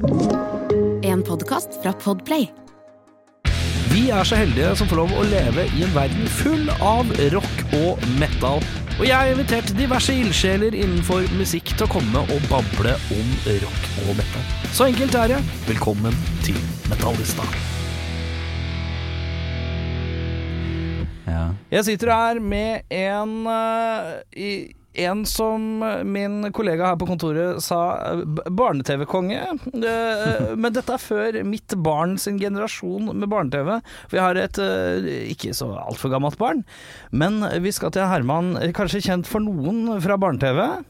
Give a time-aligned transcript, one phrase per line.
[0.00, 2.46] En podkast fra Podplay.
[3.92, 7.74] Vi er så heldige som får lov å leve i en verden full av rock
[7.76, 8.64] og metal.
[8.96, 13.36] Og jeg har invitert diverse ildsjeler innenfor musikk til å komme og bable om
[13.66, 14.48] rock og metal.
[14.72, 15.42] Så enkelt er det.
[15.68, 16.16] Velkommen
[16.48, 16.56] til
[16.88, 17.44] Metallista.
[21.28, 21.46] Ja.
[21.76, 25.62] Jeg sitter her med en uh, i, en som
[26.04, 27.78] min kollega her på kontoret sa
[28.50, 29.40] barne-TV-konge.
[29.70, 33.76] Eh, Men dette er før mitt barn sin generasjon med barne-TV.
[34.10, 36.64] Jeg har et eh, ikke så altfor gammelt barn.
[37.12, 40.82] Men vi skal til Herman, kanskje kjent for noen fra barne-TV.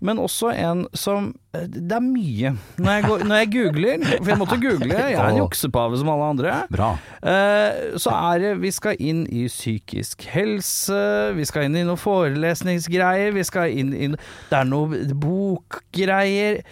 [0.00, 2.52] Men også en som eh, Det er mye.
[2.82, 6.10] Når jeg, går, når jeg googler, for jeg måtte google, jeg er en juksepave som
[6.12, 6.54] alle andre.
[6.72, 6.90] Bra.
[7.22, 11.02] Eh, så er det Vi skal inn i psykisk helse,
[11.38, 16.62] vi skal inn i noen forelesningsgreier, vi skal inn i Det er noe bokgreier.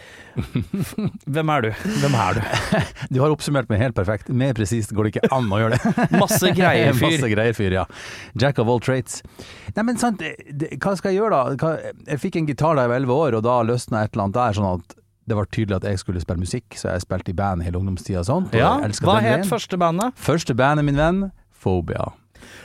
[1.27, 1.71] Hvem er du?
[2.03, 2.41] Hvem er du?
[3.15, 4.29] Du har oppsummert meg helt perfekt.
[4.31, 6.07] Mer presist går det ikke an å gjøre det.
[6.23, 7.07] Masse greier, fyr.
[7.17, 7.85] Masse greier fyr, ja.
[8.39, 9.21] Jack of all traits.
[9.75, 11.75] Nei, men sant, hva skal jeg gjøre da?
[12.13, 14.39] Jeg fikk en gitar da jeg var 11 år, og da løsna et eller annet
[14.41, 14.97] der, sånn at
[15.31, 18.23] det var tydelig at jeg skulle spille musikk, så jeg spilte i band hele ungdomstida
[18.25, 18.55] og sånt.
[18.55, 18.73] og Ja,
[19.05, 20.17] Hva het første bandet?
[20.19, 21.21] Første bandet, min venn,
[21.63, 22.09] Phobia.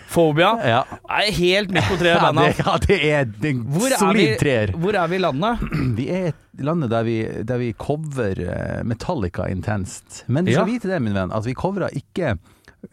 [0.10, 0.52] Phobia?
[0.64, 0.82] Ja.
[1.10, 2.60] Er helt midt på treet, Ja, det, bandet.
[2.66, 4.72] ja, det er en Hvor solid treer.
[4.78, 5.64] hvor er vi i landet?
[5.98, 10.24] Vi er i landet der vi, der vi cover eh, Metallica intenst.
[10.28, 10.62] Men du Ja.
[10.62, 12.38] skal vite det, min venn, at vi covra ikke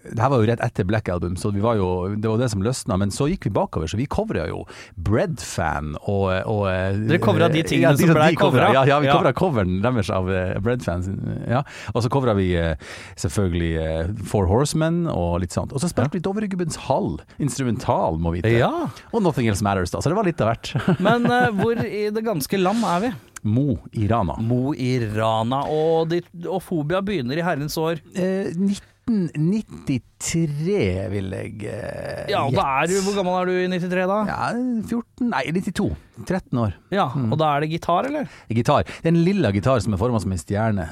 [0.03, 2.49] det her var jo rett etter Black Album, så vi var jo, det var det
[2.53, 2.99] som løsna.
[3.01, 4.63] Men så gikk vi bakover, så vi covra jo
[4.97, 6.63] Bread-fan og, og
[7.09, 8.75] Dere covra de tingene ja, som ble de covret?
[8.75, 9.17] Ja, ja, vi Ja.
[9.19, 11.11] covra coveren deres av uh, Bread-fans.
[11.51, 11.63] Ja.
[11.93, 12.77] Og så covra vi eh,
[13.21, 15.75] selvfølgelig eh, Four Horsemen og litt sånt.
[15.75, 18.53] Og så spilte vi Dovregubbens Hall, instrumental, må vite.
[18.55, 18.71] Ja.
[19.13, 20.01] Og Nothing Else Matters, da.
[20.03, 20.73] Så det var litt av hvert.
[21.07, 23.13] Men uh, hvor i det ganske land er vi?
[23.43, 24.37] Mo i Rana.
[24.39, 25.65] Mo i Rana.
[25.67, 27.99] Og, de, og Fobia begynner i herrens år.
[28.15, 28.53] Eh,
[29.07, 32.31] 1893 1993, vil jeg gjette.
[32.31, 32.95] Ja, og da er du.
[33.05, 34.21] Hvor gammel er du i 93 da?
[34.31, 35.91] Ja, 14 Nei, 92.
[36.29, 36.75] 13 år.
[36.95, 38.31] Ja, og da er det gitar, eller?
[38.53, 38.87] Gitar.
[38.87, 40.89] Det er en lilla gitar som er forma som en stjerne.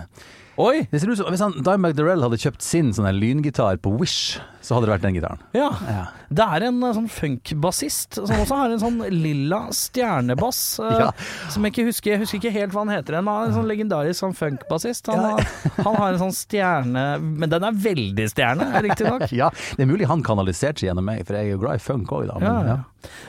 [0.61, 0.83] Oi!
[0.91, 4.41] Det ser ut som Hvis han, Dimebag Darrell hadde kjøpt sin sånn lyngitar på Wish,
[4.61, 5.41] så hadde det vært den gitaren.
[5.57, 5.69] Ja.
[5.89, 6.03] Ja.
[6.29, 10.61] Det er en eh, sånn funkbassist som også har en sånn lilla stjernebass.
[11.01, 11.09] ja.
[11.15, 13.53] uh, Som jeg ikke husker Jeg husker ikke helt hva han heter, men han er
[13.53, 15.09] en sånn legendarisk sånn funkbassist.
[15.13, 15.73] Han, Ja.
[15.87, 19.20] han har en sånn stjerne Men den er veldig stjerne, riktignok.
[19.41, 21.85] Ja, det er mulig han kanaliserte seg gjennom meg, for jeg er jo glad i
[21.85, 22.41] funk òg, da.
[22.41, 22.81] Ja, Men, ja.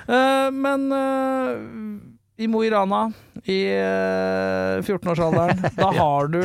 [0.07, 3.11] Uh, men uh i Mo i Rana,
[3.45, 6.41] i eh, 14-årsalderen, da har du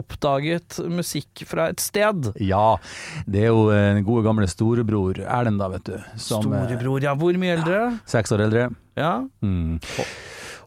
[0.00, 2.32] oppdaget musikk fra et sted.
[2.42, 2.64] ja.
[3.30, 5.94] Det er jo den gode gamle storebror Erlend, da, vet du.
[6.16, 7.14] Som eh, Storebror, ja.
[7.14, 7.80] Hvor mye eldre?
[8.10, 8.66] seks år eldre.
[8.98, 9.20] Ja.
[9.44, 9.78] Mm.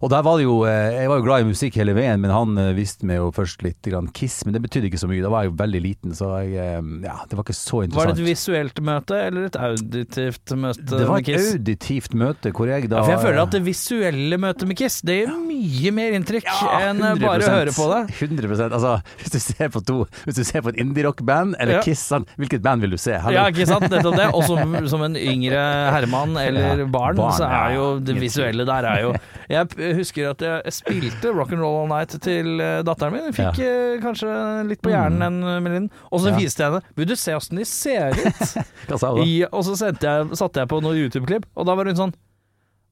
[0.03, 2.31] Og der var det jo eh, Jeg var jo glad i musikk hele veien, men
[2.34, 5.24] han eh, viste meg jo først litt grann Kiss, men det betydde ikke så mye.
[5.24, 8.00] Da var jeg jo veldig liten, så jeg, eh, ja, det var ikke så interessant.
[8.02, 12.68] Var det et visuelt møte eller et auditivt møte det var et auditivt møte hvor
[12.68, 15.94] jeg da Ja, for jeg føler at det visuelle møtet med Kiss Det gjør mye
[15.96, 18.02] mer inntrykk Ja, enn bare å høre på det.
[18.20, 19.97] 100 Altså, hvis du ser på to
[20.28, 21.85] Hvis du ser på et indie-rock-band eller Ja.
[21.85, 22.03] Kiss,
[22.40, 23.16] hvilket band vil du se?
[23.24, 23.38] Hallo?
[23.40, 23.88] Ja, ikke sant?
[23.90, 24.28] Nettopp det.
[24.35, 25.64] Og som, som en yngre
[25.96, 29.16] herremann eller barn, barn, så er jo det visuelle der er jo
[29.52, 33.29] Jeg husker at jeg spilte Rock and Roll All Night til eh, datteren min.
[33.29, 33.77] Jeg fikk ja.
[34.03, 34.33] kanskje
[34.69, 35.89] litt på hjernen en melodien.
[36.11, 36.37] Og så Ja.
[36.39, 38.43] viste jeg henne Vil du se åssen de ser ut?
[38.89, 39.25] Hva sa du da?
[39.27, 42.15] I, og så jeg, satte jeg på noen YouTube-klipp, og da var hun sånn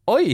[0.09, 0.34] Oi!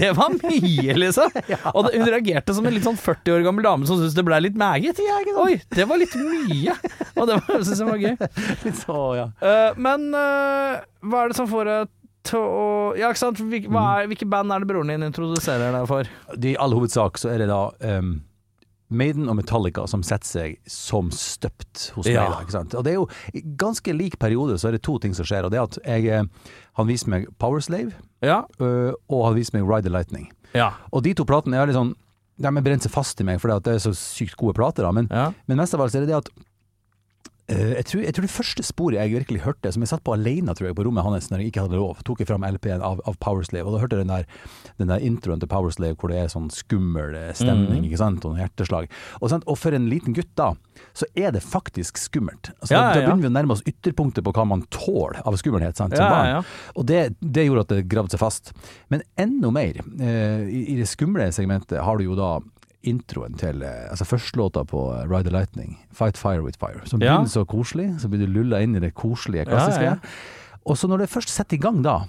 [0.00, 1.30] Det var mye, liksom.
[1.76, 4.40] Og hun reagerte som en litt sånn 40 år gammel dame som syntes det ble
[4.42, 4.98] litt meget.
[5.38, 6.74] Oi, det var litt mye!
[7.14, 8.16] Og det syntes jeg var gøy.
[8.66, 9.28] Litt så, ja.
[9.40, 11.92] Eh, men eh, hva er det som får deg
[12.28, 12.64] til å
[12.96, 13.40] Ja, ikke sant.
[13.42, 16.08] Hvil, er, hvilke band er det broren din introduserer deg for?
[16.38, 17.58] I all hovedsak så er det da
[17.98, 18.12] um,
[18.88, 22.28] Maiden og Metallica som setter seg som støpt hos Ja.
[22.30, 22.52] meg.
[22.54, 22.62] Da?
[22.78, 25.44] Og det er jo i ganske lik periode så er det to ting som skjer.
[25.44, 27.92] Og det er at jeg, eh, han viser meg Powerslave,
[28.22, 28.44] Ja.
[28.60, 30.30] øh, og han viser meg Ride the Lightning.
[30.54, 30.70] Ja.
[30.92, 31.94] Og de to platene er litt sånn
[32.38, 34.84] De har brent seg fast i meg fordi det er så sykt gode plater.
[34.84, 34.90] Da.
[34.92, 35.32] Men, ja.
[35.48, 36.28] men mest av alt er det det at
[37.46, 40.54] jeg, tror, jeg tror det første sporet jeg virkelig hørte, som jeg satt på alene
[40.56, 42.98] tror jeg, på rommet hans når jeg ikke hadde lov, tok jeg fram LP-en av,
[43.06, 44.26] av Powerslave, og da hørte jeg den der,
[44.82, 47.86] den der introen til Powerslave hvor det er sånn skummel eh, stemning, mm.
[47.86, 48.90] ikke sant, og noen hjerteslag.
[49.20, 49.46] Og, sant?
[49.46, 50.50] og for en liten gutt da,
[50.96, 52.50] så er det faktisk skummelt.
[52.58, 55.38] Altså, Ja, ja, da begynner vi å nærme oss ytterpunktet på hva man tåler av
[55.38, 56.50] skummelhet sant, som barn.
[56.74, 58.52] Og det, det gjorde at det gravde seg fast.
[58.92, 62.36] Men enda mer, eh, i, i det skumle segmentet har du jo da
[62.86, 67.02] introen til eh, Altså førstelåta på eh, Ride the Lightning, Fight Fire With Fire, som
[67.02, 67.16] Ja.
[67.18, 69.82] begynner så koselig, så blir du lulla inn i det koselige, klassiske.
[69.82, 70.60] Ja, ja, ja.
[70.66, 72.00] Og så når det først setter i gang da,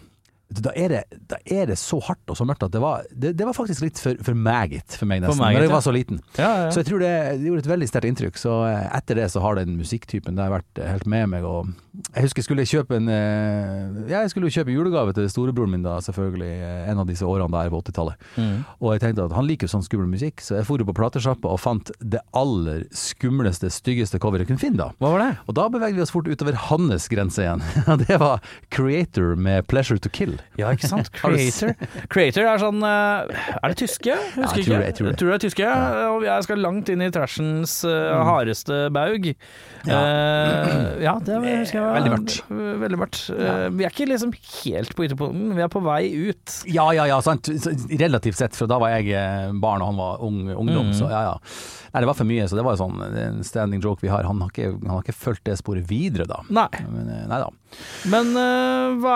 [0.47, 3.33] da er, det, da er det så hardt og så mørkt at det var, det,
[3.35, 5.41] det var faktisk litt for, for meget for meg, nesten.
[5.41, 6.21] meget, Når jeg var så liten.
[6.37, 6.69] Ja, ja.
[6.71, 7.11] Så jeg tror det,
[7.41, 8.39] det gjorde et veldig sterkt inntrykk.
[8.39, 11.47] Så eh, etter det så har den musikktypen det har vært eh, helt med meg.
[11.47, 11.73] Og
[12.13, 15.75] jeg husker jeg skulle kjøpe en eh, Ja, jeg skulle jo kjøpe julegave til storebroren
[15.75, 16.51] min da, selvfølgelig,
[16.93, 18.25] en av disse årene der på 80-tallet.
[18.39, 18.55] Mm.
[18.79, 21.51] Og jeg tenkte at han liker jo sånn skummel musikk, så jeg dro på platesjappa
[21.51, 24.89] og fant det aller skumleste, styggeste coveret jeg kunne finne da.
[25.03, 25.31] Hva var det?
[25.49, 27.65] Og da beveget vi oss fort utover hans grense igjen.
[28.07, 28.39] Det var
[28.71, 30.36] Creator med 'Pleasure to Kill'.
[30.59, 31.09] Ja, ikke sant?
[31.17, 31.73] Creator.
[32.13, 34.15] Creator er sånn eh, Er det tyske?
[34.35, 34.77] Husker jeg tror ikke.
[34.77, 35.15] det, jeg tror det.
[35.19, 35.71] det er tyske,
[36.13, 39.29] og jeg skal langt inn i trashens uh, hardeste baug.
[39.87, 39.99] Ja.
[40.01, 42.37] Uh, ja, det husker jeg Veldig mørkt.
[42.83, 43.21] Veldig mørkt.
[43.31, 46.57] Uh, vi er ikke liksom helt på ytterpunkten, vi er på vei ut.
[46.69, 47.49] Ja, ja, ja, sant.
[47.97, 50.93] Relativt sett, for da var jeg eh, barn og han var ung, ungdom, Mm.
[50.93, 51.35] så ja, ja.
[51.91, 54.27] Nei, det var for mye, så det var jo sånn en standing joke vi har.
[54.27, 56.41] Han har ikke, han har ikke fulgt det sporet videre, da.
[56.53, 56.67] Nei.
[56.85, 57.49] Men, eh, nei da.
[58.07, 59.15] Men uh, hva,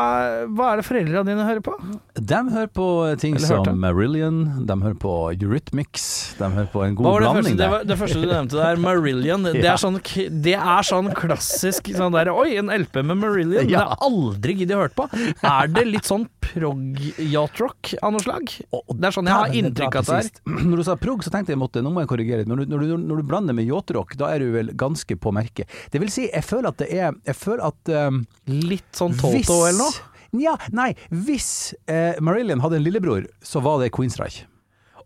[0.52, 1.76] hva er det foreldrene dine hører på?
[2.20, 2.88] De hører på
[3.22, 3.80] ting Eller som.
[3.82, 6.06] Marillion, de hører på Eurythmics,
[6.40, 8.28] de hører på en god Hva var det, første, blanding det, var, det første du
[8.30, 9.48] nevnte der, Marillion.
[9.52, 9.74] Det, Ja.
[9.76, 9.98] er sånn,
[10.44, 13.68] det er sånn klassisk sånn der, Oi, en LP med Marillion.
[13.70, 15.08] Det har aldri giddet å høre på.
[15.48, 18.52] Er det litt sånn prog-yacht-rock av noe slag?
[18.72, 20.30] Det er sånn jeg har Ja, inntrykk av det er.
[20.70, 22.52] Når du sa prog, så tenkte jeg måtte, nå må jeg korrigere litt.
[22.52, 25.72] Du, når du, når du blander med yacht-rock, da er du vel ganske på merket.
[25.94, 28.22] Det vil si, jeg føler at det er Jeg føler at um,
[28.52, 30.08] Litt sånn Toto eller noe?
[30.40, 34.46] Ja, nei, hvis eh, Marillion hadde en lillebror, så var det Queensreich.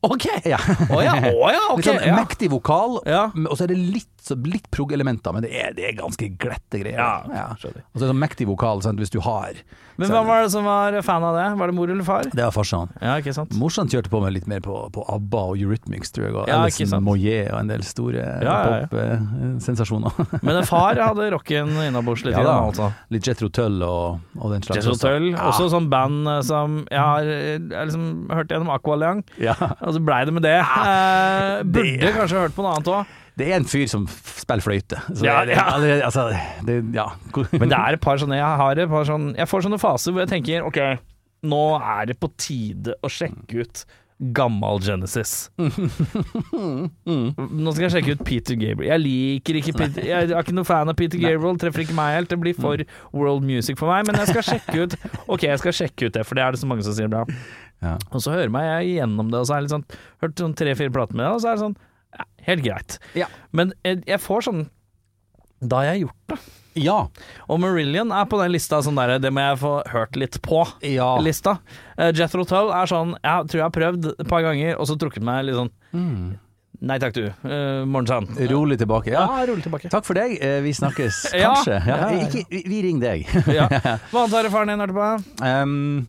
[0.05, 0.25] Ok!
[0.45, 0.59] Ja.
[0.89, 1.95] Oh, ja, Oh, ja, Okay.
[1.95, 4.11] Litt sånn mektig vokal, og så er det litt,
[4.49, 7.25] litt prog-elementer, men det er, det er ganske glette greier.
[7.25, 9.53] Og så er det sånn mektig vokal, sant, hvis du har
[10.01, 11.43] Men hvem var det som var fan av det?
[11.59, 12.25] Var det mor eller far?
[12.27, 12.89] Det var farsan.
[12.99, 13.53] Ja, ikke sant?
[13.55, 16.97] Morsan kjørte på med litt mer på, på ABBA og Eurythmics, tror jeg, og Alison.
[17.05, 20.11] Moyet og en del store pop-sensasjoner.
[20.45, 22.55] Men en far hadde rocken innabords litt, Ja, da.
[22.67, 22.89] altså.
[23.13, 24.81] litt Jethro Tull og, og den slags.
[24.83, 24.97] Jetro.
[25.05, 28.05] Tull, også sånn band eh, som jeg har eh, jeg liksom
[28.35, 29.23] hørt gjennom Aqualiang.
[29.41, 29.55] Ja.
[29.79, 30.57] og så blei det med det.
[30.59, 33.01] Eh, burde det- kanskje hørt på noe annet òg.
[33.35, 34.95] Det er en fyr som spiller fløyte.
[35.11, 35.65] Så Ja, det, ja.
[36.07, 36.21] altså,
[36.63, 37.09] det, ja.
[37.59, 40.15] Men det er et par sånne Jeg har et par sånne, Jeg får sånne faser
[40.15, 40.79] hvor jeg tenker OK,
[41.43, 43.83] nå er det på tide å sjekke ut
[44.31, 45.49] Gammal Genesis.
[45.59, 45.67] Nå
[47.75, 48.87] skal jeg sjekke ut Peter Gabriel.
[48.93, 52.13] Jeg liker ikke Peter Jeg er ikke noe fan av Peter Gabriel, treffer ikke meg
[52.15, 52.29] helt.
[52.31, 52.79] Det blir for
[53.11, 54.95] world music for meg, men jeg skal sjekke ut
[55.27, 57.25] Ok, jeg skal sjekke ut det, for det er det så mange som sier bra.
[57.83, 57.95] Ja.
[58.11, 59.87] Og så hører meg jeg gjennom det, og så er det litt sånn
[60.23, 61.75] Hørt sånn tre-fire plater med det, og så er det sånn
[62.15, 62.99] ja, Helt greit.
[63.19, 63.27] Ja.
[63.51, 64.61] Men jeg, jeg får sånn
[65.65, 66.37] Da har jeg gjort det.
[66.85, 66.97] ja.
[67.47, 70.63] Og Marillion er på den lista sånn derre det må jeg få hørt litt på.
[70.83, 71.11] Ja.
[71.19, 74.97] Uh, Jethro Tull er sånn Jeg tror jeg har prøvd et par ganger, og så
[74.99, 75.71] trukket meg litt sånn
[76.85, 77.29] Nei takk, du.
[77.47, 78.27] Uh, Morgensann.
[78.51, 79.09] Rolig tilbake.
[79.13, 79.23] Ja.
[79.23, 79.89] Ja, rolig tilbake.
[79.89, 80.35] Takk for deg.
[80.43, 81.79] Eh, Vi snakkes kanskje.
[81.87, 81.95] Ja.
[82.03, 82.09] Ja.
[82.27, 83.31] Ikke, vi, ringer deg.
[83.55, 83.69] Ja.
[84.11, 85.07] Hva antar faren din hørte på?
[85.39, 86.03] Um,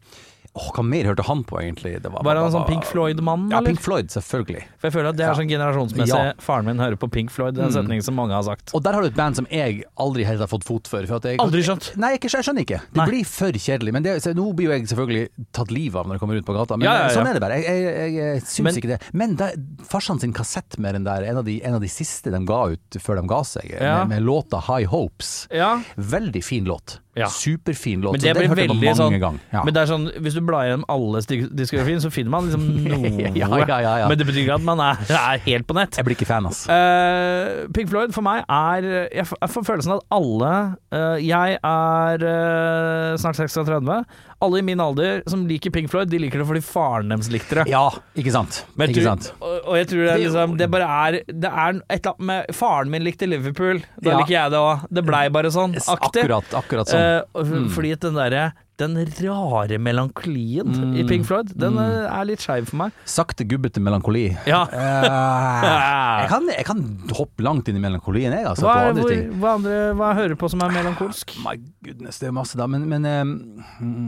[0.57, 1.95] åh, hva mer hørte han på, egentlig?
[2.03, 3.61] Det Var han en sånn Pink Floyd-mann, Ja.
[3.61, 4.63] Pink Floyd, selvfølgelig.
[4.81, 6.33] For jeg føler at det er sånn generasjonsmessig Ja.
[6.41, 7.75] Faren min hører på Pink Floyd, den Mm.
[7.77, 8.73] setning som mange har sagt.
[8.75, 11.05] Og der har du et band som jeg aldri helt har fått fot for.
[11.07, 11.97] for jeg, Aldri skjønt.
[11.97, 12.81] Nei, jeg, jeg skjønner ikke.
[12.93, 13.07] Det Nei.
[13.07, 13.93] blir for kjedelig.
[13.93, 16.55] Men det, nå blir jo jeg selvfølgelig tatt livet av når jeg kommer ut på
[16.57, 17.61] gata, men Ja, ja, sånn er det bare.
[17.63, 19.01] Jeg, jeg, syns ikke det.
[19.13, 19.37] Men
[19.85, 22.63] farsan sin kassett med den der, en av, de, en av de siste de ga
[22.73, 25.49] ut før de ga seg, med, med låta High Hopes.
[25.53, 25.83] Ja.
[25.97, 27.01] Veldig fin låt.
[27.17, 27.27] Ja.
[27.33, 28.13] Superfin låt.
[28.13, 29.15] Men det blir veldig sånn.
[29.51, 29.63] Ja.
[29.65, 32.67] Men det er sånn, hvis du blar gjennom alle sti- diskografien, så finner man liksom
[32.93, 33.31] noe.
[33.33, 34.09] Ja, ja, ja, ja.
[34.11, 35.97] Men det betyr ikke at man er, er helt på nett.
[35.97, 36.67] Jeg blir ikke fan, ass.
[36.69, 38.85] Uh, Pink Floyd for meg er
[39.17, 40.53] Jeg får følelsen av at alle
[40.93, 44.05] uh, Jeg er uh, snart 36.
[44.43, 47.57] Alle i min alder som liker Pink Floyd, de liker det fordi faren deres likte
[47.63, 47.65] det.
[47.73, 48.65] Ja, ikke sant.
[48.77, 49.31] Men ikke du- sant.
[49.41, 52.27] Og, og jeg tror det er liksom Det bare er Det er et eller annet
[52.31, 54.19] med Faren min likte Liverpool, da Ja.
[54.19, 54.87] liker jeg det òg.
[54.93, 55.75] Det blei bare sånn.
[55.89, 56.23] Aktig.
[56.27, 57.25] Akkurat, akkurat sånn.
[57.35, 61.09] Eh, Fordi at den derre den rare melankolien i Mm.
[61.09, 62.07] Pink Floyd, den mm.
[62.13, 62.97] er litt skeiv for meg.
[63.09, 64.29] Sakte, gubbete melankoli.
[64.49, 64.65] Ja.
[64.77, 65.03] Eh,
[66.23, 66.81] jeg, kan, jeg kan
[67.17, 69.31] hoppe langt inn i melankolien, jeg, altså, Hva, på andre hvor, ting.
[69.41, 71.35] hva, andre, hva hører du på som er melankolsk?
[71.45, 71.55] My
[71.85, 72.67] goodness, det er masse da.
[72.71, 73.23] Men, men eh,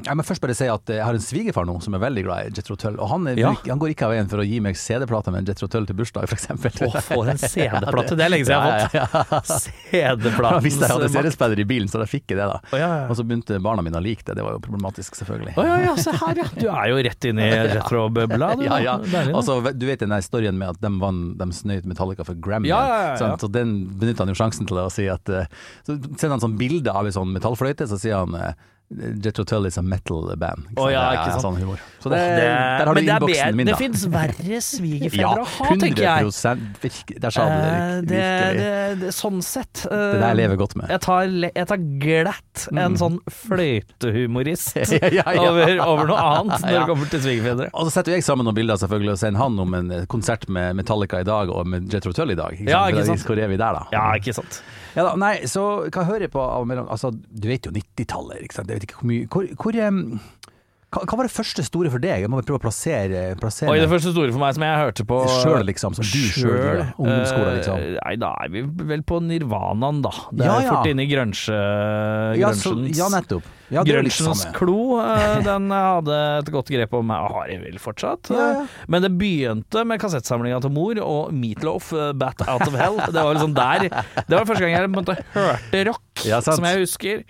[0.09, 2.51] jeg må først bare si at jeg har en svigerfar nå som er veldig glad
[2.51, 2.99] i Jetro Tull.
[3.01, 3.53] Og han, er, Ja.
[3.69, 6.29] han går ikke av veien for å gi meg CD-plater med Jetro Tull til bursdag,
[6.29, 6.49] f.eks.
[6.53, 8.19] Å, for en CD-plate!
[8.19, 9.49] Det er lenge siden jeg har fått.
[9.49, 10.63] Da CD-platen.
[10.67, 12.91] Hvis jeg hadde CD-spiller i bilen, så da fikk jeg det, da.
[13.09, 14.37] Og så begynte barna mine å like det.
[14.39, 15.55] Det var jo problematisk, selvfølgelig.
[15.59, 16.47] Å ja, ja, se her, ja.
[16.55, 18.65] Du er jo rett inne i retro-bøbla, du.
[18.69, 18.97] Ja, ja.
[19.33, 22.71] Altså, du vet den historien med at de, vant, de snøyt Metallica for Grammy?
[22.71, 23.47] Ja, ja, ja, sant?
[23.55, 25.49] Den benytter han jo sjansen til å si at eh,
[25.87, 28.53] Så sender han sånn bilde av ei sånn metallfløyte, så sier han eh,
[28.89, 30.65] Jet Hotel is a metal band.
[30.81, 31.43] Å, ja, er ikke sant.
[31.45, 31.81] Sånn humor.
[32.01, 33.73] Så det, det- der har du det er innboksen min, da.
[33.75, 34.61] Det fins verre
[35.21, 36.25] ja, å ha, tenker jeg.
[36.25, 38.63] 100 virke- du det, Eh, det, virkelig.
[38.63, 39.85] det, det, sånn sett.
[39.91, 40.89] Uh, Det der lever godt med.
[40.89, 45.51] Jeg tar, jeg tar glatt en sånn fløytehumorist Ja, ja, ja.
[45.51, 46.81] over, over noe annet når Ja.
[46.81, 47.69] det kommer til svigerfedre.
[47.75, 50.49] Og så setter jeg sammen noen bilder selvfølgelig og sender han om en eh, konsert
[50.49, 52.57] med Metallica i dag og med Jet Hotel i dag.
[52.57, 53.27] Ikke Ja, ikke sant.
[53.29, 53.85] Hvor er vi der, da?
[53.93, 54.63] Ja, ikke sant.
[54.99, 55.65] Ja da, nei, så
[55.95, 58.73] hva hører jeg på av mellom Altså, du vet jo 90-tallet, ikke sant.
[58.73, 59.79] Jeg vet ikke hvor mye Hvor, hvor
[60.89, 62.23] hva, hva var det første store for deg?
[62.25, 65.05] Jeg må prøve å plassere, plassere Oi, det første store for meg som jeg hørte
[65.09, 65.97] på Sjøl, liksom.
[65.99, 67.83] Som du sjøl Ungdomsskolen, liksom.
[67.83, 70.13] Uh, Nei, da er vi vel på Nirvanaen, da.
[70.33, 70.71] Det er Ja, ja.
[70.73, 71.59] fort inne i grunge,
[72.41, 73.51] Ja, så, ja, nettopp.
[73.69, 78.31] Ja, Grunchens klo, eh, den hadde et godt grep om meg, har jeg vel fortsatt.
[78.33, 78.63] Ja.
[78.89, 83.13] Men det begynte med kassettsamlinga til mor og Meatloaf, eh, 'Bat Out of Hell'.
[83.13, 87.25] Det var liksom der Det var første gang jeg hørte rock, som jeg husker.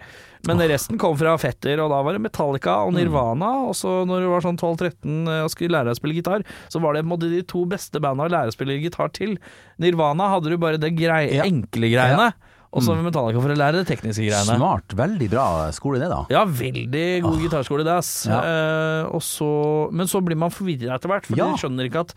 [0.48, 3.50] Men resten kom fra fetter, og da var det Metallica og Nirvana.
[3.68, 6.80] Og så når du var sånn 12-13 og skulle lære deg å spille gitar, så
[6.82, 9.36] var det på en måte de to beste banda å lære å spille gitar til.
[9.78, 11.44] Nirvana hadde du bare det grei, Ja.
[11.44, 12.32] enkle greiene,
[12.72, 14.56] og så Metallica for å lære det tekniske greiene.
[14.58, 14.88] Smart.
[14.96, 16.24] Veldig bra skole, det, da.
[16.32, 18.26] Ja, veldig god gitarskole, det, ass.
[18.28, 18.40] Ja.
[18.44, 19.48] Eh, og så,
[19.92, 21.48] men så blir man forvirra etter hvert, for Ja.
[21.52, 22.14] du skjønner ikke at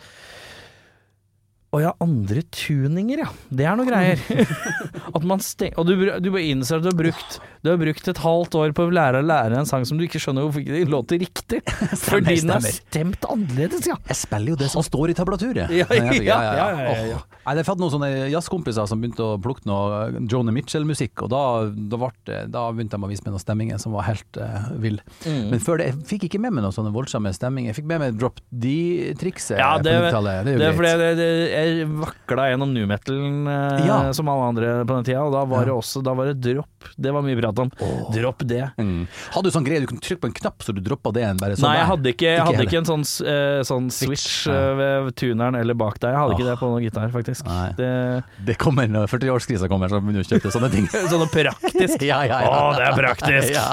[1.71, 3.29] å ja, andre tuninger, ja.
[3.47, 4.19] Det er noe greier.
[5.15, 5.71] at man steng...
[5.79, 8.73] Og du, du bare innser at du har brukt Du har brukt et halvt år
[8.75, 11.21] på å lære å lære en sang som du ikke skjønner hvorfor ikke det låter
[11.21, 11.61] riktig.
[11.69, 12.75] Fordi den er stemmer.
[12.75, 13.95] stemt annerledes, ja.
[14.09, 15.71] Jeg spiller jo det som står i tablaturet.
[15.81, 17.19] Ja, ja, ja, ja, ja, ja.
[17.21, 17.31] Åh.
[17.45, 21.41] Nei, Jeg fant noen sånne jazzkompiser som begynte å plukke noe Joni Mitchell-musikk, og da,
[21.71, 24.99] da, ble da begynte de å vise meg noen stemminger som var helt uh, vill.
[25.23, 25.47] Mm.
[25.53, 27.71] Men før det, jeg fikk ikke med meg noen sånne voldsomme stemminger.
[27.71, 30.43] Jeg fikk med meg Drop D-trikset Ja, det, på 90-tallet.
[30.43, 31.60] Det er jo det greit.
[31.61, 33.99] Jeg, vakla gjennom nu metalen eh, Ja.
[34.13, 35.65] som alle andre på den tida, og da var Ja.
[35.71, 36.41] det også Da var det
[36.81, 36.95] dropp.
[36.97, 37.71] Det var mye prat om.
[38.13, 38.61] Dropp det.
[38.81, 39.07] Mm.
[39.35, 41.55] Hadde du sånn greie du kunne trykke på en knapp så du droppa det bare
[41.57, 44.53] sånn Nei, jeg hadde ikke, jeg hadde ikke en sånn, eh, sånn switch, Ja.
[44.53, 46.11] eh, ved tuneren eller bak der.
[46.15, 47.45] Jeg hadde ikke det på noen gitar, faktisk.
[47.77, 50.87] Det, Det kommer når 40-årskrisa kommer, så begynner du å kjøpe sånne ting.
[51.11, 52.01] sånn praktisk.
[52.11, 52.49] ja, ja, ja.
[52.49, 53.59] Å, det er praktisk!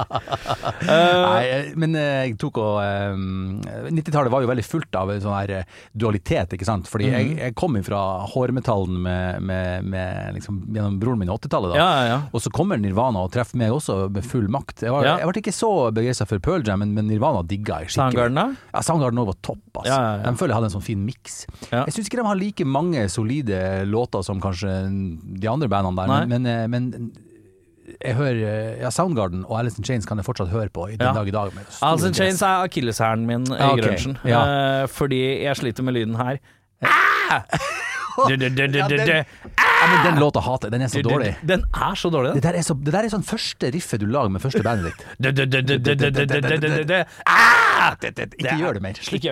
[0.89, 5.65] Eh, Nei, men jeg tok og eh, 90-tallet var jo veldig fullt av sånn her
[5.97, 6.89] dualitet, ikke sant.
[6.91, 7.39] Fordi jeg, Mhm.
[7.39, 8.01] jeg kom fra
[8.33, 11.77] hårmetallen med, med, med liksom, gjennom broren min i 80-tallet, da.
[11.77, 12.19] ja, ja, ja.
[12.33, 14.83] Og så kommer Nirvana og treffer meg også med full makt.
[14.83, 15.17] Jeg, var, Ja.
[15.23, 18.13] jeg ble ikke så begeistra for Pearl Jam, men, men Nirvana digga jeg skikkelig.
[18.19, 18.47] Soundgarden, da?
[18.75, 19.63] Ja, Soundgarden også var topp.
[19.79, 19.93] Altså.
[19.95, 20.25] Ja, ja.
[20.27, 21.39] De føler jeg hadde en sånn fin miks.
[21.71, 24.75] Jeg syns ikke de har like mange solide låter som kanskje
[25.39, 27.13] de andre bandene der, men, men, men
[28.03, 31.07] jeg hører ja, Soundgarden og Alice in Chains kan jeg fortsatt høre på i den
[31.09, 31.15] Ja.
[31.17, 31.55] dag i dag.
[31.83, 32.15] Alice in.
[32.19, 33.81] Chains er akilleshæren min i okay.
[33.87, 34.19] grunchen.
[34.29, 34.43] Ja.
[34.83, 36.39] Eh, fordi jeg sliter med lyden her.
[36.83, 37.43] Ah!
[39.79, 40.05] Ah!
[40.05, 40.73] Den låta hater jeg.
[40.75, 41.29] Den er så dårlig.
[41.47, 42.41] Den er så dårlig, den.
[42.43, 45.05] Det der er, sånn første riffet du lager med første bandet ditt.
[48.43, 48.99] Ikke gjør det mer.
[49.07, 49.29] Slutt.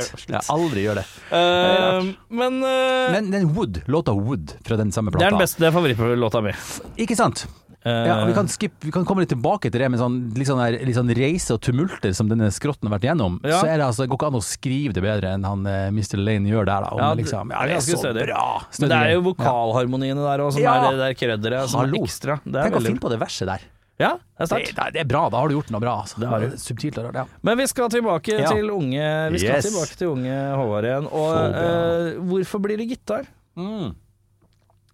[0.55, 1.07] Aldri gjør det.
[1.35, 5.73] Eh, men eh, den Wood, låta Wood fra den samme plata Det er den beste
[5.75, 6.55] favorittlåta mi.
[7.03, 7.47] Ikke sant?
[7.87, 10.59] Ja, vi, kan skip, vi kan komme litt tilbake til det med sånn, litt, sånn
[10.63, 13.39] her, litt sånn reise og tumulter som denne skrotten har vært gjennom.
[13.47, 13.61] Ja.
[13.63, 15.87] Så er det altså, det går ikke an å skrive det bedre enn han eh,
[15.95, 16.19] Mr.
[16.19, 16.83] Lane gjør der.
[16.89, 18.27] Da, om Ja, det liksom, ja, det er det er så stødig.
[18.27, 18.45] bra.
[18.83, 22.03] Men det er jo vokalharmoniene der òg, som er det der krydderet som er Hallo.
[22.05, 22.41] ekstra.
[22.45, 23.65] Det er Tenk å finne på det verset der.
[23.97, 24.75] Ja, det er Det, sterkt.
[24.77, 25.95] det, det er bra, da har du gjort noe bra.
[26.03, 26.19] Altså.
[26.21, 26.51] Det er.
[26.61, 27.15] Subtilt og rart.
[27.17, 27.41] Ja.
[27.49, 29.71] Men vi skal tilbake til unge Vi skal Yes.
[29.71, 31.07] tilbake til unge Håvard igjen.
[31.09, 33.25] Og uh, eh, hvorfor blir det gitar?
[33.57, 33.95] Mm.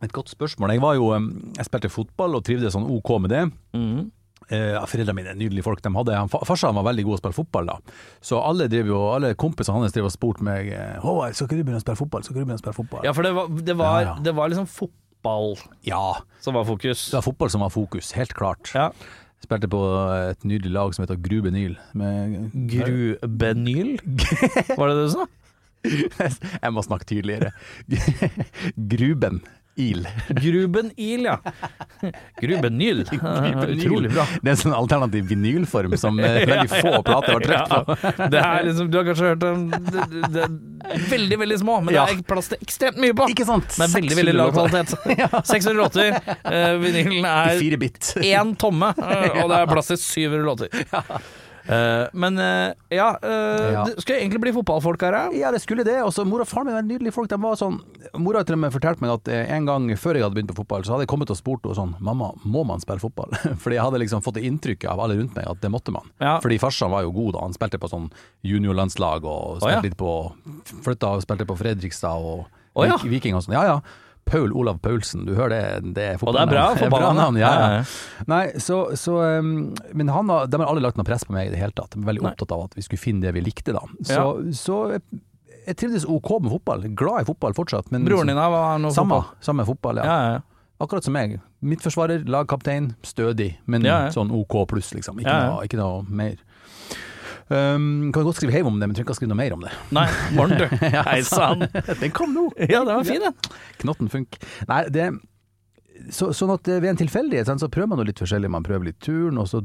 [0.03, 0.73] Et godt spørsmål.
[0.75, 3.45] Jeg var jo Jeg spilte fotball og trivdes sånn OK med det.
[3.77, 4.11] Mm.
[4.53, 5.83] Eh, Foreldrene mine er nydelige folk.
[5.85, 7.77] De hadde, han, Farsan var veldig god å spille fotball da.
[8.25, 11.65] Så alle, jo, alle kompisene hans drev og spurte meg eh, Håvard, skal ikke du
[11.65, 12.25] begynne å spille fotball?
[12.27, 13.07] Skal ikke du begynne å spille fotball?
[13.07, 14.17] Ja, for det var, det var, Ja, ja.
[14.27, 15.55] Det var liksom fotball
[15.87, 16.05] Ja,
[16.45, 17.07] som var fokus.
[17.13, 18.73] det var fotball som var fokus, helt klart.
[18.75, 18.91] Ja.
[19.43, 19.79] Spilte på
[20.31, 21.73] et nydelig lag som heter Grubenyl.
[22.71, 23.97] Grubenyl?
[24.79, 25.25] Var det det du sa?
[25.83, 27.51] Jeg må snakke tydeligere.
[28.93, 29.41] Gruben
[29.75, 30.09] Il.
[30.29, 31.39] Gruben Il, ja.
[32.41, 33.01] Grubenyl.
[33.69, 34.27] Utrolig bra.
[34.43, 37.97] Det er en sånn alternativ vinylform som eh, veldig få plater har trykt på.
[38.03, 40.59] Ja, det er liksom, du har kanskje hørt om det, er
[41.09, 42.05] Veldig, veldig små, men Ja.
[42.11, 43.29] det er plass til ekstremt mye på.
[43.33, 43.71] Ikke sant?
[43.73, 44.97] Det er veldig, veldig lav kvalitet.
[45.49, 46.19] 600 låter.
[46.43, 47.63] Uh, vinylen er
[48.27, 50.69] én tomme, eh, og det er plass til 700 låter.
[51.67, 53.85] Eh, men uh, ja, uh, Ja.
[53.87, 55.31] det skulle egentlig bli fotballfolk her, ja.
[55.43, 55.99] Ja, det skulle det.
[56.03, 57.31] Og så Mor og far min var nydelige folk.
[57.31, 57.79] De var sånn
[58.19, 60.59] Mora har til og med fortalt meg at en gang før jeg hadde begynt på
[60.59, 63.31] fotball, så hadde jeg kommet og spurt henne sånn Mamma, må man spille fotball?
[63.63, 66.09] Fordi jeg hadde liksom fått det inntrykket av alle rundt meg at det måtte man.
[66.23, 66.39] Ja.
[66.43, 67.45] Fordi farsan var jo god da.
[67.47, 68.11] Han spilte på sånn
[68.47, 69.79] juniorlandslag og Å, ja.
[69.79, 70.13] spilte litt på
[70.83, 72.99] Flytta og spilte på Fredrikstad og oh, ja.
[73.05, 73.57] Viking og sånn.
[73.59, 73.79] Ja ja.
[74.25, 77.41] Paul Olav Paulsen, du hører det, det er Og det er bra fotballnavn.
[77.41, 78.23] ja, Ja, ja.
[78.31, 81.51] Nei, så, så um, Men han har, de har aldri lagt noe press på meg
[81.51, 81.93] i det hele tatt.
[81.97, 82.33] De er veldig Nei.
[82.33, 83.83] opptatt av at vi skulle finne det vi likte, da.
[84.07, 84.25] Så,
[84.57, 86.87] så jeg, trivdes OK med fotball.
[86.99, 87.91] Glad i fotball fortsatt.
[87.95, 89.45] Men Broren din har noe samme, fotball?
[89.45, 90.07] samme fotball, ja.
[90.09, 90.49] Ja, ja, ja.
[90.83, 91.37] Akkurat som meg.
[91.63, 95.21] Midtforsvarer, lagkaptein, stødig, men sånn OK pluss, liksom.
[95.23, 95.35] Ikke.
[95.47, 96.41] Noe, ikke noe mer.
[97.53, 99.67] Um, kan godt skrive heiv om det, men trenger ikke å skrive noe mer om
[99.67, 99.73] det.
[99.93, 100.07] Nei,
[100.37, 100.65] morn du.
[101.11, 101.67] Hei sann.
[102.01, 102.47] Den kom nå!
[102.65, 103.61] Ja, den var fin, den.
[103.83, 104.39] Knotten funk.
[104.71, 105.11] Nei, det
[106.11, 108.51] så, Sånn at ved en tilfeldighet så prøver man noe litt forskjellig.
[108.51, 109.61] Man prøver litt turn, og så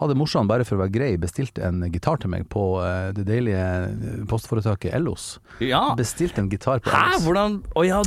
[0.00, 3.24] hadde morsan bare for å være grei bestilt en gitar til meg på eh, det
[3.28, 5.36] deilige eh, postforetaket Ellos.
[5.62, 5.82] Ja.
[5.98, 7.20] Bestilt en gitar på Ellos.
[7.20, 8.00] Hæ, hvordan Å ja,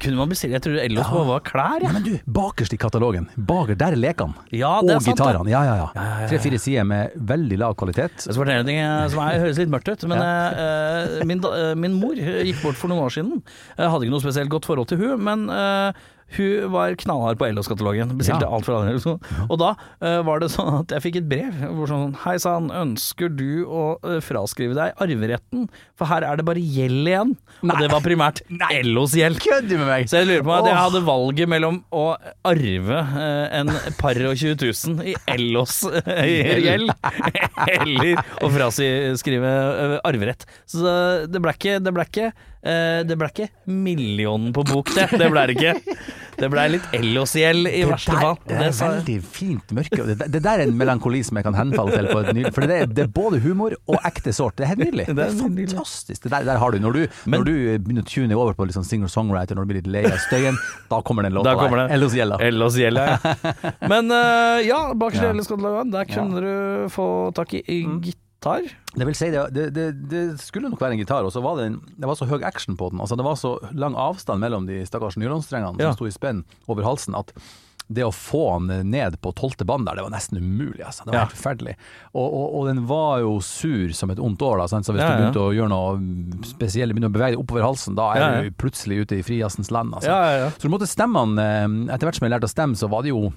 [0.00, 1.24] Kunne man bestille Jeg trodde Ellos Ja.
[1.30, 4.36] var klær, Ja, men du, bakerst i katalogen, baker, der er lekene.
[4.52, 5.50] Ja, det er og gitarene.
[5.52, 6.06] Ja, ja, ja.
[6.30, 8.26] Tre-fire sider med veldig lav kvalitet.
[8.26, 11.42] Jeg skal fortelle en ting eh, som er, høres litt mørkt ut, men uh, min,
[11.46, 13.42] eh, min mor gikk bort for noen år siden.
[13.78, 17.46] Jeg hadde ikke noe spesielt godt forhold til hun, men eh, hun var knallhard på
[17.48, 18.12] Ellos-katalogen.
[18.18, 18.50] Bestilte Ja.
[18.54, 19.18] alt fra den.
[19.48, 19.72] Og da
[20.02, 23.64] uh, var det sånn at jeg fikk et brev hvor sånn Hei sann, ønsker du
[23.66, 25.68] å uh, fraskrive deg arveretten?
[25.98, 27.34] For her er det bare gjeld igjen.
[27.60, 27.74] Nei.
[27.74, 28.42] Og det var primært
[28.90, 29.40] LOs gjeld.
[29.42, 30.10] Kødder med meg?
[30.10, 32.04] Så jeg lurer på at jeg hadde valget mellom å
[32.46, 36.92] arve uh, en par og 20 000 i LOs gjeld,
[37.66, 39.50] eller å fraskrive
[40.06, 40.46] arverett.
[40.68, 40.84] Så
[41.30, 42.30] det ble ikke, det ble ikke,
[42.62, 45.06] det ble ikke millionen på bok, det.
[45.16, 45.96] Det ble det ikke.
[46.40, 48.38] Det ble litt Ellos-gjeld i verste fall.
[48.48, 50.04] det er veldig fint mørke.
[50.08, 52.08] Det, det der er en melankoli som jeg kan henfalle til.
[52.12, 54.56] På et nydelig, for det er, det er både humor og ekte sårt.
[54.56, 55.06] Det er helt nydelig.
[55.20, 56.22] Det er fantastisk.
[56.24, 56.78] Det der, der har du.
[56.80, 57.52] Når du, Men- når du
[57.84, 60.56] begynner å tune over på sånn singer-songwriter, når du blir litt lei av støyen,
[60.88, 61.94] da kommer den låta kommer der.
[61.96, 62.38] Ellos gjelda.
[62.44, 63.36] Ellos-gjeld, ja.
[63.92, 65.34] Men uh, ja, bakerst i Ja.
[65.34, 67.82] Ellos-katalogen, der kunne du få tak i i
[68.40, 68.62] gitar.
[68.94, 71.66] Det vil si, det, det, det, skulle nok være en gitar, og så var det,
[71.70, 73.00] en, det var så høy action på den.
[73.00, 75.90] Altså, det var så lang avstand mellom de stakkars nylonstrengene Ja.
[75.92, 77.32] som sto i spenn over halsen, at
[77.90, 80.84] det å få den ned på tolvte band der, det var nesten umulig.
[80.86, 81.02] Altså.
[81.04, 81.24] Det var Ja.
[81.26, 81.74] helt forferdelig.
[82.14, 85.08] Og, og, og den var jo sur som et ondt år, da, så hvis Ja,
[85.10, 88.30] du begynte å gjøre noe spesielt, begynte å bevege deg oppover halsen, da er Ja,
[88.36, 88.42] ja.
[88.46, 89.92] du plutselig ute i frijazzens land.
[89.94, 90.08] Altså.
[90.08, 90.50] Ja, ja, ja.
[90.54, 93.02] Så du måtte stemme han eh, Etter hvert som jeg lærte å stemme, så var
[93.02, 93.32] det jo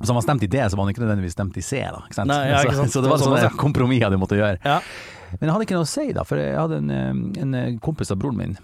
[0.00, 1.82] Hvis han var stemt i D, så var han ikke nødvendigvis stemt i C.
[1.84, 2.30] Da, ikke sant?
[2.32, 2.88] Nei, ja, ikke sant.
[2.90, 4.56] Så, så det var sånne sånn, kompromisser du måtte gjøre.
[4.64, 4.80] Ja.
[5.36, 7.70] Men jeg hadde ikke noe å si, da, for jeg hadde en, eh, en eh,
[7.84, 8.58] kompis av broren min,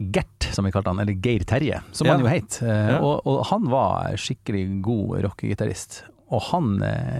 [0.00, 2.14] Gert, som vi kalte han, eller Geir Terje, som Ja.
[2.14, 2.58] han jo het.
[2.64, 2.94] Eh.
[2.98, 6.02] Og, og han var skikkelig god rockegitarist.
[6.30, 6.76] Og han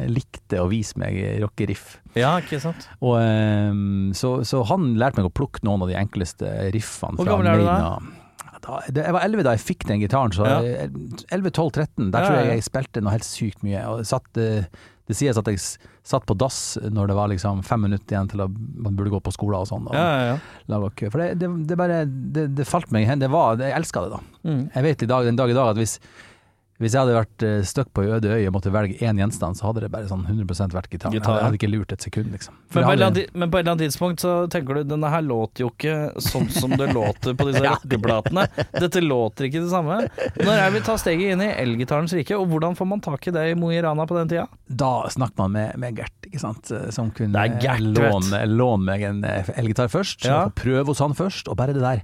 [0.07, 1.97] likte å vise meg rockeriff.
[2.15, 2.85] ja, ikke sant.
[3.03, 3.17] Og,
[4.15, 7.19] så, så han lærte meg å plukke noen av de enkleste riffene.
[7.19, 8.20] Hvor fra gammel er du da?
[8.93, 10.87] Jeg var 11 da jeg fikk den gitaren, så Ja.
[11.35, 13.83] 11-12-13, der tror jeg jeg spilte noe helt sykt mye.
[13.91, 14.65] Og satt, eh,
[15.11, 15.59] det sies at jeg
[16.07, 19.33] satt på dass når det var liksom fem minutter igjen til man burde gå på
[19.35, 19.89] skole og sånn.
[19.93, 20.37] Ja, ja.
[21.11, 23.11] For det, det, det bare det, det falt meg.
[23.21, 24.21] Det var, jeg elska det, da.
[24.47, 24.63] Mm.
[24.75, 25.99] Jeg vet i dag, den dag i dag at hvis
[26.81, 29.59] hvis jeg hadde vært uh, stuck på ei øde øy og måtte velge én gjenstand,
[29.59, 31.13] så hadde det bare sånn 100 vært gitar.
[31.13, 31.39] Gitar, ja.
[31.43, 32.55] Jeg hadde ikke lurt et sekund, liksom.
[32.73, 35.67] Men på, hadde- men på et eller annet tidspunkt så tenker du denne her låter
[35.67, 37.75] jo ikke sånn som det låter på disse Ja.
[37.77, 38.47] rockeplatene.
[38.81, 39.99] Dette låter ikke det samme.
[40.41, 43.35] Når jeg vil ta steget inn i elgitarens rike, og hvordan får man tak i
[43.37, 44.47] det i Mo i Rana på den tida?
[44.67, 48.87] Da snakker man med, med Gert, ikke sant, eh, som kunne er Gert, låne, låne
[48.89, 50.47] meg en eh, elgitar først, Ja.
[50.57, 52.03] prøve hos han først, og bare det der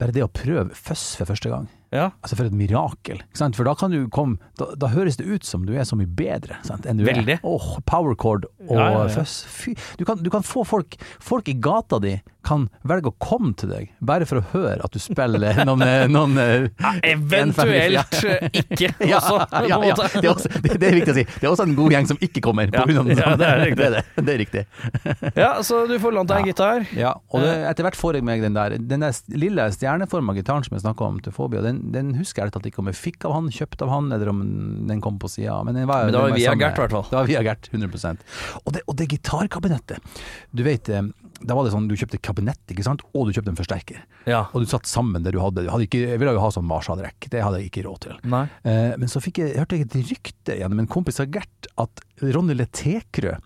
[0.00, 2.10] bare det å prøve fuzz for første gang, Ja.
[2.22, 3.20] altså for et mirakel.
[3.36, 3.56] Sant?
[3.58, 6.10] For da kan du komme da, da høres det ut som du er så mye
[6.10, 7.38] bedre sant, enn du Veldig.
[7.38, 7.44] er.
[7.46, 9.24] Oh, power chord og Ja, ja, ja.
[9.24, 9.74] Fy.
[9.98, 13.70] Du kan, du kan få folk Folk i gata di kan velge å komme til
[13.72, 16.66] deg, bare for å høre at du spiller noen, eh, noen eh,
[17.08, 18.18] Eventuelt
[18.52, 19.96] ikke også, på ja, ja.
[19.96, 21.24] Det, er også, det, det er viktig å si.
[21.24, 22.70] Det er også en god gjeng som ikke kommer.
[22.74, 23.84] På grunn av det, ja, det er riktig.
[23.84, 24.32] Det er, det.
[24.34, 24.62] Er riktig.
[25.36, 26.84] Ja, så du får lånt deg en gitar.
[26.96, 30.64] Ja, og det, etter hvert får jeg meg den der Den der lille stjerneforma gitaren
[30.66, 32.98] som jeg snakka om til Fobia, den, den husker jeg ærlig talt ikke om jeg
[32.98, 34.40] fikk av han, kjøpt av han, eller om
[34.88, 35.58] den kom på sida.
[35.66, 37.06] Men, Men det var via Gert, i hvert fall.
[37.10, 38.24] Det var via Gert, 100%
[38.62, 40.14] Og det, og det gitarkabinettet.
[40.54, 41.02] Du vet, eh,
[41.44, 44.00] da var det sånn du kjøpte kabinett, ikke sant, og du kjøpte en forsterker.
[44.30, 44.46] Ja.
[44.54, 45.66] Og du satt sammen det du hadde.
[45.66, 48.18] Du hadde ikke, jeg ville jo ha sånn Marshall-rekk, det hadde jeg ikke råd til.
[48.32, 48.46] Nei.
[48.64, 52.04] Eh, men så fikk jeg, hørte jeg et rykte gjennom en kompis av Gert at
[52.24, 53.36] Ronny Letekrø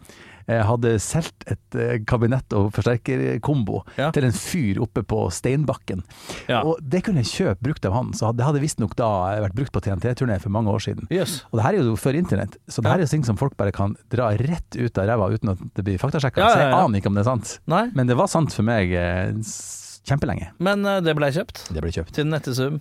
[0.49, 4.11] hadde solgt et eh, kabinett og forsterkerkombo Ja.
[4.17, 6.03] til en fyr oppe på Steinbakken.
[6.49, 6.63] Ja.
[6.65, 9.09] Og det kunne jeg kjøpe brukt av han, så det hadde visstnok da
[9.45, 11.07] vært brukt på TNT-turné for mange år siden.
[11.13, 11.43] Yes.
[11.53, 13.73] Og det her er jo før internett, så det her er ting som folk bare
[13.77, 16.41] kan dra rett ut av ræva uten at det blir faktasjekka.
[16.41, 17.59] Ja, Så ja, jeg aner ikke om det er sant.
[17.67, 19.33] Nei, Men det var sant for meg eh,
[20.09, 20.53] kjempelenge.
[20.59, 21.67] men eh, det ble kjøpt.
[21.75, 22.15] Det ble kjøpt.
[22.17, 22.81] Til nette sum.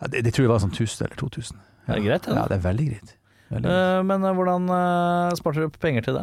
[0.00, 1.58] Ja, det, det tror jeg var sånn 1000 eller 2000.
[1.86, 2.34] Det er greit, det.
[2.34, 3.14] Ja, det er veldig greit.
[3.50, 6.22] Eh, men uh, hvordan uh, sparte du opp penger til det?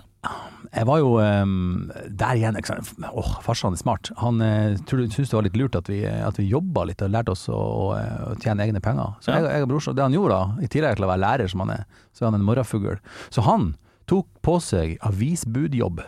[0.71, 4.11] Jeg var jo um, der igjen, Åh, oh, farsan er smart.
[4.21, 7.35] Han uh, syntes det var litt lurt at vi, at vi jobba litt og lærte
[7.35, 7.59] oss å,
[7.95, 9.17] å tjene egne penger.
[9.19, 9.41] Så Ja.
[9.41, 11.65] jeg, jeg og brorsan, det han gjorde da, i tillegg til å være lærer som
[11.65, 11.83] han er,
[12.15, 12.95] så er han en morgenfugl.
[13.33, 13.73] Så han
[14.07, 16.05] tok på seg avisbudjobb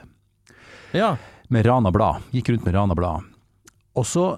[0.95, 1.17] Ja.
[1.51, 2.23] med Rana Blad.
[2.31, 3.27] Gikk rundt med Rana Blad.
[3.99, 4.29] Og så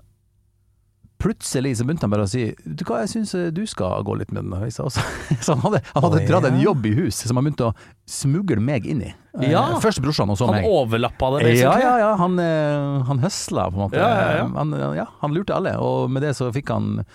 [1.22, 4.32] plutselig så begynte han bare å si du hva, jeg syns du skal gå litt
[4.34, 5.04] med den avisa også.
[5.46, 7.74] Så han hadde, han hadde oh, dratt en jobb i hus som han begynte å
[8.10, 9.12] smugle meg inn i.
[9.40, 9.64] Eh, Ja.
[9.84, 10.66] Først brorsan, og så Han meg.
[10.68, 11.86] overlappa det, Ja, basically.
[11.86, 12.12] ja, ja.
[12.20, 14.02] Han, eh, han høsla, på en måte.
[14.02, 14.48] Ja, ja, ja.
[14.58, 17.06] Han, ja, han lurte alle, og med det så fikk han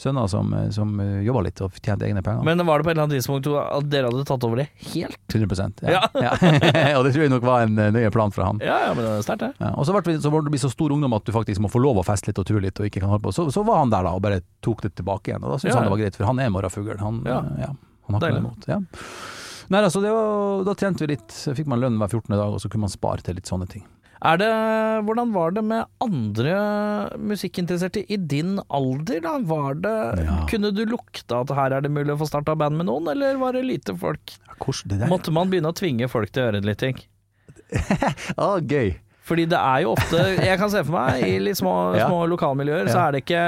[0.00, 0.90] sønner som, som
[1.22, 2.42] jobba litt og tjente egne penger.
[2.46, 5.18] Men var det på et eller annet tidspunkt at dere hadde tatt over det helt?
[5.30, 6.00] 100 ja.
[6.18, 6.32] ja.
[6.98, 8.60] og det tror jeg nok var en eh, nøye plan fra han.
[8.64, 9.52] Ja, ja, men det er sterkt, det.
[9.62, 12.06] Ja, og så ble det så stor ungdom at du faktisk må få lov å
[12.06, 13.34] feste litt og ture litt og ikke kan holde på.
[13.36, 15.78] Så, så var han der da og bare tok det tilbake igjen, og da syntes
[15.78, 16.98] han det var greit, for han er morrafugl.
[17.04, 17.40] Han, Ja.
[17.54, 17.72] eh, ja,
[18.08, 18.68] han har ikke noe imot.
[18.70, 18.80] Ja.
[19.72, 22.34] Nei, altså, det var, da tjente vi litt, fikk man lønn hver 14.
[22.36, 23.86] dag, og så kunne man spare til litt sånne ting.
[24.24, 24.48] Er det,
[25.04, 26.54] hvordan var det med andre
[27.20, 29.34] musikkinteresserte i din alder, da?
[29.44, 30.38] Var det, Ja.
[30.48, 33.36] Kunne du lukte at her er det mulig å få starta band med noen, eller
[33.40, 34.36] var det lite folk?
[34.48, 36.96] Ja, Måtte man begynne å tvinge folk til å gjøre litt ting?
[38.40, 38.94] ah, gøy.
[39.24, 42.08] Fordi det er jo ofte Jeg kan se for meg i litt små, Ja.
[42.10, 43.44] små lokalmiljøer, så er det ikke,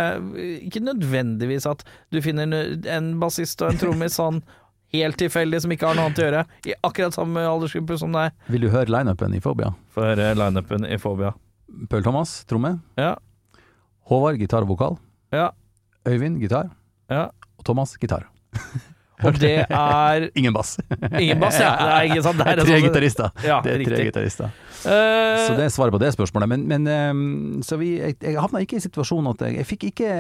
[0.68, 2.52] ikke nødvendigvis at du finner
[2.96, 4.40] en bassist og en trommis sånn
[5.02, 8.32] helt tilfeldig som ikke har noe annet å gjøre, i akkurat samme aldersgruppe som deg.
[8.52, 9.72] Vil du høre lineupen i Fobia?
[9.94, 11.32] Få høre lineupen i Fobia.
[11.90, 12.76] Paul Thomas, tromme.
[12.96, 13.14] Ja,
[14.06, 14.98] Håvard, gitar og vokal.
[15.34, 15.48] ja,
[16.06, 16.68] Øyvind, gitar.
[17.10, 17.24] ja.
[17.58, 18.28] Og Thomas, gitar.
[19.24, 20.74] Og det er Ingen bass.
[21.20, 21.70] ingen bass, ja.
[21.80, 22.38] Det er ikke sant.
[22.42, 23.30] Det er, tre sånn- gitarister.
[23.46, 24.06] Ja, det er tre riktig.
[24.10, 24.50] gitarister.
[24.86, 26.48] Eh, Så det er svaret på det spørsmålet.
[26.52, 29.86] Men, men ehm, så vi, jeg, jeg havna ikke i situasjonen at jeg, jeg fikk
[29.88, 30.10] ikke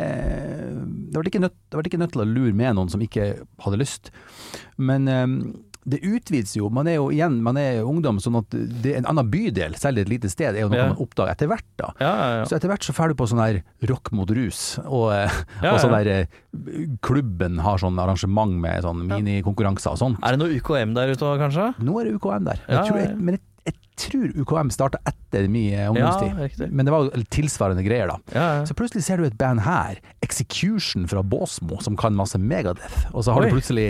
[1.12, 3.28] Det ble ikke, nødt, nødt til å lure med noen som ikke
[3.66, 4.10] hadde lyst.
[4.80, 5.36] Men ehm,
[5.86, 6.66] det utvides jo.
[6.74, 8.50] Man er jo igjen man er ungdom, sånn at
[8.82, 10.88] det en annen bydel, selv et lite sted, er jo noe Ja.
[10.90, 11.64] man oppdager etter hvert.
[11.78, 11.92] da.
[12.02, 12.44] ja, ja, ja.
[12.50, 15.30] Så etter hvert så drar du på sånn her rock mot rus, og, eh,
[15.70, 16.26] og sånn der eh,
[17.06, 20.16] Klubben har sånn arrangement med sånn minikonkurranser og sånn.
[20.24, 21.72] Er det noe UKM der ute òg, kanskje?
[21.84, 22.62] Nå er det UKM der.
[22.66, 26.70] Jeg tror, jeg, men jeg, jeg tror UKM starta etter min eh, Ja, ungdomstid.
[26.72, 28.64] men det var jo tilsvarende greier, da.
[28.68, 33.06] Så plutselig ser du et band her, Execution fra Båsmo, som kan masse Megadeth.
[33.14, 33.50] Og så har Oi.
[33.50, 33.88] du plutselig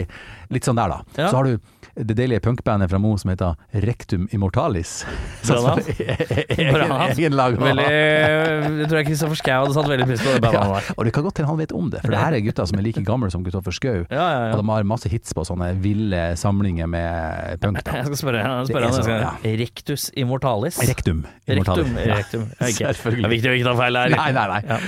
[0.54, 1.02] litt sånn der, da.
[1.30, 1.56] Så har du
[1.96, 3.54] det deilige punkbandet fra Mo som heter
[3.84, 4.98] Rectum Immortalis.
[5.46, 7.14] Bra navn.
[7.16, 11.12] Veldig Jeg tror Kristoffer Schou hadde satt veldig pris på det bandet Ja, og det
[11.16, 13.02] kan godt hende han vet om det, for det her er gutter som er like
[13.06, 14.02] gamle som Kristoffer Schou.
[14.12, 17.80] Ja, ja, Og de har masse hits på sånne ville samlinger med punk.
[17.86, 17.96] da.
[18.02, 18.96] Jeg skal spørre, jeg skal spørre han.
[18.96, 19.56] Sånn, ja.
[19.62, 20.80] Rectus immortalis?
[20.88, 21.92] Rectum Immortalis.
[21.96, 21.96] Rektum.
[22.02, 22.44] Ja, rektum.
[22.60, 23.22] Ja, Selvfølgelig.
[23.22, 24.12] Det er viktig å ikke ta feil her.
[24.16, 24.60] Nei, nei, nei.
[24.66, 24.78] Ja.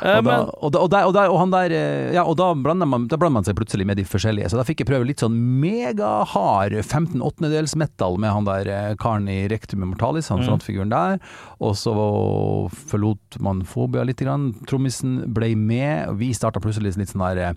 [0.00, 2.36] Eh, Og da, og, da, og, der, og, der, og han der eh, Ja, og
[2.40, 4.48] da blander, man, da blander man seg plutselig med de forskjellige.
[4.52, 6.49] Så da fikk jeg prøve litt sånn megahard
[6.82, 10.46] 15 åttendedels metal med han der eh, karen i Rectum Immortalis, han Mm.
[10.48, 11.20] frontfiguren der.
[11.60, 11.94] Og så
[12.90, 14.20] forlot man Fobia litt.
[14.20, 14.52] Grann.
[14.68, 17.54] Trommisen ble med, og vi starta plutselig litt sånn der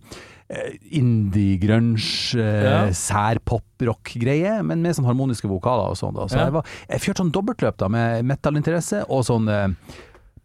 [0.54, 2.88] eh, indie, grunge, eh, Ja.
[2.92, 6.14] særpop-rock-greie, men med sånn harmoniske vokaler og sånn.
[6.16, 6.28] Da.
[6.28, 6.44] Så Ja.
[6.46, 9.48] jeg, var, jeg kjørte sånn dobbeltløp da, med metallinteresse og sånn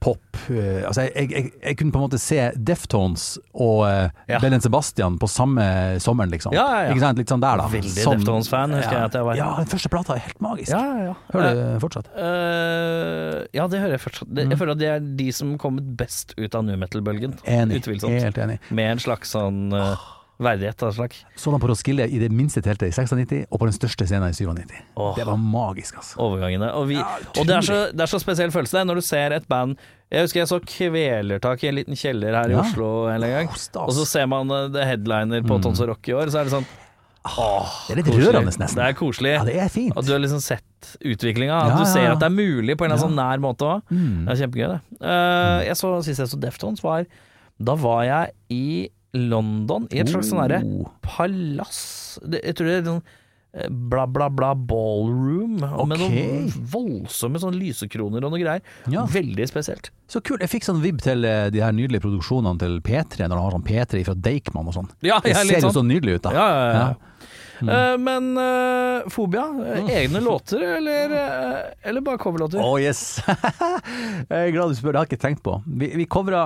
[0.00, 0.22] pop.
[0.50, 4.38] eh, altså jeg, jeg, jeg, kunne på en måte se Deftones og uh, Ja.
[4.42, 5.64] Bellen Sebastian på samme
[6.02, 6.54] sommeren, liksom.
[6.54, 6.92] Ja, ja, ja.
[6.94, 7.18] Ikke sant?
[7.18, 7.66] Litt sånn der, da.
[7.72, 9.40] Veldig Sånn- Deftones-fan, husker jeg at jeg var.
[9.40, 10.70] Ja, den første plata er helt magisk.
[10.74, 11.16] Ja, ja, ja.
[11.34, 12.12] Hører du det fortsatt?
[12.14, 14.28] Uh, ja, det hører jeg fortsatt.
[14.30, 14.52] Mm.
[14.52, 17.38] jeg føler at det er de som kommet best ut av nu metal-bølgen.
[17.48, 17.82] Enig.
[17.82, 18.20] Utvilsomt.
[18.22, 18.60] Helt enig.
[18.70, 20.06] Med en slags sånn eh,
[20.38, 21.14] verdighet av et slag.
[21.34, 24.30] Så han på Roskilde i det minste teltet i 96, og på den største scenen
[24.30, 24.74] i 97.
[24.96, 25.12] Åh.
[25.18, 26.18] Det var magisk, altså.
[26.22, 26.70] Overgangene.
[26.78, 29.06] Og, vi, Ja, og det, er så, det er så spesiell følelse det, når du
[29.08, 29.76] ser et band
[30.14, 32.62] Jeg husker jeg så Kvelertak i en liten kjeller her i Ja.
[32.62, 33.48] Oslo en gang.
[33.50, 33.86] Åh.
[33.86, 35.62] Og så ser man eh, det headliner på Mm.
[35.66, 36.68] Tons og Rock i år, så er det sånn
[37.28, 38.26] det er litt koselig.
[38.30, 38.78] rørende, nesten.
[38.78, 39.32] Det er koselig.
[39.34, 39.96] Ja, det er fint.
[39.98, 41.56] At du har liksom sett utviklinga.
[41.58, 43.66] At Ja, du ser at det er mulig på en eller annen sånn nær måte
[43.68, 43.82] òg.
[43.90, 44.24] Mm.
[44.24, 44.80] Det er kjempegøy, det.
[45.02, 47.04] Uh, jeg så Sist jeg så Deftones, var
[47.60, 50.88] Da var jeg i London, i et slags sånn herre Oh.
[51.02, 53.02] palass Jeg tror det er sånn
[53.54, 55.58] eh, bla, bla, bla ballroom.
[55.64, 55.86] Okay.
[55.88, 58.62] Med noen voldsomme sånn lysekroner og noe greier.
[58.92, 59.06] Ja.
[59.08, 59.90] Veldig spesielt.
[60.10, 60.42] Så kult.
[60.44, 63.56] Jeg fikk sånn vibb til eh, de her nydelige produksjonene til P3, når de har
[63.56, 64.90] sånn P3 fra Deichman og sånn.
[65.06, 65.78] Ja, Det ser jo sånn.
[65.80, 66.34] så nydelig ut, da.
[66.36, 66.88] Ja, ja, ja.
[67.58, 67.70] Mm.
[67.74, 71.14] Eh, men uh, Fobia, eh, egne låter, eller,
[71.82, 72.60] eller bare coverlåter?
[72.62, 73.18] Oh yes!
[73.26, 75.56] jeg er glad du spør, det har jeg ikke tenkt på.
[75.66, 76.44] Vi, vi covra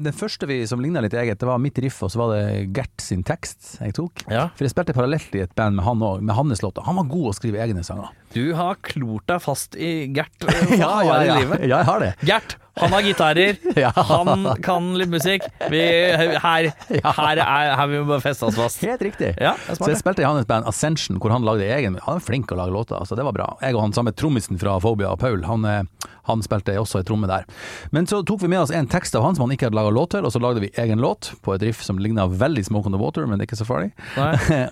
[0.00, 2.70] Den første vi som ligna litt eget, det var mitt riff, og så var det
[2.76, 4.24] Gert sin tekst jeg tok.
[4.32, 4.46] Ja.
[4.56, 6.86] For jeg spilte parallelt i et band med han òg, med hans låter.
[6.88, 8.08] Han var god å skrive egne sanger.
[8.34, 11.62] Du har klort deg fast i Gert eh, ja, harde livet.
[11.66, 12.10] ja, jeg har det.
[12.28, 13.90] Gert Han har gitarer, Ja.
[13.96, 15.42] han kan litt musikk.
[15.72, 16.68] Vi, her,
[17.18, 18.78] her, er, her vi bare feste oss fast.
[18.86, 19.32] Helt riktig.
[19.42, 22.24] Ja, er Så jeg spilte i hans band Ascension, hvor han lagde egen Han er
[22.24, 23.48] flink til å lage låter, så det var bra.
[23.60, 27.28] Jeg og han samme trommisen fra Phobia, Paul, han, eh, han spilte også ei tromme
[27.28, 27.44] der.
[27.90, 29.90] Men så tok vi med oss en tekst av han som han ikke hadde laga
[29.98, 32.86] låt til, og så lagde vi egen låt på et riff som ligna veldig Smoke
[32.88, 33.90] on the Water, men det er ikke så farlig.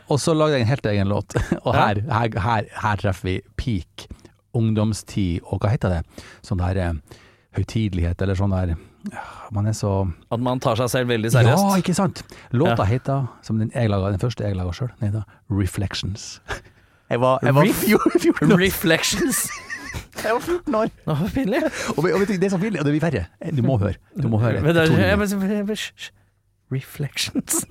[0.08, 3.38] Og så lagde jeg en helt egen låt, og her, her, her, her treffer vi
[3.58, 4.06] peak
[4.56, 6.24] ungdomstid, og hva heter det?
[6.46, 6.94] Sånn der eh,
[7.58, 8.72] høytidelighet, eller sånn der
[9.12, 9.22] ja,
[9.54, 9.90] Man er så
[10.34, 11.62] At man tar seg selv veldig seriøst?
[11.68, 12.22] Ja, ikke sant?
[12.52, 12.88] Låta Ja.
[12.90, 16.40] heter, som den, jeg laget, den første jeg laga sjøl, den heter Reflections.
[17.08, 17.86] Jeg var, jeg var Ref-
[18.20, 18.58] 14 år.
[18.60, 19.38] Reflections.
[20.24, 20.90] Jeg var 14 år.
[21.08, 21.60] Å, så pinlig.
[21.94, 23.22] Og, og vet du, det er så pinlig, og det blir verre.
[23.56, 23.94] Du må høre.
[24.12, 24.60] Du må høre.
[24.60, 24.84] Men det
[25.70, 26.10] hysj.
[26.74, 27.62] Reflections.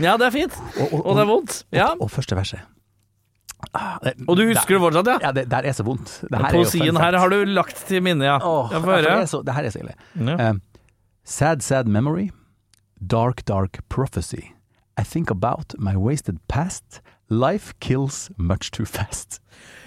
[0.00, 0.56] ja, det er fint.
[0.88, 1.58] Og det er vondt.
[1.76, 1.90] Ja.
[1.98, 2.64] Og, og første verset.
[4.04, 5.18] Det- Og du husker det fortsatt, ja?
[5.22, 6.20] Ja, det der er så vondt.
[6.22, 8.38] Det her er Poesien her har du lagt til minne, ja.
[8.42, 9.20] Åh, Jeg får det, høre.
[9.22, 9.94] er så, det her er så ille.
[10.26, 10.50] Ja.
[10.50, 10.62] Um,
[11.24, 12.30] sad, sad memory.
[13.06, 14.52] Dark, dark prophecy.
[14.98, 17.00] I think about my wasted past.
[17.30, 19.40] Life kills much too fast.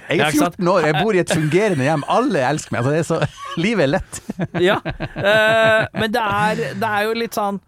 [0.10, 2.04] Jeg er 14 år, jeg bor i et fungerende hjem.
[2.12, 2.84] Alle elsker meg.
[2.84, 4.20] Altså, det er så, livet er lett.
[4.70, 7.60] Ja, uh, men det er, det er jo litt sånn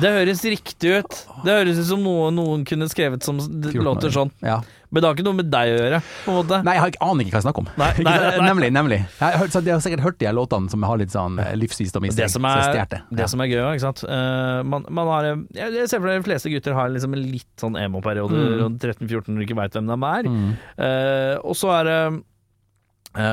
[0.00, 1.18] Det høres riktig ut.
[1.44, 4.32] Det høres ut som noe noen kunne skrevet som det låter sånn.
[4.44, 4.60] Ja.
[4.90, 6.58] Men det har ikke noe med deg å gjøre, på en måte.
[6.64, 7.66] Nei, jeg aner ikke hva jeg snakker om.
[7.76, 8.46] Nei, nei, nei.
[8.48, 8.68] Nemlig.
[8.72, 8.98] nemlig.
[9.04, 11.50] Jeg har, hørt, jeg har sikkert hørt de her låtene som har litt sånn eh,
[11.60, 12.22] livsvisdom i seg.
[12.22, 13.26] Det som er, det Ja.
[13.28, 14.04] som er gøy, ikke sant.
[14.08, 17.52] Eh, man, man har Jeg ser for meg de fleste gutter har liksom en litt
[17.60, 18.56] sånn emo-periode Mm.
[18.62, 20.28] rundt 13-14 når du ikke veit hvem de er.
[20.32, 20.50] Mm.
[20.78, 22.00] Eh, og så er det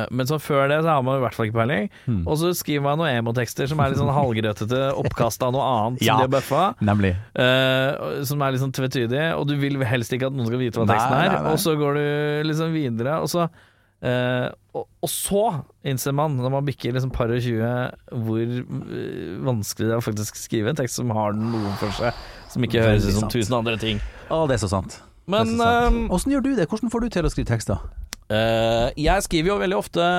[0.09, 1.89] men så før det så har man i hvert fall ikke peiling.
[2.05, 2.21] Hmm.
[2.31, 6.01] Og så skriver man noen emotekster som er litt sånn halvgrøtete oppkast av noe annet
[6.05, 6.15] Ja.
[6.15, 6.63] som de har bøffa.
[6.87, 7.11] Nemlig.
[7.37, 10.79] Uh, som er litt sånn tvetydig, og du vil helst ikke at noen skal vite
[10.79, 11.29] hva Nei, teksten er.
[11.35, 11.53] nei, nei.
[11.53, 12.05] Og så går du
[12.49, 15.43] liksom videre, og så uh, og, og så
[15.87, 20.03] innser man, når man bikker liksom par og 20, hvor eh, vanskelig det er å
[20.03, 22.17] faktisk skrive en tekst som har noe for seg,
[22.51, 24.01] som ikke høres ut som tusen andre ting.
[24.27, 24.97] Å, det er så sant.
[25.31, 26.01] Men det er så sant.
[26.09, 26.67] eh, Åssen gjør du det?
[26.69, 27.85] Hvordan får du til å skrive tekster?
[28.33, 30.09] Eh, jeg skriver jo veldig ofte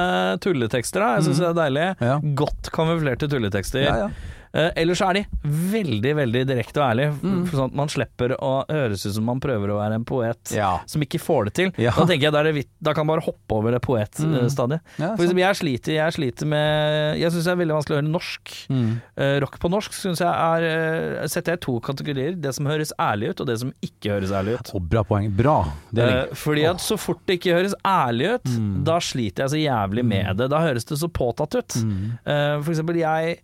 [0.44, 1.10] tulletekster, da.
[1.18, 1.86] Jeg syns det er deilig.
[2.00, 2.16] Ja.
[2.42, 3.86] Godt kamuflerte tulletekster.
[3.86, 4.35] Ja, ja.
[4.56, 7.42] Eh, ellers så er de veldig, veldig direkte og ærlige, Mm.
[7.52, 10.78] sånn at man slipper å høres ut som man prøver å være en poet Ja.
[10.86, 11.72] som ikke får det til.
[11.82, 11.90] Ja.
[11.92, 14.80] Da tenker jeg da, det vidt, da kan man bare hoppe over det poetstadiet.
[14.98, 18.10] Ja, For jeg sliter, jeg sliter med Jeg syns det er veldig vanskelig å høre
[18.12, 18.54] norsk.
[18.70, 18.90] Mm.
[19.18, 22.40] Uh, rock på norsk synes jeg er uh, setter jeg i to kategorier.
[22.40, 24.70] Det som høres ærlig ut, og det som ikke høres ærlig ut.
[24.74, 25.28] Oh, bra poeng.
[25.36, 25.56] Bra.
[25.96, 28.84] Eh, fordi at så fort det ikke høres ærlig ut, Mm.
[28.84, 30.48] da sliter jeg så jævlig med det.
[30.50, 31.76] Da høres det så påtatt ut.
[31.82, 32.18] Mm.
[32.26, 33.38] Eh, for eksempel, jeg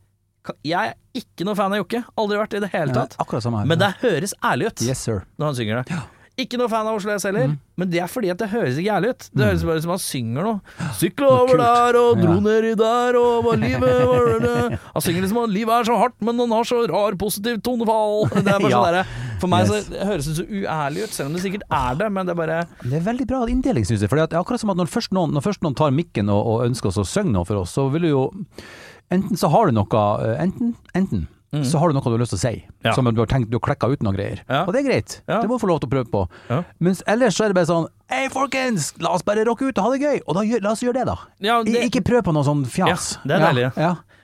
[0.67, 2.01] Jeg er ikke noe fan av Jokke.
[2.19, 3.15] Aldri vært i det hele tatt.
[3.21, 3.69] Ja, her.
[3.71, 5.23] Men det høres ærlig ut Yes, sir.
[5.39, 6.01] når han synger det.
[6.43, 8.95] Ikke noe fan av Oslo S heller, men det er fordi at det høres ikke
[8.95, 9.27] ærlig ut.
[9.37, 10.61] Det høres bare ut som han synger noe.
[10.97, 12.41] Sykla over der og dro Ja.
[12.47, 14.79] nedi der og var livet var det.
[14.95, 18.31] Han synger liksom at livet er så hardt, men han har så rar positiv tonefall.
[18.33, 19.05] Det er bare Ja.
[19.05, 19.85] sånn For meg Yes.
[19.85, 22.33] så det høres det så uærlig ut, selv om det sikkert er det, men det
[22.33, 24.09] er bare Det er veldig bra inndeling, syns jeg.
[24.09, 26.41] For det er akkurat som at når først noen, når først noen tar mikken og,
[26.47, 28.25] og ønsker oss å synge noe for oss, så vil du jo
[29.13, 31.67] Enten så har du noe eh, Enten, enten Mm.
[31.69, 32.95] så har du noe du har lyst til å si, Ja.
[32.97, 34.39] som du har tenkt du har klekka ut noen greier.
[34.49, 34.63] Ja.
[34.65, 35.43] Og det er greit, Ja.
[35.43, 36.23] det må du få lov til å prøve på.
[36.49, 36.63] Ja.
[36.81, 39.85] Mens ellers så er det bare sånn Hei, folkens, la oss bare rocke ut og
[39.85, 40.21] ha det gøy!
[40.27, 41.17] Og da la oss gjøre det, da.
[41.41, 43.19] Ja, det, Ikke prøv på noe sånn fjas.
[43.19, 43.73] Ja, det er deilig.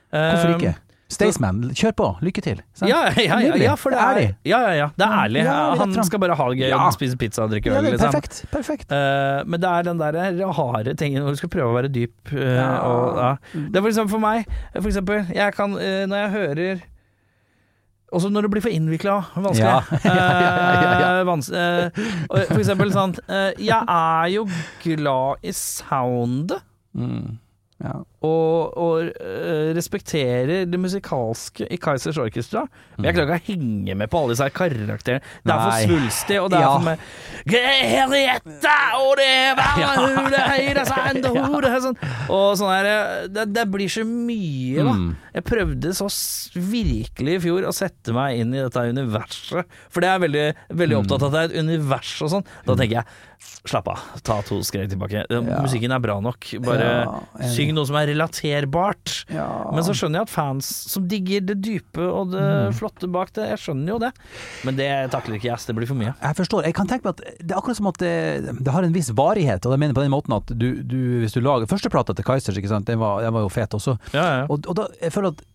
[0.09, 0.73] Hvorfor ikke?
[0.73, 0.75] ikke?
[1.09, 2.07] Staysman, kjør på.
[2.21, 2.59] Lykke til.
[2.85, 4.25] Ja, ja, ja, ja, for det er Ærlig.
[4.45, 4.87] Ja, ja, ja.
[4.93, 5.45] Det er ærlig.
[5.81, 8.11] Han skal bare ha det gøy og spise pizza og drikke øl, liksom.
[8.13, 8.43] perfekt.
[8.53, 8.93] Perfekt.
[8.93, 12.13] Uh, men det er den der rare tingen hvor du skal prøve å være dyp.
[12.33, 12.69] Uh, Ja.
[12.85, 13.31] og, ja.
[13.57, 14.45] Det er for eksempel for meg.
[14.77, 16.85] For eksempel, jeg kan, eh, når jeg hører
[18.09, 20.01] også når det blir for innvikla vanskelig.
[20.09, 21.19] Ja.
[21.19, 21.99] Eh, vans eh,
[22.49, 24.47] for eksempel sånn eh, Jeg er jo
[24.81, 26.63] glad i soundet.
[26.97, 27.37] Mm.
[27.83, 27.99] Ja.
[28.19, 32.65] Og, og eh, respekterer det musikalske i Kaizers Orchestra.
[32.97, 35.21] Men jeg klarer ikke å henge med på alle disse her karakterene.
[35.45, 36.73] Det er for svulstig, og det er Ja.
[36.73, 36.99] for meg
[37.79, 39.29] Henriette, og det
[40.03, 40.85] hule høyre
[41.83, 41.97] sånn.
[42.35, 44.93] Og sånn her eh, det, det blir så mye, da.
[44.99, 45.09] Mm.
[45.39, 46.09] Jeg prøvde så
[46.59, 49.69] virkelig i fjor å sette meg inn i dette universet.
[49.93, 51.03] For det er veldig, veldig Mm.
[51.05, 52.45] opptatt av at det er et univers og sånn.
[52.65, 53.05] Da tenker jeg
[53.69, 55.21] slapp av, ta to skritt tilbake.
[55.29, 55.39] Ja.
[55.63, 56.49] Musikken er bra nok.
[56.65, 59.13] Bare Ja, syng noe som er relaterbart.
[59.33, 59.47] Ja.
[59.73, 62.73] Men så skjønner jeg at fans som digger det dype og det Mm.
[62.75, 64.11] flotte bak det, jeg skjønner jo det.
[64.65, 66.13] Men det takler ikke jeg, det blir for mye.
[66.21, 66.65] Jeg forstår.
[66.65, 69.11] Jeg kan tenke meg at det er akkurat som at det, det har en viss
[69.15, 69.65] varighet.
[69.65, 72.57] Og jeg mener på den måten at du, du hvis du lager Førsteplata til Kaizers,
[72.57, 73.97] ikke sant, den var, den var jo fet også.
[74.13, 74.43] Ja, ja.
[74.49, 75.45] Og, og da, jeg føler at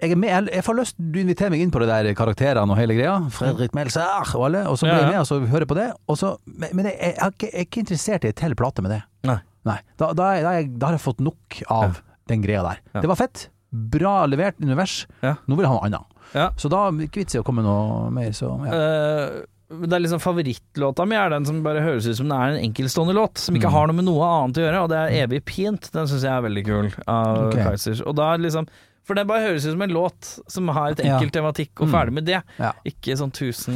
[0.00, 2.78] jeg med, jeg, jeg får lyst Du inviterer meg inn på det der karakterene og
[2.80, 3.18] hele greia.
[3.36, 4.62] Fredrik Melser og alle.
[4.70, 5.90] Og så blir jeg med og så hører på det.
[6.08, 9.02] Og så, men jeg, jeg, er ikke, er interessert i en til plate med det.
[9.28, 9.36] Nei.
[9.68, 9.78] Nei.
[10.00, 12.80] Da, da, da, da har jeg fått nok av den greia der.
[13.02, 13.48] Det var fett.
[13.70, 15.04] Bra levert univers.
[15.22, 16.18] Nå vil jeg ha noe annet.
[16.34, 16.48] Ja.
[16.58, 18.74] Så da er det ikke vits i å komme noe mer, så ja.
[18.74, 22.56] Uh, det er liksom Favorittlåta mi er den som bare høres ut som den er
[22.56, 23.74] en enkeltstående låt, som ikke Mm.
[23.76, 25.90] har noe med noe annet å gjøre, og det er Evig pint.
[25.94, 27.62] Den syns jeg er veldig kul, av okay.
[27.68, 28.00] Kaizers.
[28.02, 28.66] Og da er det liksom
[29.10, 31.94] For det bare høres ut som en låt som har et enkelt tematikk, og Mm.
[31.96, 32.42] ferdig med det.
[32.86, 33.74] Ikke sånn tusen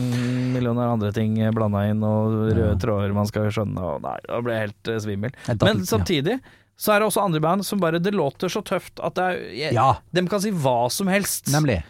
[0.54, 4.52] millioner andre ting blanda inn, og røde tråder man skal skjønne, og nei, da ble
[4.54, 5.34] jeg helt eh, svimmel.
[5.48, 6.38] Men samtidig
[6.78, 9.42] så er det også andre band som bare Det låter så tøft at det er
[9.58, 11.50] jeg, Ja, De kan si hva som helst.
[11.52, 11.82] nemlig.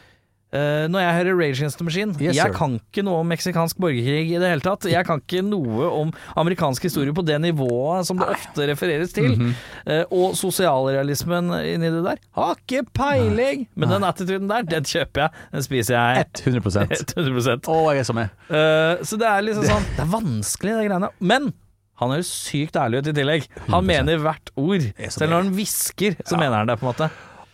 [0.54, 3.78] Eh, når jeg hører Rage Against the Machine Yes, Jeg kan ikke noe om meksikansk
[3.82, 4.86] borgerkrig i det hele tatt.
[4.86, 9.34] Jeg kan ikke noe om amerikansk historie på det nivået som det ofte refereres til.
[9.34, 9.90] Mm -hmm.
[9.90, 12.22] uh, og sosialrealismen inni det der.
[12.38, 13.68] Har ikke peiling!
[13.74, 15.30] Men den attituden der, den kjøper jeg.
[15.52, 18.28] Den spiser jeg 100% 100 Å, jeg er så med.
[18.48, 21.08] Uh, Så det er liksom sånn Det er vanskelig, de greiene.
[21.18, 21.52] Men
[22.00, 23.46] han høres sykt ærlig ut i tillegg.
[23.68, 23.86] Han 100%.
[23.86, 24.80] mener hvert ord.
[25.08, 27.10] Selv når han hvisker, så mener han det, på en måte.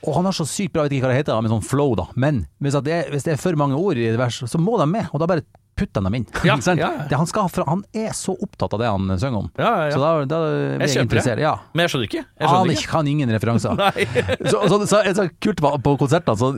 [0.06, 1.94] Og han har så sykt bra, jeg vet ikke hva det heter, med sånn flow,
[1.98, 2.06] da.
[2.16, 4.78] Men hvis, det, er, hvis det er for mange ord i et vers, så må
[4.80, 5.44] de med, og da bare
[5.80, 6.26] putter dem inn.
[6.44, 6.88] Ja, ja.
[7.10, 9.48] Det, han, skal, ha han er så opptatt av det han synger om.
[9.60, 11.44] Ja, ja, Så da, da blir Jeg jeg, interessert.
[11.74, 12.24] Men jeg skjønner ikke.
[12.24, 12.90] Jeg Han ikke.
[12.96, 13.80] kan ingen referanser.
[14.50, 16.52] Så, så, så, så kult på, på konsertene, så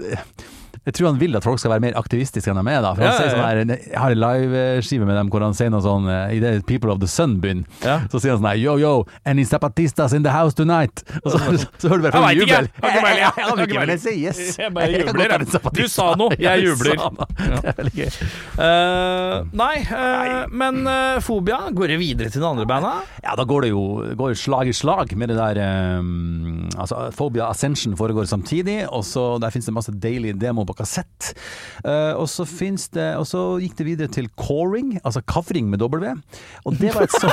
[0.87, 2.81] jeg tror han vil at folk skal være mer aktivistiske enn de er.
[2.83, 5.55] da For han Ja, sier sånn her, Jeg har en liveskive med dem hvor han
[5.55, 8.01] sier noe sånn eh, I det People of the Sun begynner, Ja.
[8.11, 8.93] så sier han sånn her Yo, yo,
[9.25, 11.05] any zapatistas in the house tonight?
[11.25, 11.39] Og så,
[11.83, 12.69] så hører du bare vet ikke, jubel.
[12.83, 14.59] jeg har ikke jeg, jeg Jeg jeg sier yes.
[14.59, 15.47] Jeg bare jubler.
[15.77, 16.99] Du sa noe, jeg jubler.
[17.39, 18.11] Det er veldig gøy.
[18.67, 23.09] Eh, nei, eh, men eh, Fobia, går det videre til den andre bandet?
[23.25, 23.83] Ja, da går det jo
[24.19, 25.61] går det slag i slag med det der
[25.99, 30.72] um, Altså, Phobia Ascension foregår samtidig, og så der finnes det masse daily demo på
[30.79, 31.33] kassett.
[31.85, 35.83] Eh, og så fins det Og så gikk det videre til coring, altså kavring med
[35.83, 36.13] W.
[36.67, 37.31] Og det var et så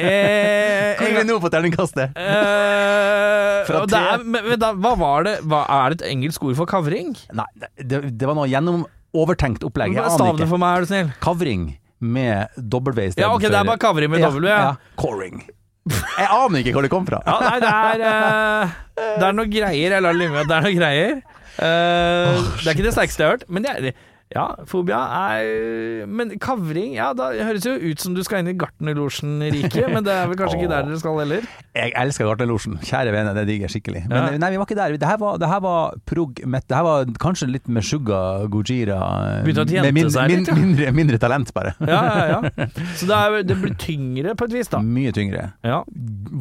[0.00, 2.16] Eh, Hvor er vi nå på terningkastet?
[2.16, 5.36] eh, er, men, da, hva var det?
[5.44, 7.12] Hva, er det et engelsk ord for kavring?
[7.36, 7.46] Nei,
[7.76, 9.94] det, det var noe gjennom overtenkt opplegg.
[9.96, 10.50] Jeg aner ikke.
[10.50, 11.14] for meg, er du snill.
[11.22, 11.70] Kavring
[12.00, 14.74] med W istedenfor Ja, ok, det er bare kavring med W, ja.
[15.00, 15.42] Coring.
[15.90, 17.20] Jeg aner ikke hvor det kom fra.
[17.26, 18.74] Ja, nei, det er uh,
[19.18, 19.96] Det er noe greier.
[19.96, 21.14] Jeg lar det ligge med at det er noe greier.
[21.58, 23.92] Eh, det er ikke det sterkeste jeg har hørt, men det er
[24.30, 24.94] ja, fobia
[25.34, 30.04] er Men kavring, ja, da høres jo ut som du skal inn i Gartnerlosjen-riket, men
[30.06, 31.48] det er vel kanskje ikke der dere skal heller?
[31.74, 32.76] Jeg elsker Gartnerlosjen.
[32.86, 34.04] Kjære vene, det digger jeg skikkelig.
[34.06, 34.38] Men Ja.
[34.38, 34.94] nei, vi var ikke der.
[35.02, 36.62] Det her var, det her var prog met.
[36.70, 38.20] Det her var kanskje litt med Suga
[38.54, 39.00] Gojira.
[39.40, 40.54] eh, Begynte å tjente min, seg litt, ja.
[40.60, 41.74] mindre, mindre talent, bare.
[41.82, 42.70] Ja, ja, ja.
[43.02, 44.78] Så det, er, det blir tyngre på et vis, da.
[44.78, 45.48] Mye tyngre.
[45.66, 45.82] Ja,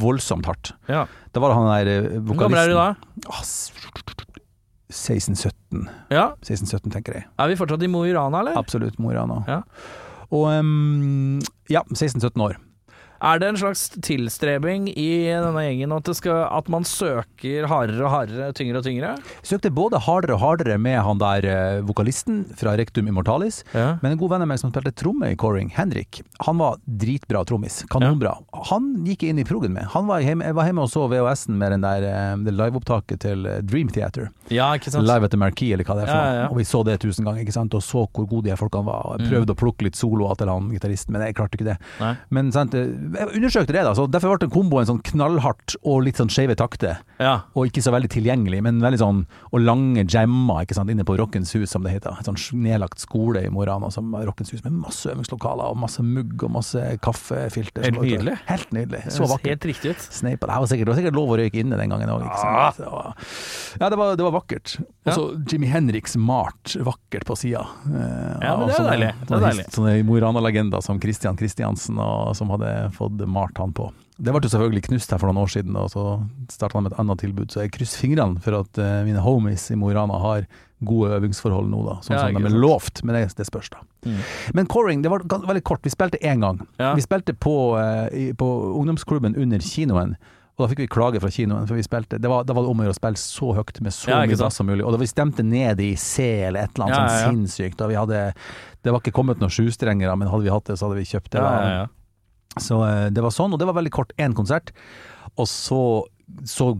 [0.06, 0.76] Voldsomt hardt.
[0.88, 1.08] ja.
[1.34, 1.90] Da var det han der
[2.22, 3.34] vokalisten Hvor gammel er du da?
[4.90, 7.26] Ah, s- 16-17, Ja, 16-17 tenker jeg.
[7.38, 8.58] Er vi fortsatt i Mo i Rana, eller?
[8.58, 9.44] Absolutt, Mo i Rana.
[9.48, 9.62] Ja.
[10.32, 12.58] Og um, ja, 16-17 år.
[13.22, 18.06] Er det en slags tilstrebing i denne gjengen at, det skal, at man søker hardere
[18.08, 19.12] og hardere, tyngre og tyngre?
[19.46, 23.98] Søkte både hardere og hardere med han der eh, vokalisten fra Rectum Immortalis, Ja.
[24.02, 27.44] men en god venn av meg som spilte tromme i Coring, Henrik, han var dritbra
[27.50, 27.82] trommis.
[27.92, 28.38] Kanonbra.
[28.72, 29.90] Han gikk jeg inn i progen med.
[29.96, 33.20] Han var hjemme, jeg var hjemme og så VHS-en med den der, eh, det liveopptaket
[33.26, 34.30] til eh, Dream Theater.
[34.50, 35.08] Ja, ikke sant?
[35.10, 36.32] Live at the Marquee, eller hva det er for noe.
[36.32, 36.48] ja, ja.
[36.54, 37.74] Og vi så det tusen ganger, ikke sant?
[37.78, 39.04] og så hvor gode de folkene var.
[39.06, 39.34] Og jeg Mm.
[39.36, 41.78] prøvde å plukke litt soloer til han gitaristen, men jeg klarte ikke det.
[42.00, 42.16] Nei.
[42.32, 42.74] Men sant,
[43.16, 47.00] jeg undersøkte det, da, så derfor ble komboen sånn knallhardt og litt sånn skeive takter.
[47.22, 47.34] Ja.
[47.58, 49.18] Og ikke så veldig tilgjengelig, men veldig sånn
[49.52, 52.16] Og lange jammer ikke sant, inne på Rockens hus, som det heter.
[52.20, 56.46] Et sånn nedlagt skole i Morana som Rockens hus, med masse øvingslokaler og masse mugg
[56.48, 57.88] og masse kaffefilter.
[57.88, 58.38] Helt nydelig.
[58.50, 59.04] Helt nydelig.
[59.16, 59.50] Så vakkert.
[59.56, 60.08] Helt riktig ut.
[60.20, 60.50] Sneipa.
[60.50, 62.26] Det var sikkert, det var sikkert lov å røyke inne den gangen òg.
[62.30, 62.72] Ah.
[63.80, 64.78] Ja, det var, det var vakkert.
[65.10, 67.66] Og så Jimmy Henriks malt vakkert på sida.
[67.90, 69.14] Ja, men det er deilig.
[69.26, 69.66] Det er deilig.
[69.76, 73.90] Sånne Mo Rana-legender som Christian Christiansen, og, som hadde fått malt han på.
[74.20, 76.02] Det ble jo selvfølgelig knust her for noen år siden, og så
[76.52, 77.54] starta han med et annet tilbud.
[77.54, 80.48] Så jeg krysser fingrene for at uh, mine homies i Mo i Rana har
[80.84, 81.96] gode øvingsforhold nå, da.
[82.04, 83.80] Sånn Ja, som de er lovt, men det, det spørs, da.
[84.08, 84.20] Mm.
[84.60, 85.84] Men coring, det var veldig kort.
[85.88, 86.60] Vi spilte én gang.
[86.80, 86.92] Ja.
[87.00, 90.18] Vi spilte på, uh, i, på ungdomsklubben under kinoen.
[90.60, 92.72] Og da fikk vi klage fra kinoen, for vi spilte Det var, da var det
[92.74, 94.84] om å gjøre å spille så høyt med så Ja, mye bass som mulig.
[94.84, 97.30] Og da vi stemte ned i C eller et eller annet Ja, sånn ja, ja.
[97.32, 97.84] sinnssykt.
[97.86, 98.20] Og vi hadde
[98.84, 101.32] Det var ikke kommet noen sjustrengere, men hadde vi hatt det, så hadde vi kjøpt
[101.38, 101.46] det.
[101.46, 101.88] Ja, ja, ja.
[102.60, 104.12] Så eh, det var sånn, og det var veldig kort.
[104.20, 104.74] Én konsert.
[105.40, 105.80] Og så,
[106.44, 106.74] så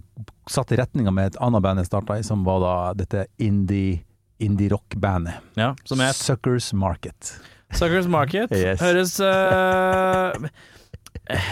[0.50, 4.02] satte retninga med et annet band jeg starta i, som var da dette indie
[4.40, 5.40] indie-rock-bandet.
[5.60, 5.74] ja.
[6.16, 7.34] Suckers Market.
[7.76, 8.52] Suckers Market.
[8.56, 8.80] Yes.
[8.82, 10.50] Høres eh,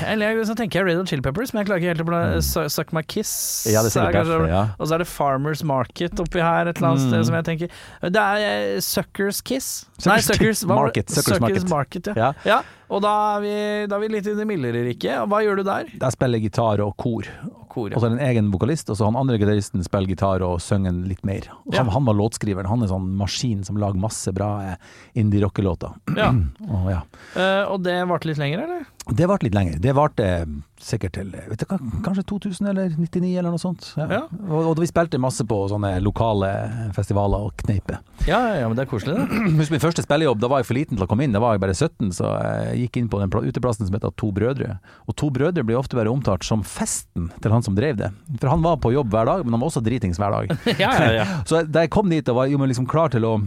[0.07, 2.21] Eller så tenker jeg Red Hot Chili Peppers, men jeg klarer ikke helt å bla
[2.41, 3.31] Su- Suck My Kiss.
[3.67, 3.73] Mm.
[3.75, 4.63] Ja, det er kanskje- ja.
[4.79, 7.09] Og så er det Farmers Market oppi her et eller annet Mm.
[7.11, 7.69] sted, som jeg tenker
[8.01, 9.85] Det er eh, Suckers Kiss.
[9.99, 10.65] Suckers Nei, Suckers?
[10.65, 11.69] Market, Suckers Suckers Market.
[11.69, 12.07] Market.
[12.07, 12.15] Ja.
[12.15, 12.33] ja.
[12.45, 12.61] ja.
[12.89, 15.19] Og da er, vi, da er vi litt i det mildere riket.
[15.27, 15.89] Hva gjør du der?
[15.99, 17.27] Der spiller jeg gitar og kor.
[17.67, 20.41] kor, Og så er det en egen vokalist, og så han andre gitaristen spiller gitar
[20.41, 21.49] og synger litt mer.
[21.73, 21.83] Ja.
[21.83, 22.65] Han var låtskriveren.
[22.71, 24.75] Han er sånn maskin som lager masse bra eh,
[25.19, 25.93] indie-rockelåter.
[26.15, 26.31] Ja.
[26.71, 27.01] Og ja.
[27.35, 28.85] Uh, og det varte litt lenger, eller?
[29.15, 29.77] Det varte litt lenger.
[29.79, 30.25] Det varte
[30.77, 31.65] sikkert til vet du,
[32.05, 33.89] kanskje 2000 eller 99 eller noe sånt.
[33.97, 34.05] Ja.
[34.11, 34.19] Ja.
[34.45, 36.49] Og, og vi spilte masse på sånne lokale
[36.95, 38.01] festivaler og kneiper.
[38.27, 39.39] Ja, ja, men det er koselig, det.
[39.61, 41.33] Husk min første spillejobb, da var jeg for liten til å komme inn.
[41.33, 44.29] Da var jeg bare 17, så jeg gikk inn på den uteplassen som heter To
[44.35, 44.77] brødre.
[45.09, 48.11] Og To brødre blir ofte bare omtalt som festen til han som drev det.
[48.37, 50.53] For han var på jobb hver dag, men han var også dritings hver dag.
[50.77, 51.25] Ja, ja, ja.
[51.49, 53.37] Så da jeg kom dit og var jo, liksom klar til å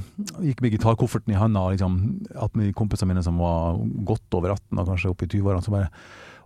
[0.40, 1.94] Gikk med gitarkofferten i handa og liksom
[2.42, 3.76] at kompisene mine som var
[4.08, 5.90] godt over 18 og kanskje oppe i 20-årene, så bare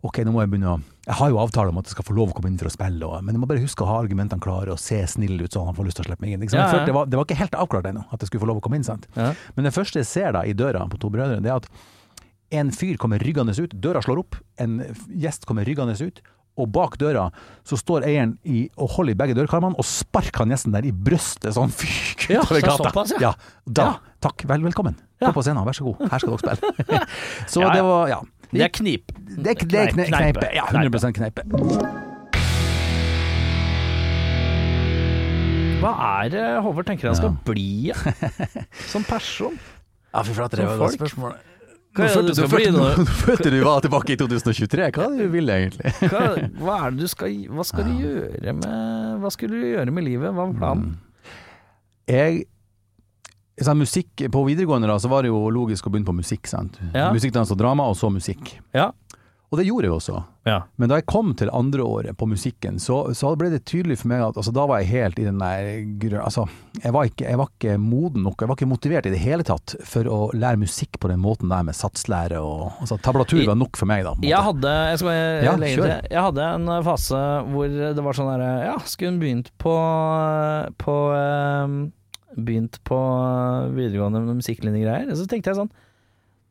[0.05, 2.12] Ok, nå må jeg begynne å Jeg har jo avtale om at jeg skal få
[2.16, 3.94] lov å komme inn for å spille, og, men jeg må bare huske å ha
[4.02, 6.42] argumentene klare og se snill ut, så han får lyst til å slippe meg inn.
[6.44, 6.61] Liksom.
[6.61, 6.82] Ja, ja.
[6.84, 8.76] det, var, det var ikke helt avklart ennå, at jeg skulle få lov å komme
[8.76, 8.84] inn.
[8.84, 9.09] sant?
[9.16, 9.30] Ja.
[9.57, 11.70] Men det første jeg ser da i døra på To brødre, det er at
[12.61, 14.76] en fyr kommer ryggende ut, døra slår opp, en
[15.09, 16.20] gjest kommer ryggende ut,
[16.61, 17.24] og bak døra
[17.66, 20.92] så står eieren i, og holder i begge dørkarmene og sparker han gjesten der i
[20.94, 22.76] brøstet sånn fyk Ja, utover så gata.
[22.92, 23.32] såpass, ja.
[23.32, 23.32] ja.
[23.66, 24.12] Da, Ja.
[24.28, 24.94] takk, vel velkommen.
[25.18, 27.00] Gå på scenen, vær så god, her skal dere spille.
[27.57, 28.20] så det var, ja.
[28.55, 29.11] Det er knip.
[29.34, 30.40] Det er, det er kne, Kneipe.
[30.40, 30.50] kneipe.
[30.55, 31.42] Ja, 100 kneipe.
[35.82, 35.90] Hva
[36.22, 37.40] er det Håvard tenker han skal Ja.
[37.44, 37.92] bli
[38.92, 39.59] som person?
[40.14, 41.34] Ja, fy flate, det var et godt spørsmål.
[41.94, 42.84] Hva er det du skal bli nå?
[42.98, 45.92] Nå følte du var tilbake i 2023, hva er det du ville egentlig?
[46.11, 46.22] Hva,
[46.62, 50.07] hva er det du skal Hva skal du gjøre med Hva skulle du gjøre med
[50.09, 50.32] livet?
[50.34, 50.96] Hva var planen?
[52.11, 52.44] Jeg
[53.62, 56.46] sånn, musikk, På videregående da, så var det jo logisk å begynne på musikk.
[56.50, 56.80] sant?
[56.94, 57.12] Ja.
[57.14, 58.57] Musikk, dans og drama, og så musikk.
[58.74, 58.90] Ja.
[59.52, 60.20] Og det gjorde jeg også.
[60.48, 60.57] Ja.
[60.82, 64.11] Men da jeg kom til andre året på musikken, så, så ble det tydelig for
[64.11, 66.48] meg at altså, da var jeg helt i den der Altså,
[66.82, 69.46] jeg var, ikke, jeg var ikke moden nok, jeg var ikke motivert i det hele
[69.46, 73.61] tatt for å lære musikk på den måten der med satslære og altså, Tablatur var
[73.61, 74.16] nok for meg, da.
[74.26, 75.84] Jeg hadde Jeg skal Ja, til.
[76.11, 77.22] Jeg hadde en fase
[77.55, 79.76] hvor det var sånn derre Ja, skulle hun begynt på
[80.82, 81.78] På eh,
[82.35, 82.99] Begynt på
[83.76, 85.11] videregående med musikklinjegreier?
[85.12, 85.72] Og så tenkte jeg sånn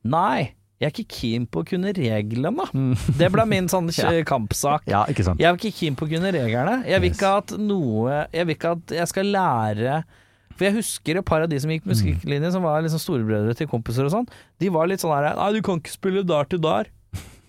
[0.03, 0.53] Nei,
[0.84, 2.65] jeg er ikke keen på å kunne reglene.
[2.75, 2.95] Mm.
[3.19, 3.88] Det ble min sånn
[4.34, 4.89] kampsak.
[4.91, 5.39] Ja, ikke sant.
[5.39, 6.81] Jeg er ikke keen på å kunne reglene.
[6.89, 10.01] Jeg vil ikke at noe Jeg vil ikke at jeg skal lære
[10.57, 13.69] For jeg husker et par av de som gikk musikklinje, som var liksom storebrødre til
[13.71, 14.27] kompiser og sånn.
[14.59, 16.91] De var litt sånn her Nei, du kan ikke spille der til der.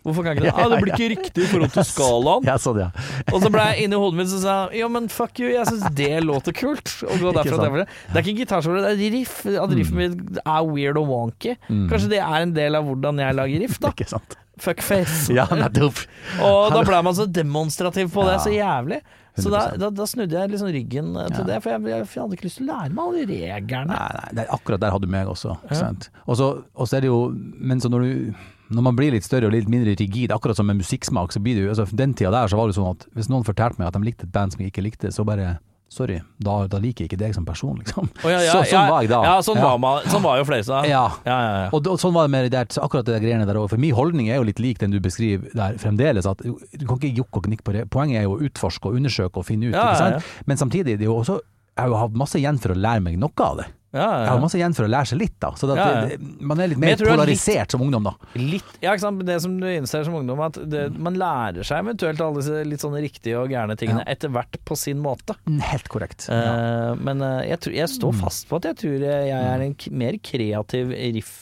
[0.05, 0.55] Hvorfor kan jeg ikke det?
[0.65, 2.45] Ah, det blir ikke riktig i forhold til skalaen.
[2.49, 2.91] Ja, sånn, ja.
[3.33, 5.89] Og så ble jeg inni hodet mitt og sa Ja, men fuck you, jeg syns
[5.97, 6.93] det låter kult.
[7.09, 7.89] Og gå derfra til derfra.
[8.13, 9.41] Det er ikke gitarsolo, det er riff.
[9.49, 11.57] At riffen mitt er weird og wonky.
[11.71, 11.87] Mm.
[11.93, 13.93] Kanskje det er en del av hvordan jeg lager riff, da.
[13.97, 14.39] Ikke sant.
[14.61, 15.33] Fuckface.
[15.39, 16.05] Ja, nettopp.
[16.45, 19.01] Og da ble man så demonstrativ på det, så jævlig.
[19.35, 21.47] Så da, da, da snudde jeg liksom ryggen eh, til Ja.
[21.49, 23.91] det, for jeg, jeg, jeg hadde ikke lyst til å lære meg alle reglene.
[23.91, 25.57] Nei, nei, det akkurat der hadde du meg også.
[25.73, 25.89] Ja.
[26.29, 26.51] Og så
[26.95, 29.93] er det jo Men så når du når man blir litt større og litt mindre
[29.99, 32.71] rigid, akkurat som med musikksmak, så blir det jo altså, Den tida der så var
[32.71, 34.85] det sånn at hvis noen fortalte meg at de likte et band som jeg ikke
[34.87, 35.59] likte, så bare
[35.95, 38.09] Sorry, da, da liker jeg ikke deg som person, liksom.
[38.25, 39.19] Oh, ja, ja, så, sånn ja, var jeg da.
[39.23, 40.81] Ja, sånn, Var, man, sånn var jo flere da.
[40.91, 41.03] Ja.
[41.23, 41.69] Ja, ja, ja.
[41.77, 43.69] Og, da- sånn var det med det der, akkurat det der greiene der òg.
[43.71, 46.27] For min holdning er jo litt lik den du beskriver der fremdeles.
[46.27, 46.57] At du
[46.89, 47.85] kan ikke jokke og knikke på det.
[47.95, 50.27] Poenget er jo å utforske og undersøke og finne ut.
[50.51, 51.39] Men samtidig, det er jo også
[51.75, 53.65] jeg har jo hatt masse igjen for å lære meg noe av det.
[53.95, 54.43] Ja, Jeg ja, har ja.
[54.43, 55.51] masse igjen for å lære seg litt, da.
[55.57, 58.13] Så det, Ja, det, man er litt mer jeg er litt- polarisert som ungdom, da.
[58.35, 59.23] Litt, ja, ikke sant?
[59.29, 62.83] Det som du innser som ungdom, at det, man lærer seg eventuelt alle disse litt
[62.85, 65.39] sånne riktige og gærne tingene etter hvert på sin måte.
[65.71, 66.27] Helt korrekt.
[66.29, 66.43] Mm.
[66.43, 69.77] Eh, men eh, jeg, tror, jeg står fast på at jeg tror jeg er en
[70.05, 71.33] mer kreativ riff,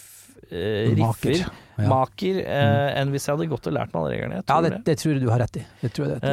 [0.53, 1.31] eh, Maker.
[1.33, 1.59] riffer.
[1.73, 1.87] Mm.
[1.89, 4.35] maker, eh, enn hvis jeg hadde gått og lært meg alle reglene.
[4.37, 4.85] Jeg Ja, tror det, det.
[4.85, 5.63] det tror jeg du har rett i.
[5.81, 6.33] Det tror jeg det.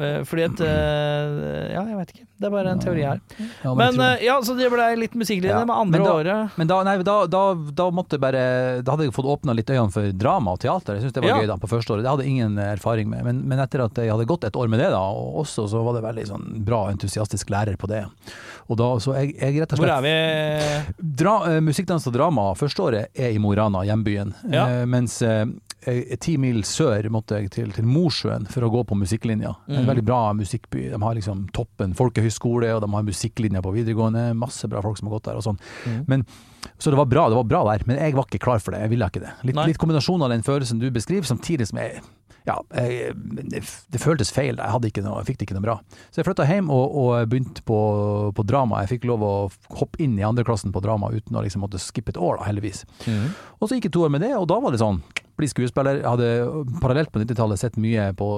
[0.00, 2.26] Eh, fordi at eh, Ja, jeg vet ikke.
[2.40, 3.18] Det er bare en teori her.
[3.64, 6.14] Ja, Men men eh, ja, så det ble litt musikklinje Ja, med andre men da-
[6.14, 6.56] året.
[6.56, 8.44] Men da, nei, da, da, da måtte jeg bare
[8.82, 10.96] Da hadde jeg fått åpna litt øynene for drama og teater.
[10.96, 11.40] Jeg syns det var Ja.
[11.42, 12.02] gøy da på første året.
[12.06, 13.24] Det hadde jeg ingen erfaring med.
[13.24, 15.82] Men, men etter at jeg hadde gått et år med det, da, og også så
[15.84, 18.04] var det veldig sånn bra, entusiastisk lærer på det.
[18.70, 21.04] Og da, så jeg, jeg rett og slett Hvor er vi?
[21.20, 24.32] Dra, Musikkdans og drama første året er i Mo i Rana, hjembyen.
[24.88, 25.20] Mens
[26.20, 29.54] ti mil sør måtte jeg til, til Mosjøen for å gå på musikklinja.
[29.68, 29.88] En Mm.
[29.88, 30.90] veldig bra musikkby.
[30.92, 34.34] De har liksom toppen folkehøyskole, og de har musikklinja på videregående.
[34.36, 35.58] Masse bra folk som har gått der og sånn.
[35.86, 36.04] Mm.
[36.06, 36.24] Men,
[36.78, 38.80] så det var bra, det var bra der, men jeg var ikke klar for det.
[38.84, 39.32] Jeg ville ikke det.
[39.48, 42.02] Litt, litt kombinasjon av den følelsen du beskriver, samtidig som jeg
[42.48, 43.12] ja, jeg,
[43.52, 43.60] det,
[43.92, 44.56] det føltes feil.
[44.56, 45.76] Jeg, noe, jeg fikk det ikke noe bra.
[46.10, 47.78] Så jeg flytta hjem og, og begynte på,
[48.36, 48.80] på drama.
[48.84, 49.32] Jeg fikk lov å
[49.76, 52.86] hoppe inn i andreklassen på drama uten å liksom måtte skippe et år, da, heldigvis.
[53.06, 53.26] Mm.
[53.60, 55.02] Og så gikk jeg to år med det, og da var det sånn
[55.40, 56.02] bli skuespiller.
[56.06, 56.28] Hadde
[56.82, 58.28] parallelt på 90-tallet sett mye på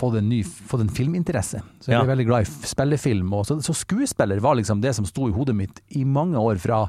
[0.00, 1.62] Fått en ny fått en filminteresse.
[1.80, 2.02] Så jeg Ja.
[2.02, 3.32] ble veldig glad i spillefilm.
[3.32, 6.58] Og så, så skuespiller var liksom det som sto i hodet mitt i mange år
[6.60, 6.84] fra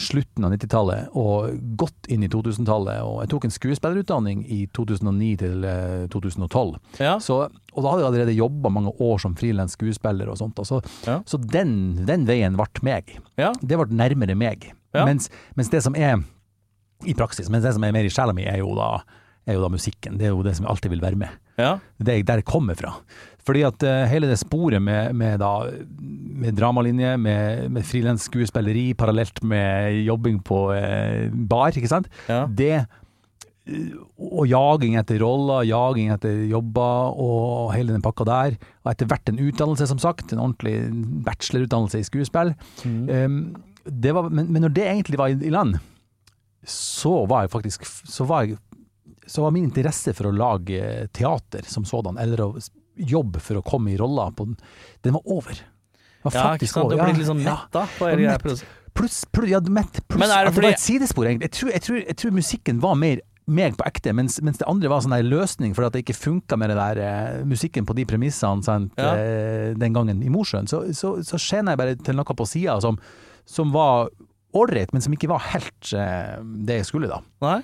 [0.00, 3.00] slutten av 90-tallet og godt inn i 2000-tallet.
[3.04, 6.78] Og jeg tok en skuespillerutdanning i 2009 til eh, 2012.
[7.00, 7.18] Ja.
[7.22, 7.40] Så,
[7.72, 10.58] og da hadde jeg allerede jobba mange år som frilans skuespiller og sånt.
[10.58, 11.20] Og Så, Ja.
[11.26, 13.16] så den, den veien ble meg.
[13.38, 13.52] Ja.
[13.60, 14.72] Det ble nærmere meg.
[14.94, 15.04] Ja.
[15.06, 16.22] Mens, mens det som er
[17.08, 18.98] i praksis, Men det som er mer i sjela mi, er jo da
[19.48, 20.18] er jo da musikken.
[20.20, 21.42] Det er jo det som alltid vil være med.
[21.60, 21.78] ja.
[21.98, 22.94] Det er der jeg kommer fra.
[23.44, 25.70] Fordi at uh, hele det sporet med, med, da,
[26.44, 32.10] med dramalinje, med, med frilansskuespilleri parallelt med jobbing på uh, bar, ikke sant.
[32.28, 32.44] Ja.
[32.46, 38.58] Det eh, og jaging etter roller, jaging etter jobber og hele den pakka der.
[38.84, 40.32] Og etter hvert en utdannelse, som sagt.
[40.32, 40.76] En ordentlig
[41.26, 42.54] bachelorutdannelse i skuespill.
[42.84, 43.56] Um,
[43.88, 45.78] det var, men, men når det egentlig var i, i land,
[46.66, 48.58] så var jeg faktisk så var, jeg,
[49.26, 52.50] så var min interesse for å lage teater som sådan, eller å
[53.00, 54.48] jobbe for å komme i roller, på,
[55.02, 55.62] den var over.
[56.26, 56.90] Var ja, ikke sant.
[56.92, 58.68] Du blitt litt sånn mett da på Ja, plutselig.
[58.92, 61.48] Pluss, pluss, ja, mett, pluss det at det fordi- var et sidespor, egentlig.
[61.48, 64.66] Jeg tror, jeg tror, jeg tror musikken var mer meg på ekte, mens, mens det
[64.68, 67.86] andre var sånn der løsning for at det ikke funka med det der eh, musikken
[67.86, 69.14] på de premissene sant, Ja.
[69.16, 70.68] eh, den gangen i Mosjøen.
[70.70, 72.98] Så, så, så skjena jeg bare til noe på sida som,
[73.46, 74.10] som var
[74.56, 77.20] ålreit, men som ikke var helt eh, det jeg skulle da.
[77.44, 77.60] Nei?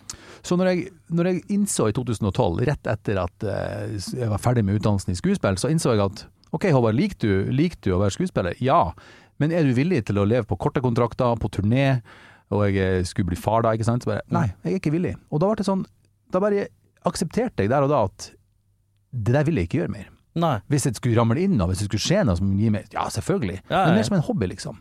[0.47, 4.64] Så når jeg, når jeg innså i 2012, rett etter at eh, jeg var ferdig
[4.66, 6.24] med utdannelsen i skuespill, så innså jeg at
[6.57, 8.59] ok Håvard, liker du, liker du å være skuespiller?
[8.62, 8.80] Ja.
[9.43, 12.01] Men er du villig til å leve på korte kontrakter, på turné,
[12.55, 14.07] og jeg eh, skulle bli far da, ikke sant?
[14.07, 15.16] Så bare, nei, jeg er ikke villig.
[15.30, 15.87] Og da ble det sånn,
[16.32, 16.68] da bare
[17.07, 18.30] aksepterte jeg der og da at
[19.16, 20.12] det der vil jeg ikke gjøre mer.
[20.37, 20.59] Nei.
[20.68, 23.07] Hvis det skulle ramle inn, og hvis det skulle skje noe som gir meg, ja
[23.12, 23.62] selvfølgelig.
[23.70, 24.80] Ja, ja, Men mer som en hobby, liksom.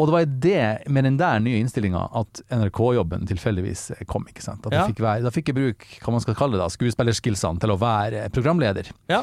[0.00, 4.24] Og det var det, med den der nye innstillinga, at NRK-jobben tilfeldigvis kom.
[4.30, 4.64] ikke sant?
[4.72, 4.86] Ja.
[4.88, 7.76] fikk være, da fikk jeg bruk hva man skal kalle det, da, skuespillerskillsene til å
[7.80, 8.88] være programleder.
[9.12, 9.20] Ja.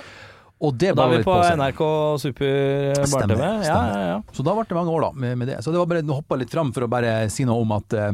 [0.57, 1.33] Og det Og da er vi på.
[1.57, 1.81] NRK
[2.21, 3.41] Super Barne-TV.
[3.41, 4.21] Ja, ja, ja.
[4.33, 5.59] Så da ble det mange år da, med, med det.
[5.65, 7.97] Så det var bare å hoppe litt fram for å bare si noe om at
[7.97, 8.13] eh,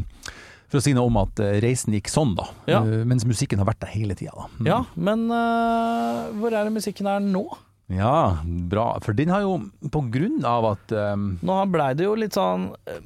[0.72, 2.48] for å si noe om at eh, reisen gikk sånn, da.
[2.66, 2.82] Ja.
[2.82, 4.48] Eh, Mens musikken har vært der hele tida, da.
[4.58, 4.68] Mm.
[4.72, 7.46] ja men uh, hvor er det musikken er nå?
[7.92, 8.38] Ja,
[8.70, 9.00] bra.
[9.04, 9.58] For den har jo,
[9.92, 13.00] på grunn av at um Nå blei det jo litt sånn øh,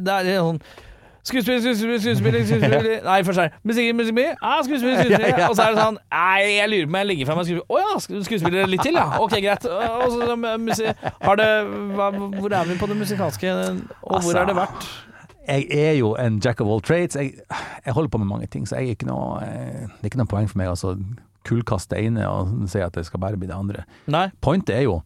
[0.00, 0.60] Det er litt sånn
[1.26, 4.20] Skuespiller, skuespiller, skuespiller, skuespiller Nei, først er det musikk, musikk.
[4.40, 5.48] Ah, skuespiller, skuespiller.
[5.48, 7.66] Og så er det sånn Nei, jeg lurer på om jeg legger fra meg skuespiller.
[7.66, 9.08] Å ja, skuespiller litt til, ja.
[9.22, 9.66] Ok, greit.
[9.66, 11.50] Og så musikk Har det
[11.98, 13.58] hva, Hvor er vi på det musikalske,
[14.06, 14.88] og hvor har det vært?
[15.46, 17.14] jeg er jo en jack of all trades.
[17.14, 17.32] Jeg,
[17.84, 20.18] jeg holder på med mange ting, så jeg er ikke noe, eh, det er ikke
[20.18, 20.96] noe poeng for meg å altså,
[21.46, 23.86] kullkaste det ene og si at det skal bare bli det andre.
[24.10, 24.26] Nei.
[24.44, 25.00] Pointet er jo,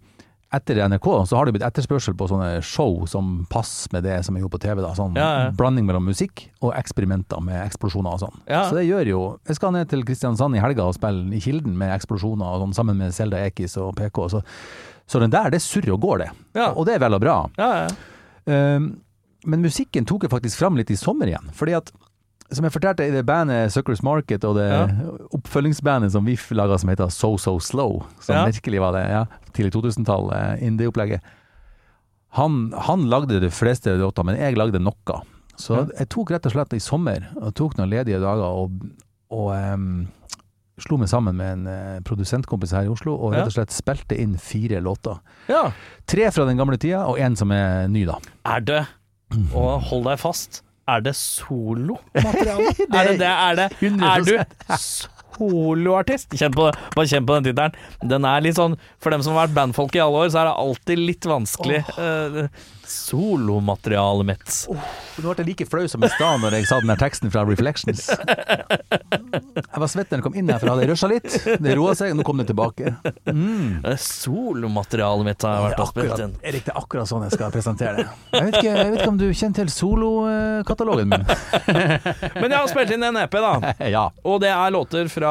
[0.51, 4.34] etter NRK så har det blitt etterspørsel på sånne show som passer med det som
[4.34, 4.80] er gjort på TV.
[4.82, 5.51] da, sånn Ja, ja.
[5.55, 8.41] Blanding mellom musikk og eksperimenter med eksplosjoner og sånn.
[8.51, 8.64] Ja.
[8.66, 11.76] Så det gjør jo Jeg skal ned til Kristiansand i helga og spille i Kilden
[11.78, 14.24] med eksplosjoner og sånn, sammen med Selda Ekiz og PK.
[14.34, 14.43] Så,
[15.07, 16.30] så den der, det surrer og går, det.
[16.59, 16.72] Ja.
[16.74, 17.36] Og det er vel og bra.
[17.61, 17.95] Ja, ja.
[18.51, 18.91] Um,
[19.47, 21.47] men musikken tok jeg faktisk fram litt i sommer igjen.
[21.57, 21.95] Fordi at,
[22.53, 24.86] som jeg fortalte i det bandet Suckers Market, og det Ja.
[25.36, 28.44] oppfølgingsbandet som VIF laga som heter So So Slow, som Ja.
[28.46, 31.20] virkelig var det ja, tidlig 2000-tall, eh, indie-opplegget.
[32.38, 35.20] Han, han lagde de fleste låter, men jeg lagde noe.
[35.61, 38.70] Så jeg tok rett og slett i sommer, og tok noen ledige dager og,
[39.30, 40.07] og um,
[40.80, 44.16] slo meg sammen med en uh, produsentkompis her i Oslo, og rett og slett spilte
[44.18, 45.18] inn fire låter.
[45.51, 45.66] ja.
[46.07, 48.16] Tre fra den gamle tida, og én som er ny, da.
[48.46, 48.80] Er det
[49.55, 50.62] Og hold deg fast.
[50.91, 52.74] Er det solomateriale?
[52.99, 53.30] er det det?
[53.30, 54.32] Er, det, er du
[54.80, 56.34] soloartist?
[56.36, 56.68] Kjenn på.
[56.97, 57.78] Bare kjenn på den tittelen.
[58.11, 60.51] Den er litt sånn For dem som har vært bandfolk i alle år, så er
[60.51, 61.82] det alltid litt vanskelig.
[61.97, 62.43] Eh,
[62.91, 64.57] solomaterialet mitt.
[64.70, 67.45] Nå ble jeg like flau som i stad når jeg sa den der teksten fra
[67.49, 68.09] Reflections.
[68.11, 71.28] Jeg var svett da jeg kom inn her, for jeg hadde rusha litt.
[71.62, 72.95] Det roa seg, nå kom det tilbake.
[73.30, 73.80] Mm.
[73.86, 76.34] er Solomaterialet mitt har vært og spilt inn.
[76.43, 78.07] Erik, det er akkurat sånn jeg skal presentere det.
[78.34, 81.26] Jeg vet ikke, jeg vet ikke om du kjenner til solokatalogen min?
[82.41, 83.55] Men jeg har spilt inn en EP, da.
[83.91, 84.07] Ja.
[84.26, 85.30] Og det er låter fra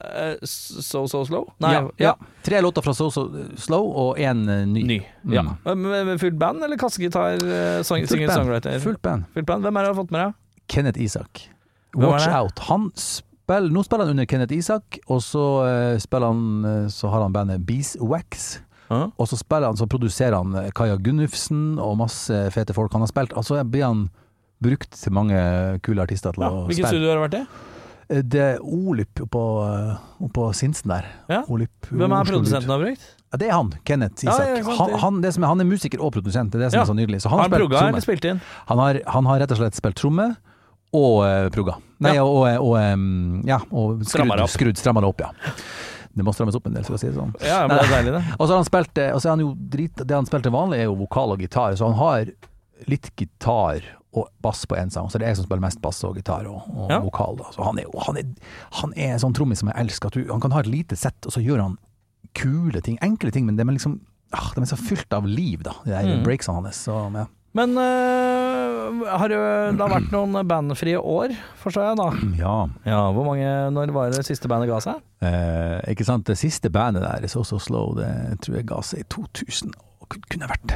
[0.00, 1.48] eh, So So Slow?
[1.62, 2.14] Nei, ja, ja.
[2.42, 3.24] Tre låter fra So So
[3.60, 4.82] Slow og én ny.
[4.88, 4.98] Ny.
[5.24, 5.32] Mm.
[5.34, 5.42] Ja.
[5.74, 7.34] Med, med fullt band eller kassegitar?
[7.36, 8.14] eh, Sang, Fullt band.
[8.14, 8.78] Singer-songwriter?
[8.80, 9.24] Fullt band.
[9.34, 9.66] Fullt band.
[9.66, 10.38] Hvem er det du har fått med deg?
[10.70, 11.48] Kenneth Isak.
[11.98, 12.28] Watch?
[12.30, 12.58] Out.
[12.70, 17.22] Han spiller, nå spiller han under Kenneth Isak, og så eh, han eh, Så har
[17.26, 18.60] han bandet Beeswax.
[18.90, 19.04] Hæ?
[19.16, 23.10] Og så han, så produserer han eh, Kaja Gunnufsen og masse fete folk han har
[23.10, 23.32] spilt.
[23.36, 24.08] Altså blir han
[24.60, 25.36] brukt til mange
[25.82, 26.50] kule artister til Ja.
[26.50, 27.46] å Hvilket Hvilken studio har du vært i?
[28.10, 29.96] Eh, Det er Olyp oppå, eh,
[30.26, 31.06] oppå Sinsen der.
[31.30, 31.42] Ja.
[31.48, 33.08] Olip, Hvem er produsenten du har brukt?
[33.30, 33.68] Ja, det er han.
[33.86, 34.40] Kenneth Isak.
[34.42, 36.70] ja, sant, han, han, det som er, han er musiker og produsent, det er det
[36.74, 37.20] som er så nydelig.
[37.22, 38.40] Så han, Har han progga eller spilt inn?
[38.66, 40.26] han, har, han har rett og slett spilt tromme,
[40.92, 41.76] og uh, progga.
[42.02, 42.24] Nei, Ja.
[42.26, 43.04] og, og, og em,
[43.46, 45.30] ja, og skrudd, skrudd strammer det opp, ja.
[46.10, 47.30] Det må strammes opp en del, for å si det sånn.
[47.46, 48.22] Ja, men det er deilig, det.
[48.40, 50.80] Og så har han spilt og så er han jo drit, Det han spilte vanlig,
[50.82, 52.32] er jo vokal og gitar, så han har
[52.88, 55.06] litt gitar og bass på én sang.
[55.10, 56.98] Så det er jeg som spiller mest bass og gitar og, og Ja.
[57.04, 57.36] vokal.
[57.38, 57.50] Da.
[57.54, 58.24] Så han er han er,
[58.80, 60.10] han er en sånn trommis som jeg elsker.
[60.10, 61.76] Du, han kan ha et lite sett, og så gjør han
[62.34, 62.98] kule ting.
[63.02, 64.00] Enkle ting, men de er liksom
[64.32, 66.24] ah, De er så fylt av liv, da, de Mm.
[66.24, 66.76] breaksene hans.
[66.86, 67.26] Så, ja.
[67.54, 69.38] Men øh, har det,
[69.74, 72.06] det har vært noen bandfrie år, forstår jeg da?
[72.38, 72.54] ja.
[72.86, 75.00] Ja, hvor mange, Når var det siste bandet ga seg?
[75.22, 76.26] Eh, ikke sant.
[76.26, 80.08] Det siste bandet der, So So Slow, det tror jeg ga seg i 2000 og
[80.30, 80.74] kunne vært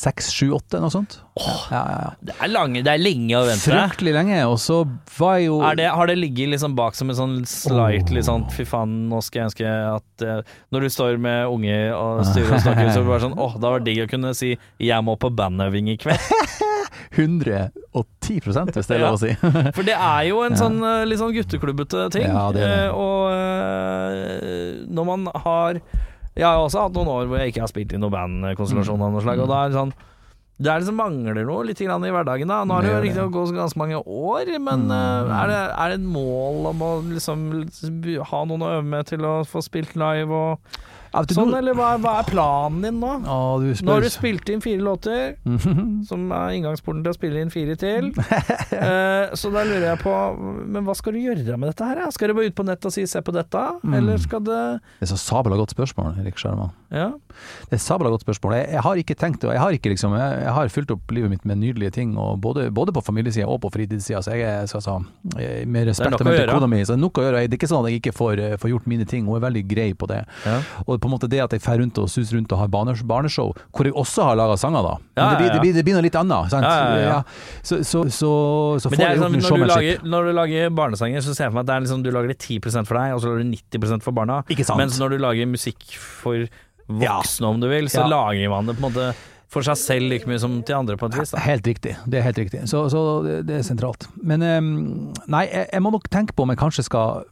[0.00, 1.18] seks, sju, åtte, noe sånt.
[1.40, 2.10] Ja, ja, ja.
[2.24, 3.68] Det er, lange, det er lenge å vente.
[3.68, 4.80] Fryktelig lenge, og så
[5.18, 8.64] var jeg jo det, har det ligget liksom bak som en sånn slightly sånn Fy
[8.68, 12.64] faen, nå skal jeg ønske at uh, Når du står med unge og styrer og
[12.64, 15.92] snakker, så bare sånn Åh, det var digg å kunne si 'jeg må på bandøving
[15.92, 16.66] i kveld'.
[17.10, 19.32] 110 hvis det er lov å si.
[19.74, 22.28] For det er jo en sånn eh, litt sånn gutteklubbete ting.
[22.30, 22.70] Ja, det det.
[22.84, 23.24] Eh, Og
[24.94, 25.80] når man har
[26.38, 29.12] Jeg har også hatt noen år hvor jeg ikke har spilt i noen bandkonstellasjon av
[29.16, 29.92] noe slag, og da er det sånn
[30.60, 32.50] det er liksom mangler noe litt grann i hverdagen.
[32.52, 34.90] da Nå har det jo riktignok gått ganske mange år, men Mm.
[34.92, 37.46] uh, er, det, er det et mål om å liksom
[38.28, 40.58] ha noen å øve med til å få spilt live og
[41.34, 43.12] sånn, eller hva, hva er planen din nå?
[43.60, 45.36] Du Nå har du spilt inn fire låter,
[46.10, 48.12] som er inngangsporten til å spille inn fire til.
[48.16, 50.14] uh, så da lurer jeg på
[50.70, 52.04] Men hva skal du gjøre med dette her?
[52.14, 53.94] Skal du bare ut på nett og si 'se på dette', Mm.
[53.94, 56.70] eller skal det Det er så sabla godt spørsmål, Erik Skjerma.
[56.90, 57.12] Ja.
[57.70, 58.56] Det er et sabla godt spørsmål.
[58.58, 61.12] Jeg, jeg har ikke tenkt og jeg har ikke liksom Jeg, jeg har fylt opp
[61.14, 64.66] livet mitt med nydelige ting, både, både på familiesida og på fritidssida, så jeg er
[64.70, 64.96] så, så,
[65.38, 66.50] eh, med respekt å gjøre.
[66.50, 67.44] kona mi, så det er nok å gjøre.
[67.46, 69.44] Det er ikke sånn at jeg ikke får, eh, får gjort mine ting, hun er
[69.46, 70.24] veldig grei på det.
[70.46, 70.56] Ja.
[70.86, 72.96] Og på en måte det at jeg fer rundt og suser rundt og har barne-
[73.06, 74.96] barneshow, hvor jeg også har laga sanger, da.
[74.98, 76.66] Men Ja, det, blir, det, blir, det blir noe litt annet, sant.
[77.62, 78.30] Så, så, så,
[78.82, 79.76] så får jeg gjort sånn, når, du showmanship.
[79.76, 82.10] lager, når du lager barnesanger, så ser jeg for meg at det er liksom, du
[82.10, 84.42] lager det 10% for deg, og så lager du 90% for barna.
[84.80, 86.48] Mens når du lager musikk for
[86.90, 88.08] voksne, om du vil, så Ja.
[88.10, 89.10] lager man det på en måte
[89.50, 91.32] for seg selv like mye som til andre på et vis.
[91.34, 91.40] Da.
[91.42, 91.96] Helt riktig.
[92.06, 92.62] Det er helt riktig.
[92.70, 93.00] Så, så
[93.42, 94.06] det, er sentralt.
[94.22, 97.24] Men um, nei, jeg, jeg må nok tenke på om jeg kanskje skal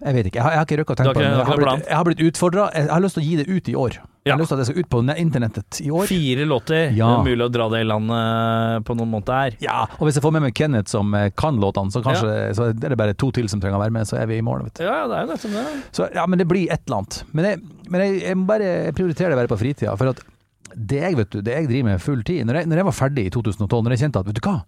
[0.00, 0.38] Jeg vet ikke.
[0.40, 1.28] Jeg har, jeg har ikke rukket å tenke på det.
[1.28, 2.70] Jeg har har blitt, jeg har blitt utfordra.
[2.74, 4.00] Jeg har lyst til å gi det ut i år.
[4.20, 6.08] Jeg har lyst til at det skal ut på internettet i år.
[6.10, 6.90] Fire låter.
[6.92, 7.06] Ja.
[7.08, 9.54] Det er mulig å dra det i landet på noen måneder her.
[9.64, 12.68] Ja, og hvis jeg får med meg Kenneth som eh, kan låtene, så kanskje så
[12.68, 14.66] er det bare to til som trenger å være med, så er vi i mål.
[14.66, 14.84] Vet du.
[14.84, 15.64] Ja, ja, det er jo nettopp det.
[15.96, 17.22] Så ja, men det blir et eller annet.
[17.32, 19.96] Men jeg, men jeg, jeg, må bare, jeg prioriterer det bare på fritida.
[19.96, 20.22] For at
[20.76, 22.94] det jeg, vet du, det jeg driver med full tid Når jeg, når jeg var
[22.94, 24.58] ferdig i 2012, når jeg kjente at vet du hva,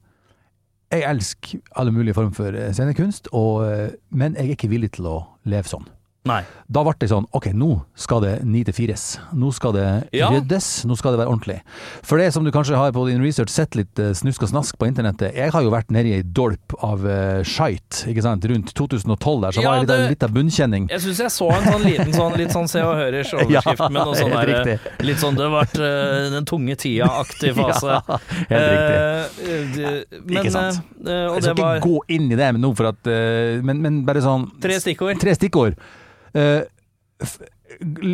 [0.92, 4.94] jeg elsker alle mulige former for eh, scenekunst, og, eh, men jeg er ikke villig
[4.96, 5.86] til å leve sånn.
[6.24, 6.44] Nei.
[6.70, 9.18] Da ble det sånn, ok, nå skal det ni til fires.
[9.34, 10.28] Nå skal det Ja.
[10.30, 11.56] ryddes, nå skal det være ordentlig.
[12.06, 14.78] For det som du kanskje har på din research sett litt eh, snusk og snask
[14.78, 18.70] på internettet, jeg har jo vært nedi ei dolp av uh, shite, ikke sant, rundt
[18.72, 20.86] 2012 der, så Ja, var jeg litt, det- litt av bunnkjenning.
[20.94, 24.06] Jeg syns jeg så en sånn liten sånn, litt sånn Se og Høres overskrift med
[24.06, 24.78] noe sånn der.
[25.02, 27.98] Litt sånn det har vært eh, den tunge tida-aktig fase.
[27.98, 29.00] Ja, helt riktig.
[29.42, 30.78] Uh, det- men, Ikke sant.
[31.02, 33.58] Uh, og Jeg det skal var ikke gå inn i det nå, for at, eh,
[33.60, 35.18] men, men bare sånn tre stikkord.
[35.18, 35.74] Tre stikkord.
[36.34, 36.62] Eh,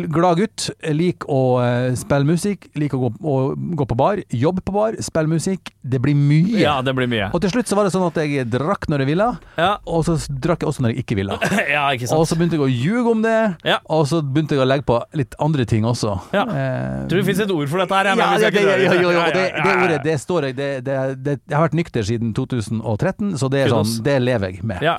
[0.09, 3.33] glad gutt, lik å eh, spille musikk, lik å gå, å
[3.75, 5.71] gå på bar, jobb på bar, spille musikk.
[5.83, 6.61] Det blir mye.
[6.61, 7.27] Ja, det blir mye.
[7.35, 9.27] Og til slutt så var det sånn at jeg drakk når jeg ville,
[9.59, 11.35] Ja, og så drakk jeg også når jeg ikke ville.
[11.75, 12.21] ja ikke sant.
[12.21, 13.35] Og så begynte jeg å ljuge om det,
[13.67, 13.79] Ja.
[13.89, 16.15] og så begynte jeg å legge på litt andre ting også.
[16.35, 16.45] Ja.
[16.47, 18.11] Eh, Tror det fins et ord for dette her.
[18.13, 19.83] ja, det, det, jo, jo, jo, Ja, det, ja, det ja, ja.
[19.89, 23.97] ordet, det står jeg det, Jeg har vært nykter siden 2013, så det er sånn,
[24.07, 24.83] det lever jeg med.
[24.85, 24.97] Ja.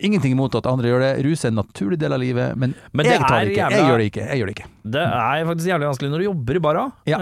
[0.00, 1.10] Ingenting imot at andre gjør det.
[1.26, 3.60] Rus er en naturlig del av livet, men, Men jeg tar det ikke.
[3.62, 4.26] jævla- Jeg gjør det ikke.
[4.28, 4.68] Jeg gjør det ikke.
[4.92, 6.92] Det er faktisk jævlig vanskelig når du jobber i bar òg.
[7.06, 7.18] Ja.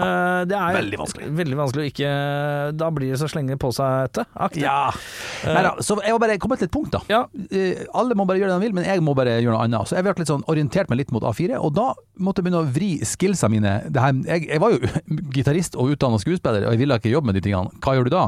[0.49, 1.27] Det er Veldig vanskelig.
[1.37, 2.11] Veldig vanskelig å ikke
[2.77, 4.25] Da blir det så slenge på seg etter.
[4.35, 4.63] aktig.
[4.63, 4.91] Ja.
[5.45, 7.01] Neida, så jeg må bare komme til et punkt, da.
[7.09, 7.25] Ja.
[7.51, 9.87] Eh, alle må bare gjøre det de vil, men jeg må bare gjøre noe annet.
[9.87, 12.63] Så jeg ble litt sånn orientert meg litt mot A4, og da måtte jeg begynne
[12.65, 13.75] å vri skillsa mine.
[13.91, 14.79] Det her, jeg, jeg var jo
[15.37, 17.69] gitarist og utdanna skuespiller, og jeg ville ikke jobbe med de tingene.
[17.81, 18.25] Hva gjør du da?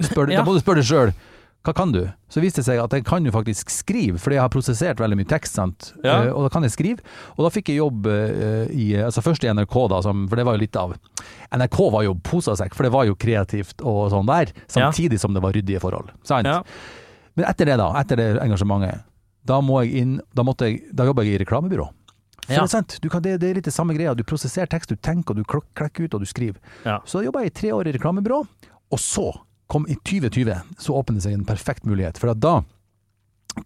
[0.00, 0.40] Spør, Ja.
[0.40, 1.12] Da må du spørre deg sjøl.
[1.60, 2.06] Hva kan du?
[2.32, 5.18] Så viste det seg at jeg kan jo faktisk skrive, fordi jeg har prosessert veldig
[5.20, 5.58] mye tekst.
[5.58, 5.90] sant?
[6.00, 6.22] Ja.
[6.24, 7.04] Uh, og da kan jeg skrive.
[7.36, 10.46] Og da fikk jeg jobb uh, i altså først i NRK, da, som, for det
[10.48, 10.96] var jo litt av
[11.52, 15.44] NRK var jo posasekk, for det var jo kreativt og sånn der, samtidig som det
[15.44, 16.14] var ryddige forhold.
[16.24, 16.48] Sant?
[16.48, 16.62] Ja.
[17.36, 19.04] Men etter det, da, etter det engasjementet,
[19.46, 21.86] da må jeg inn Da, måtte jeg, da jobber jeg i reklamebyrå.
[22.50, 22.64] Ja.
[22.64, 24.14] det, sant, du kan, det, det er litt det samme greia.
[24.16, 26.58] Du prosesserer tekst, du tenker, du klekker ut, og du skriver.
[26.86, 26.98] Ja.
[27.04, 28.40] Så da jobba jeg i tre år i reklamebyrå,
[28.90, 29.28] og så
[29.70, 32.18] kom i 2020, så åpnet det seg en perfekt mulighet.
[32.20, 32.60] For da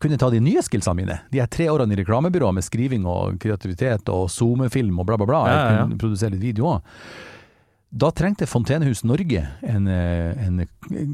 [0.00, 1.18] kunne jeg ta de nye skillsene mine.
[1.32, 5.28] De her tre årene i reklamebyrå med skriving og kreativitet og zoomefilm og bla, bla,
[5.28, 5.44] bla.
[5.44, 5.70] Ja, ja, ja.
[5.70, 6.92] Jeg kunne produsere litt video òg.
[7.94, 10.70] Da trengte Fontenehus Norge en, eh, en er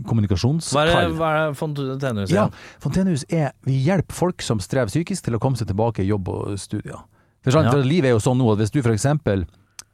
[0.08, 1.12] kommunikasjonskall.
[1.18, 2.32] hva er Fontenehus?
[2.32, 2.46] Ja.
[2.80, 6.28] Fontenehus er Vi hjelper folk som strever psykisk til å komme seg tilbake i jobb
[6.32, 7.02] og studier.
[7.44, 9.46] For, sant, for Livet er jo sånn nå at hvis du eksempel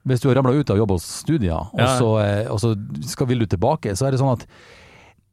[0.07, 3.27] Hvis du har ramla ut av jobb og studier, og, så, eh, og så skal,
[3.27, 4.47] vil du tilbake, så er det sånn at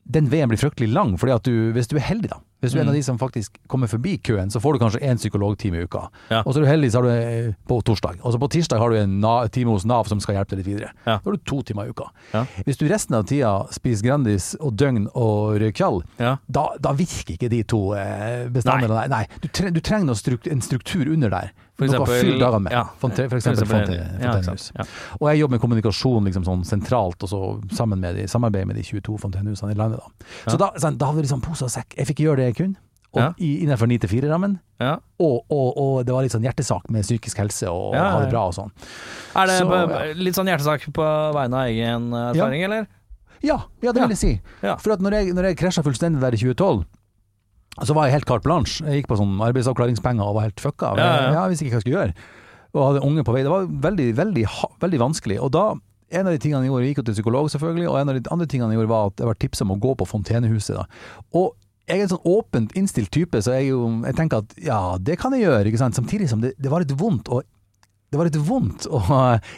[0.04, 1.16] den veien blir fryktelig lang.
[1.20, 2.39] Fordi at du, hvis du er heldig, da.
[2.64, 5.01] Hvis du er en av de som faktisk kommer forbi køen, så får du kanskje
[5.04, 6.06] én psykologtime i uka.
[6.32, 6.45] Ja.
[6.45, 8.22] Og så er du heldig, så har du eh, på torsdag.
[8.24, 9.18] Og så på tirsdag har du en
[9.51, 10.93] time hos Nav som skal hjelpe deg litt videre.
[11.04, 11.18] Ja.
[11.18, 12.08] Da har du to timer i uka.
[12.32, 12.45] Ja.
[12.64, 16.38] Hvis du resten av tida spiser Grandis og døgn og røykjall, kjall, Ja.
[16.47, 18.95] da, da virker ikke de to eh, bestandene.
[18.95, 19.08] Nei.
[19.12, 19.41] Nei.
[19.43, 21.51] Du, tre, du trenger struktur, en struktur under der.
[21.91, 22.71] For noe å fylle dagene med.
[22.71, 22.84] ja.
[23.01, 24.71] Fonte- for eksempel For eksempel- fontenehus.
[24.75, 24.81] ja.
[24.84, 24.86] Ja.
[25.19, 27.41] Og jeg jobber med kommunikasjon liksom sånn sentralt, og så
[27.75, 29.99] sammen med de, samarbeid med de 22 fontenehusene i landet.
[29.99, 30.51] Da.
[30.51, 31.93] Så da, sånn, da hadde vi liksom pose og sekk.
[31.97, 32.75] Jeg fikk gjøre det jeg kunne,
[33.13, 33.34] og Ja.
[33.38, 34.59] innenfor 9-4-rammen.
[34.79, 34.97] Ja.
[35.19, 38.31] Og, og, og det var litt sånn hjertesak med psykisk helse og Ja, ha det
[38.31, 38.71] bra og sånn.
[39.36, 42.88] Er det Så, litt sånn hjertesak på vegne av egen erfaring, eller?
[43.43, 44.41] Ja, ja det vil jeg si.
[44.61, 46.86] For når jeg, når jeg krasja fullstendig der i 2012,
[47.82, 48.84] så var jeg helt carte blanche.
[48.86, 50.93] Jeg gikk på sånn arbeidsavklaringspenger og var helt fucka.
[50.99, 51.32] Ja, ja.
[51.34, 52.28] Jeg visste ikke hva jeg skulle gjøre.
[52.74, 53.41] Og hadde unge på vei.
[53.45, 54.45] Det var veldig, veldig,
[54.84, 55.39] veldig vanskelig.
[55.41, 55.65] Og da
[56.13, 58.17] en av de tingene jeg gjorde, jeg gikk jo til psykolog selvfølgelig, og en av
[58.19, 60.78] de andre tingene jeg gjorde var at jeg var tipsa om å gå på Fontenehuset.
[60.78, 60.86] Da.
[61.39, 61.55] Og
[61.89, 65.17] jeg er en sånn åpent innstilt type, så jeg, jo, jeg tenker at ja, det
[65.21, 65.65] kan jeg gjøre.
[65.71, 65.97] Ikke sant?
[65.97, 67.32] Samtidig som det, det var litt vondt.
[67.34, 67.41] å
[68.13, 68.99] det var litt vondt å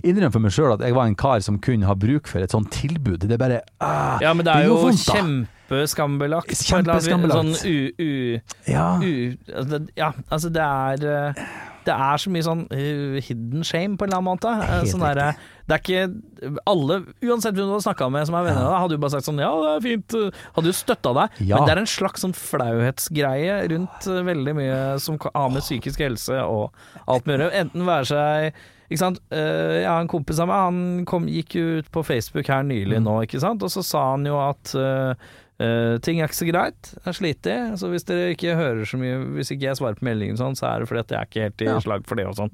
[0.07, 2.53] innrømme for meg sjøl at jeg var en kar som kunne ha bruk for et
[2.55, 3.26] sånt tilbud.
[3.28, 5.49] Det er bare ah, Ja, men det er Det jo jo vondt.
[5.70, 6.51] Kjempeskambelagt.
[6.66, 7.61] Kjempeskambelagt.
[7.61, 7.91] Sånn u...
[7.99, 8.39] u
[8.72, 8.99] Ja.
[9.01, 11.45] u altså ja, altså det er eh,
[11.86, 14.49] Det er så mye sånn uh, hidden shame på en eller annen måte.
[14.49, 15.36] Eh, Sånn der,
[15.70, 18.80] Det er ikke Alle, uansett hvem du har snakka med som er venner av deg,
[18.82, 20.16] hadde jo bare sagt sånn Ja, det er fint.
[20.18, 21.38] eh, Hadde jo støtta deg.
[21.45, 21.59] Ja.
[21.59, 26.01] Men det er en slags sånn flauhetsgreie rundt eh, veldig mye som har med psykisk
[26.05, 26.74] helse og
[27.05, 27.61] alt med å gjøre.
[27.66, 29.18] Enten være seg ikke sant?
[29.34, 32.61] Uh, Jeg har en kompis av meg, han kom, gikk jo ut på Facebook her
[32.68, 33.07] nylig Mm.
[33.07, 33.63] nå, ikke sant.
[33.66, 35.13] Og så sa han jo at eh,
[35.60, 39.18] eh, ting er ikke så greit, jeg slitig Så hvis dere ikke hører så mye,
[39.38, 41.43] hvis ikke jeg svarer på meldingen sånn, så er det fordi at jeg er ikke
[41.45, 41.80] helt i Ja.
[41.80, 42.51] slag for det og sånn.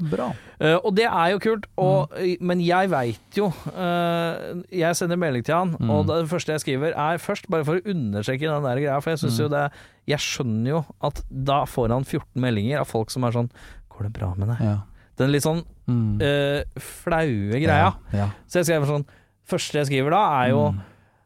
[0.59, 2.37] Eh, og det er jo kult, og, Mm.
[2.41, 5.89] men jeg veit jo uh, Jeg sender melding til han, Mm.
[5.89, 9.11] og det første jeg skriver er først bare for å understreke den der greia, for
[9.11, 9.43] jeg syns Mm.
[9.43, 9.71] jo det
[10.07, 13.49] Jeg skjønner jo at da får han 14 meldinger av folk som er sånn
[13.89, 14.59] Går det bra med deg?
[14.61, 14.77] Ja.
[15.17, 16.21] Den litt sånn Mm.
[16.21, 17.95] eh, flaue greia.
[18.13, 18.29] Ja.
[18.47, 19.05] Så jeg skriver sånn
[19.47, 20.81] Første jeg skriver da, er jo Mm.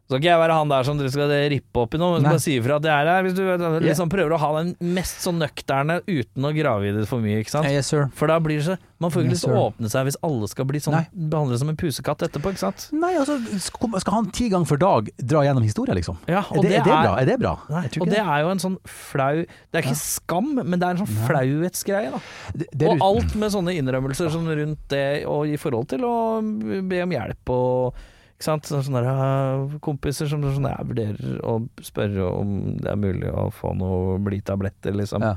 [0.05, 2.41] Skal ikke jeg være han der som dere skal rippe opp i noe, men bare
[2.43, 3.23] si ifra at jeg er her.
[3.25, 3.41] Hvis du
[3.81, 7.39] liksom prøver å ha den mest sånn nøkterne uten å grave i det for mye,
[7.41, 7.69] ikke sant.
[7.73, 8.05] Yes, sir.
[8.13, 10.47] For da blir det så Man får ikke lyst til å åpne seg hvis alle
[10.47, 12.85] skal bli sånn behandlet som en pusekatt etterpå, ikke sant.
[12.95, 16.21] Nei, altså, skal han ti ganger for dag dra gjennom historie, liksom?
[16.31, 17.11] Ja, Er det, er det bra?
[17.19, 17.53] Er det bra?
[17.73, 20.79] Nei, Jeg tror og det er jo en sånn flau Det er ikke skam, men
[20.79, 21.27] det er en sånn Nei.
[21.27, 22.23] flauhetsgreie, da.
[22.55, 26.15] det, det Og alt med sånne innrømmelser sånn rundt det, og i forhold til å
[26.87, 28.03] be om hjelp og
[28.45, 28.85] ikke sant?
[28.85, 33.47] Sånne der, uh, kompiser som sånn, jeg vurderer å spørre om det er mulig å
[33.53, 35.25] få noe blytabletter, liksom.
[35.25, 35.35] Ja.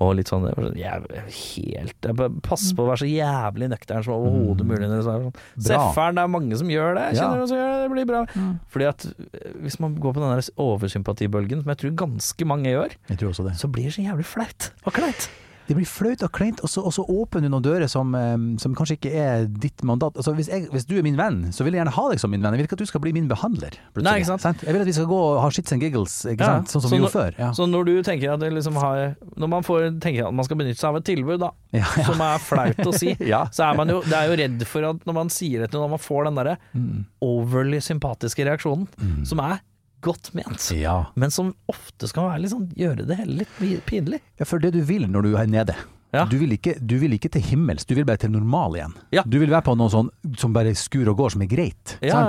[0.00, 0.44] Og litt sånn
[0.76, 4.68] jeg, helt jeg Pass på å være så jævlig nøktern som overhodet Mm.
[4.68, 4.88] mulig.
[4.90, 5.32] det er Sånn.
[5.58, 7.04] Sefferen, det er mange som gjør det.
[7.06, 7.22] Jeg Ja.
[7.22, 8.20] kjenner noen som gjør det, det blir bra.
[8.36, 8.60] Mm.
[8.68, 12.68] Fordi at eh, hvis man går på den der oversympatibølgen, som jeg tror ganske mange
[12.74, 13.54] gjør, Jeg tror også det.
[13.56, 15.28] så blir det så jævlig flaut og kleint.
[15.66, 18.36] Det blir flaut og kleint, og så, og så åpner du noen dører som, eh,
[18.62, 20.14] som kanskje ikke er ditt mandat.
[20.16, 22.30] Altså, hvis, jeg, hvis du er min venn, så vil jeg gjerne ha deg som
[22.30, 22.54] min venn.
[22.54, 23.74] Jeg vil ikke at du skal bli min behandler.
[23.98, 24.62] Nei, ikke sant?
[24.62, 26.70] Jeg vil at vi skal gå og ha shits and giggles, ikke Ja, sant?
[26.70, 27.38] sånn som så vi gjorde før.
[27.42, 27.50] Ja.
[27.58, 30.56] Så når du tenker at det liksom har Når man får tenker at man skal
[30.62, 33.46] benytte seg av et tilbud, da, Ja, som er flaut å si, Ja.
[33.50, 35.80] så er man jo, det er jo redd for at når man sier det til
[35.82, 37.04] noen, man får den derre Mm.
[37.22, 39.24] overly sympatiske reaksjonen, Mm.
[39.26, 39.60] som er
[40.04, 40.70] godt ment.
[40.76, 41.06] ja.
[41.16, 44.20] Men som ofte skal være sånn, gjøre det hele litt pinlig.
[44.38, 45.76] Ja, for det du vil når du er nede.
[46.14, 46.22] Ja.
[46.30, 48.92] Du, vil ikke, du vil ikke til himmels, du vil bare til normal igjen.
[49.12, 49.24] Ja.
[49.26, 50.06] Du vil være på noe sånn
[50.38, 51.96] som bare skur og går, som er greit.
[52.00, 52.20] Ja.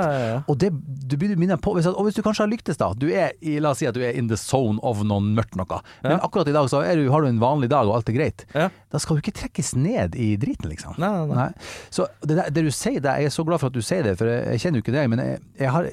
[0.49, 3.05] Og det du blir minnet på, hvis, og hvis du kanskje har lyktes da, du
[3.13, 5.80] er i, la oss si at du er in the zone of noe mørkt noe,
[6.03, 8.43] men akkurat i dag så du, har du en vanlig dag og alt er greit,
[8.57, 8.68] Ja.
[8.91, 10.97] da skal du ikke trekkes ned i driten liksom.
[10.99, 11.47] Nei, nei, nei.
[11.93, 14.03] Så det, der, det du sier der, jeg er så glad for at du sier
[14.03, 15.88] det, for jeg, jeg kjenner jo ikke deg, men jeg, jeg har,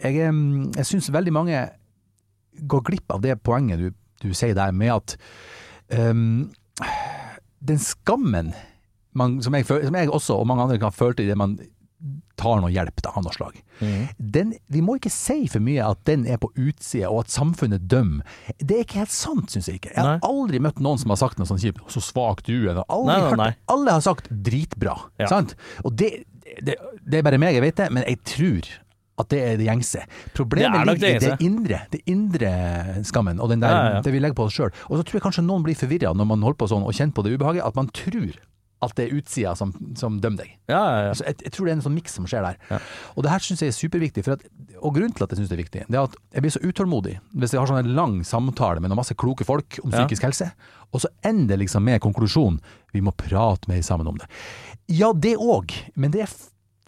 [0.00, 0.32] jeg,
[0.76, 1.62] jeg synes veldig mange
[2.68, 5.16] går glipp av det poenget du, du sier der, med at
[5.98, 6.50] um,
[7.60, 8.52] den skammen
[9.12, 11.58] man, som, jeg, som jeg også, og mange andre kan føle til det man
[12.40, 13.58] tar noe hjelp da, av noe slag.
[13.78, 14.06] mm.
[14.34, 17.84] Den, vi må ikke si for mye at den er på utsida, og at samfunnet
[17.90, 18.26] dømmer.
[18.58, 19.92] Det er ikke helt sant, syns jeg ikke.
[19.94, 20.26] Jeg har Nei.
[20.26, 22.82] aldri møtt noen som har sagt noe sånn kjipt 'så svak du er'.
[22.88, 23.62] Aldri Nei, nei, hørt.
[23.76, 24.98] Alle har sagt 'dritbra'.
[25.22, 25.28] Ja.
[25.30, 25.54] Sant?
[25.84, 26.24] Og det,
[26.64, 28.72] det, det er bare meg, jeg vet det, men jeg tror
[29.20, 30.04] at det er det gjengse.
[30.36, 32.52] Problemet Det er ligger i det indre, det indre
[33.04, 34.72] skammen, og den der, Ja, ja, det vi legger på oss sjøl.
[34.88, 37.12] Og så tror jeg kanskje noen blir forvirra når man holder på sånn og kjenner
[37.16, 38.32] på det ubehaget, at man tror
[38.82, 40.54] at det er utsida som, som dømmer deg.
[40.66, 41.10] Ja, ja, ja.
[41.14, 42.80] Så jeg, jeg tror det er en sånn miks som skjer der.
[43.14, 44.24] Og det her syns jeg er superviktig.
[44.26, 44.42] For at,
[44.82, 46.62] og grunnen til at jeg syns det er viktig, det er at jeg blir så
[46.64, 50.26] utålmodig hvis jeg har sånn en lang samtale med noen masse kloke folk om psykisk
[50.26, 50.50] helse,
[50.90, 52.58] og så ender det liksom med konklusjonen
[52.92, 54.26] vi må prate mer sammen om det.
[54.90, 56.34] Ja, det òg, men det er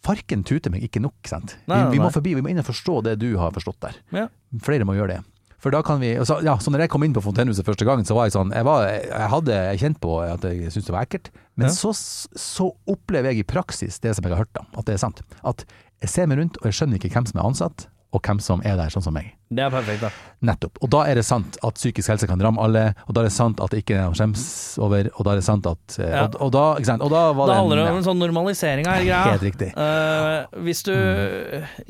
[0.05, 1.57] farken tuter meg ikke nok, sant.
[1.66, 3.80] Nei, nei, vi, vi må forbi, vi må inn og forstå det du har forstått
[3.84, 3.96] der.
[4.14, 4.26] Ja.
[4.64, 5.22] Flere må gjøre det.
[5.64, 8.02] For da kan vi, så, ja, så når jeg kom inn på Fontenehuset første gang,
[8.05, 11.07] så var jeg sånn Jeg, var, jeg hadde kjent på at jeg syntes det var
[11.07, 11.72] ekkelt, men Ja.
[11.72, 15.00] så, så opplever jeg i praksis det som jeg har hørt, da, at det er
[15.00, 15.22] sant.
[15.40, 15.64] At
[16.05, 18.60] jeg ser meg rundt, og jeg skjønner ikke hvem som er ansatt, og hvem som
[18.62, 19.32] er der sånn som meg.
[19.54, 20.10] Det er perfekt, da.
[20.46, 20.78] Nettopp.
[20.82, 23.34] Og da er det sant at psykisk helse kan ramme alle, og da er det
[23.34, 24.44] sant at det ikke er noe å skjemmes
[24.82, 26.24] over, og da er det sant at eh, Ja.
[26.28, 27.02] og, og da, ikke sant.
[27.02, 29.22] Og da var Det Da handler det om en sånn normalisering av hele greia.
[29.34, 29.70] Helt riktig.
[29.74, 30.94] Uh, hvis du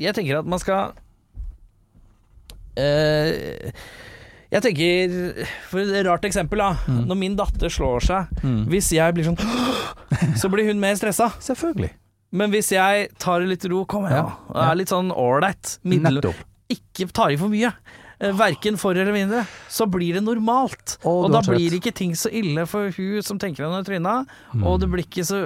[0.01, 0.95] Jeg tenker at man skal
[2.79, 3.69] uh,
[4.53, 6.71] Jeg tenker For et rart eksempel, da.
[6.87, 7.03] Mm.
[7.09, 9.39] Når min datter slår seg, hvis jeg blir sånn
[10.41, 11.31] Så blir hun mer stressa.
[11.43, 11.91] Selvfølgelig.
[12.35, 14.69] Men hvis jeg tar det litt ro, kom igjen, Ja.
[14.71, 15.77] Er litt sånn ålreit.
[15.85, 17.71] Ikke tar i for mye.
[18.19, 19.41] eh, Verken for eller mindre.
[19.69, 20.97] Så blir det normalt.
[21.03, 24.27] Oh, og da blir ikke ting så ille for hun som tenker henne i trynet.
[24.63, 25.41] Og det blir ikke så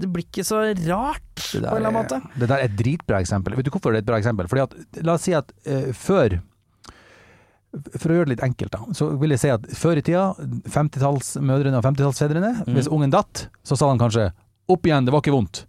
[0.00, 2.20] Det blir ikke så rart, på en eller annen måte.
[2.38, 3.56] det der er et dritbra eksempel.
[3.58, 4.46] Vet du hvorfor det er et bra eksempel?
[4.48, 6.40] Fordi at, la oss si at uh, før
[7.98, 10.30] For å gjøre det litt enkelt, da, så vil jeg si at før i tida,
[10.72, 12.74] 50-tallsmødrene og 50-tallsfedrene, Mm.
[12.74, 14.32] hvis ungen datt, så sa de kanskje
[14.70, 15.66] 'opp igjen, det var ikke vondt'.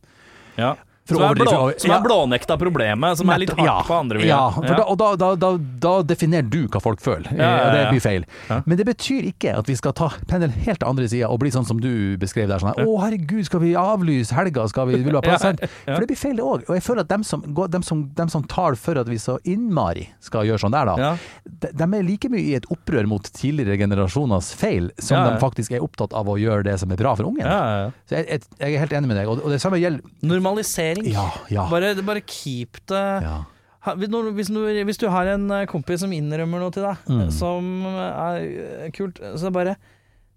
[0.58, 0.87] Ja.
[1.08, 4.22] Som er, blå, som er blånekta problemet, som er litt hardt ja, på andre.
[4.28, 7.76] Ja, Da, og da, da, da, da definerer du hva folk føler, Ja, ja, og
[7.78, 8.26] det blir feil.
[8.50, 8.60] Ja.
[8.66, 11.52] Men det betyr ikke at vi skal ta pendelen helt til andre sida og bli
[11.54, 12.60] sånn som du beskrev der.
[12.60, 14.68] Sånn, her, 'Å, herregud, skal vi avlyse helga?
[14.68, 15.68] Skal vi, vil du ha plass?' Her?» ja.
[15.96, 16.68] For det blir feil, det òg.
[16.68, 19.38] Og jeg føler at dem som, dem, som, dem som tar for at vi så
[19.48, 21.12] innmari skal gjøre sånn der, da, Ja.
[21.48, 25.32] de, de er like mye i et opprør mot tidligere generasjoners feil, som Ja, ja.
[25.34, 27.46] de faktisk er opptatt av å gjøre det som er bra for ungen.
[27.46, 27.92] Ja, ja, ja.
[28.10, 30.97] Så jeg, jeg, jeg er helt enig med deg, og, og det samme gjelder Normalisering.
[31.06, 31.68] Ja, ja.
[31.70, 33.44] Bare, bare keep det ja.
[33.88, 34.10] Ha- hvis,
[34.50, 37.32] du, hvis du har en eh, kompis som innrømmer noe til deg, Mm.
[37.32, 38.42] som er
[38.86, 39.78] eh, kult, så bare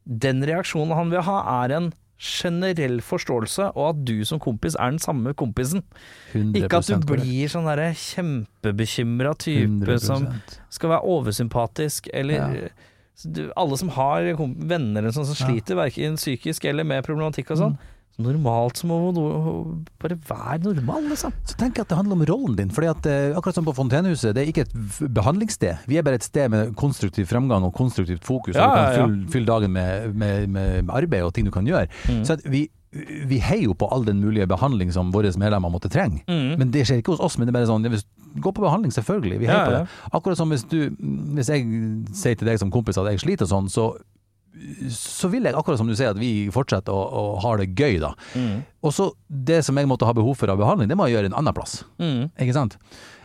[0.07, 4.91] Den reaksjonen han vil ha, er en generell forståelse, og at du som kompis er
[4.91, 5.83] den samme kompisen.
[6.35, 10.01] 100 Ikke at du blir sånn derre kjempebekymra type 100%.
[10.01, 10.27] som
[10.71, 12.69] skal være oversympatisk, eller Ja.
[13.25, 15.47] du, Alle som har venner sånn, som Ja.
[15.53, 17.79] sliter verken psykisk eller med problematikk og sånn.
[17.79, 17.79] Så
[18.21, 18.93] Normalt som
[20.01, 21.35] bare være normal, liksom.
[21.49, 22.73] Så tenk at det handler om rollen din.
[22.75, 25.87] Fordi at eh, akkurat som på Fontenehuset, det er ikke et behandlingssted.
[25.91, 28.57] Vi er bare et sted med konstruktiv fremgang og konstruktivt fokus.
[28.57, 29.07] Ja, og du ja, kan ja.
[29.07, 31.89] fylle, fylle dagen med, med, med arbeid og ting du kan gjøre.
[32.09, 32.23] Mm.
[32.25, 32.67] Så at vi,
[33.31, 36.25] vi heier jo på all den mulige behandling som våre medlemmer måtte trenge.
[36.29, 36.59] Mm.
[36.61, 37.39] Men det skjer ikke hos oss.
[37.39, 38.07] Men det er bare sånn, hvis,
[38.39, 39.43] gå på behandling, selvfølgelig.
[39.43, 40.15] Vi heier Ja, på det.
[40.19, 40.91] Akkurat som hvis du
[41.37, 41.67] Hvis jeg
[42.15, 43.93] sier til deg som kompis at jeg sliter sånn, så
[44.91, 48.01] så vil jeg, akkurat som du sier, at vi fortsetter å, å ha det gøy,
[48.03, 48.11] da.
[48.35, 48.65] Mm.
[48.85, 51.31] Og så det som jeg måtte ha behov for av behandling, det må jeg gjøre
[51.31, 51.81] en annen plass.
[52.03, 52.29] Mm.
[52.35, 52.77] Ikke sant?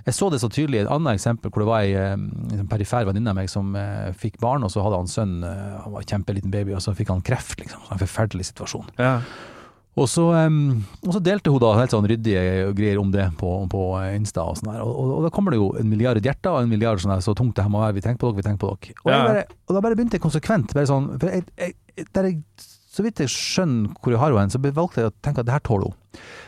[0.06, 2.70] Jeg så det så tydelig i et annet eksempel, hvor det var ei eh, en
[2.70, 5.96] perifer venninne av meg som eh, fikk barn, og så hadde han sønn, eh, han
[5.96, 7.82] var en kjempeliten baby, og så fikk han kreft, liksom.
[7.88, 8.94] Så en forferdelig situasjon.
[9.02, 9.18] Ja.
[9.96, 13.52] Og så, um, og så delte hun da helt sånn ryddige greier om det på,
[13.72, 13.84] på
[14.18, 14.82] Insta og sånn der.
[14.84, 17.24] Og, og, og da kommer det jo en milliard hjerter og en milliard sånn der,
[17.24, 18.98] så tungt det her må være, vi tenker på dere, vi tenker på dere.
[19.06, 19.22] Og, Ja.
[19.30, 22.42] bare, og da bare begynte jeg konsekvent, bare sånn, for jeg, jeg, der jeg,
[22.96, 25.56] så vidt jeg skjønner hvor jeg har henne, så valgte jeg å tenke at det
[25.56, 25.98] her tåler hun.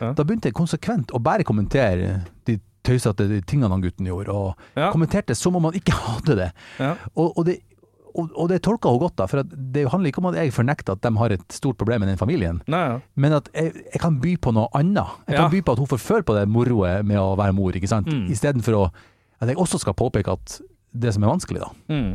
[0.00, 0.12] Ja.
[0.16, 2.18] Da begynte jeg konsekvent å bare kommentere
[2.48, 4.92] de tøysete tingene han gutten gjorde, og Ja.
[4.92, 6.50] kommenterte som om han ikke hadde det.
[7.16, 7.58] Og det
[8.14, 10.52] og, og det tolka hun godt, da, for at det handler ikke om at jeg
[10.56, 12.96] fornekter at de har et stort problem med den familien, Nei, ja.
[13.16, 15.12] men at jeg, jeg kan by på noe annet.
[15.28, 15.52] Jeg kan Ja.
[15.52, 18.06] by på at hun får føle på det moroet med å være mor, ikke sant?
[18.08, 18.26] Mm.
[18.32, 20.58] Istedenfor at jeg også skal påpeke at
[20.98, 21.70] det som er vanskelig, da.
[21.92, 22.12] Mm.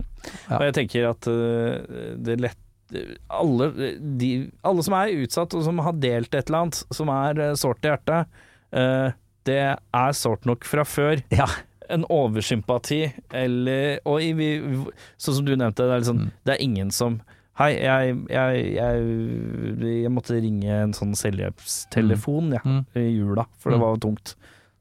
[0.50, 0.58] Ja.
[0.58, 2.60] Og jeg tenker at øh, det lett
[3.34, 3.68] alle,
[4.20, 4.30] de,
[4.66, 7.86] alle som er utsatt og som har delt et eller annet som er øh, sårt
[7.86, 8.28] i hjertet,
[8.78, 9.14] øh,
[9.48, 11.22] det er sårt nok fra før.
[11.34, 11.48] Ja.
[11.90, 14.50] En oversympati eller Og i, vi,
[15.18, 16.32] sånn som du nevnte, det er, liksom, Mm.
[16.46, 17.22] det er ingen som
[17.56, 19.02] Hei, jeg, jeg, jeg,
[20.02, 22.86] jeg måtte ringe en sånn selvhjelpstelefon jeg, Mm.
[22.96, 23.82] i jula, for det Mm.
[23.82, 24.36] var jo tungt.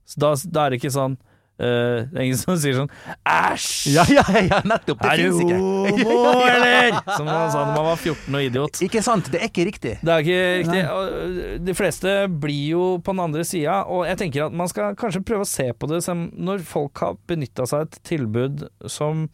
[0.06, 1.18] Så da, da er det ikke sånn
[1.62, 2.90] øh, Det er ingen som sier sånn
[3.22, 3.92] Æsj!
[3.94, 5.00] Ja, ja, ja, nettopp!
[5.02, 5.58] Det Er du finnes ikke.
[5.62, 6.98] homo, eller?
[7.16, 8.82] Som man sa da man var 14 og idiot.
[8.88, 9.94] Ikke sant, det er ikke riktig.
[10.02, 10.82] Det er ikke riktig.
[10.90, 14.96] Og De fleste blir jo på den andre sida, og jeg tenker at man skal
[14.98, 18.66] kanskje prøve å se på det som når folk har benytta seg av et tilbud
[18.90, 19.26] som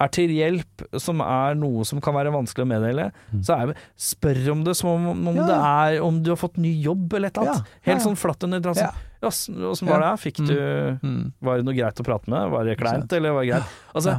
[0.00, 3.10] er til hjelp, som er noe som kan være vanskelig å meddele,
[3.44, 5.46] så er, spør om det som om, om Ja.
[5.50, 7.70] det er om du har fått ny jobb eller et eller annet.
[7.84, 8.88] Ja, Helt sånn flatt under drassen.
[8.88, 9.06] Ja.
[9.20, 10.14] Åssen var det?
[10.22, 10.54] Fikk du
[11.04, 11.32] Mm.
[11.44, 12.48] Var det noe greit å prate med?
[12.54, 13.74] Var det kleint, eller var det greit?
[13.94, 14.14] Altså,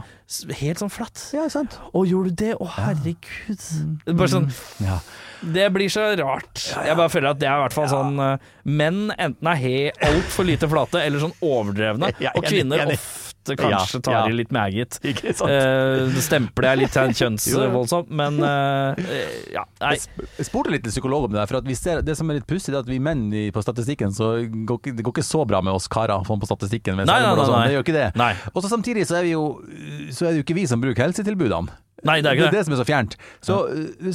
[0.62, 1.24] helt sånn flatt.
[1.34, 1.80] Ja, sant.
[1.92, 2.52] Å, gjorde du det?
[2.62, 3.66] Å, herregud.
[4.18, 4.52] Bare sånn
[4.86, 5.00] Ja.
[5.42, 6.68] Det blir så rart.
[6.86, 8.38] Jeg bare føler at det er i hvert fall sånn eh,
[8.70, 14.02] Menn enten er he altfor lite flate eller sånn overdrevne, og kvinner ofte kanskje Ja,
[14.06, 15.00] tar i litt maggot.
[15.12, 15.52] Ikke sant?
[15.52, 19.04] Eh, stempler jeg litt kjønnsvoldsomt, men eh,
[19.56, 19.96] ja, nei.
[20.38, 22.40] Jeg spurte litt til psykolog om det der, for at vi ser, det som er
[22.40, 25.62] litt pussig, er at vi menn på statistikken, så går det går ikke så bra
[25.66, 27.02] med oss karer sånn på statistikken.
[27.02, 27.56] Nei, nei, nei, sånn.
[27.58, 27.68] nei.
[27.70, 28.10] Det gjør ikke det.
[28.54, 29.46] Og så samtidig så er, vi jo,
[30.14, 31.80] så er det jo ikke vi som bruker helsetilbudene.
[32.08, 32.58] Nei, det er ikke det Det er det.
[32.58, 33.16] det som er så fjernt.
[33.46, 33.58] Så,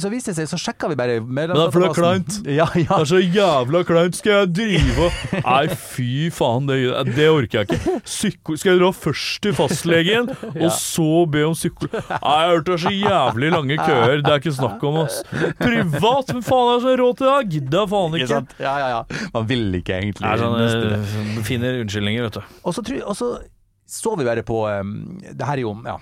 [0.03, 2.37] så viste det seg, så sjekka vi bare Men det er fordi det er kleint.
[2.57, 2.99] Ja, ja.
[3.07, 4.17] så jævla kleint.
[4.19, 6.77] Skal jeg drive og Nei, fy faen, det,
[7.15, 7.95] det orker jeg ikke.
[8.07, 10.31] Psyko skal jeg dra først til fastlegen,
[10.63, 11.89] og så be om psyko...
[11.91, 14.23] Nei, jeg har hørt det er så jævlig lange køer.
[14.23, 15.21] Det er ikke snakk om ass.
[15.61, 16.33] Privat?
[16.33, 17.37] Men faen, jeg har så råd til det.
[17.55, 18.63] Gidder jeg faen Ikke ikke.
[18.63, 19.27] Ja, ja, ja.
[19.33, 21.03] Man vil ikke egentlig Det er sånn, det.
[21.37, 22.57] eh, finner unnskyldninger, vet du.
[22.67, 22.75] Og
[23.17, 23.29] så
[23.87, 25.93] så vi bare på um, Det her er jo ja,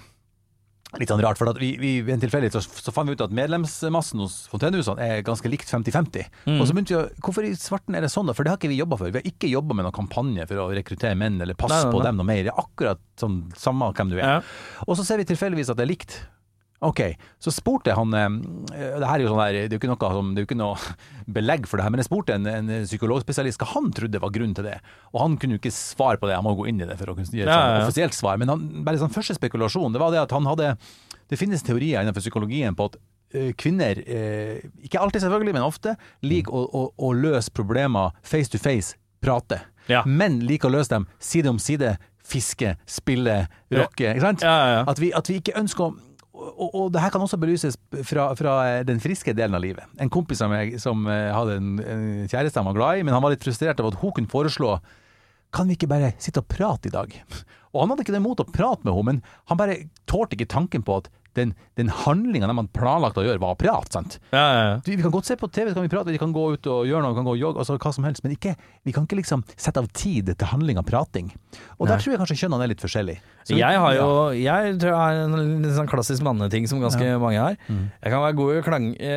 [1.01, 3.33] litt sånn rart, for at vi, vi en tilfeldighet så, så fant vi ut at
[3.35, 6.29] medlemsmassen hos Fontenehusene er ganske likt 50-50.
[6.45, 6.59] Mm.
[6.59, 8.35] Og så begynte vi å Hvorfor i svarten er det sånn, da?
[8.37, 9.11] For det har ikke vi jobba for.
[9.13, 11.95] Vi har ikke jobba med noen kampanje for å rekruttere menn eller passe Nei, nei,
[11.95, 12.43] på dem noe mer.
[12.45, 14.37] Det er akkurat sånn samme hvem du er.
[14.37, 14.39] Ja.
[14.85, 16.19] Og så ser vi tilfeldigvis at det er likt.
[16.83, 16.99] Ok,
[17.39, 19.89] så spurte jeg han eh, Det her er jo sånn der, det er jo ikke
[19.93, 20.75] noe, som- det er jo ikke noe
[21.37, 24.53] belegg for det her, men jeg spurte en, en psykologspesialist hva han trodde var grunnen
[24.57, 24.75] til det.
[25.13, 27.09] Og han kunne jo ikke svare på det, han må gå inn i det for
[27.13, 28.37] å kunne gi et Ja, ja, offisielt svar.
[28.37, 30.75] Men han, bare sånn første spekulasjon, det var det at han hadde
[31.31, 32.99] Det finnes teorier innenfor psykologien på at
[33.59, 33.97] kvinner,
[34.85, 38.93] ikke alltid selvfølgelig, men ofte, liker å, å, å løse problemer face to face,
[39.25, 39.57] prate.
[39.89, 40.03] Ja.
[40.07, 41.95] Menn liker å løse dem side om side,
[42.25, 44.13] fiske, spille, rocke.
[44.13, 44.45] Ikke sant?
[44.45, 44.83] Ja, ja.
[44.89, 45.95] At, vi, at vi ikke ønsker å
[46.35, 47.77] og, og det her kan også belyses
[48.07, 48.55] fra, fra
[48.87, 49.87] den friske delen av livet.
[50.01, 53.15] En kompis av meg som eh, hadde en, en kjæreste han var glad i, men
[53.15, 54.77] han var litt frustrert av at hun kunne foreslå
[55.55, 57.13] Kan vi ikke bare sitte og prate i dag?
[57.75, 59.77] Og han hadde ikke det imot å prate med henne, men han bare
[60.07, 63.59] tålte ikke tanken på at den, den handlinga de hadde planlagt å gjøre, var å
[63.59, 63.91] prate.
[63.93, 64.17] sant?
[64.31, 64.75] Ja, ja, ja.
[64.85, 66.67] Du, Vi kan godt se på TV, så kan vi prate, vi kan gå ut
[66.71, 68.55] og gjøre noe, vi kan gå og jogge, altså hva som helst, men ikke,
[68.87, 71.31] vi kan ikke liksom sette av tid til handling av prating.
[71.79, 72.01] Og der Nei.
[72.03, 73.19] tror jeg kanskje kjønnene er litt forskjellige.
[73.45, 74.31] Så- Jeg har jo.
[74.31, 77.57] Jeg tror jeg har en litt sånn klassisk manneting som ganske mange har.
[77.69, 77.91] Mm.
[78.01, 78.63] Jeg kan være, god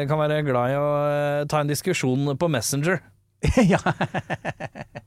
[0.09, 0.89] kan være glad i å
[1.41, 3.01] eh, ta en diskusjon på Messenger.
[3.72, 3.78] ja.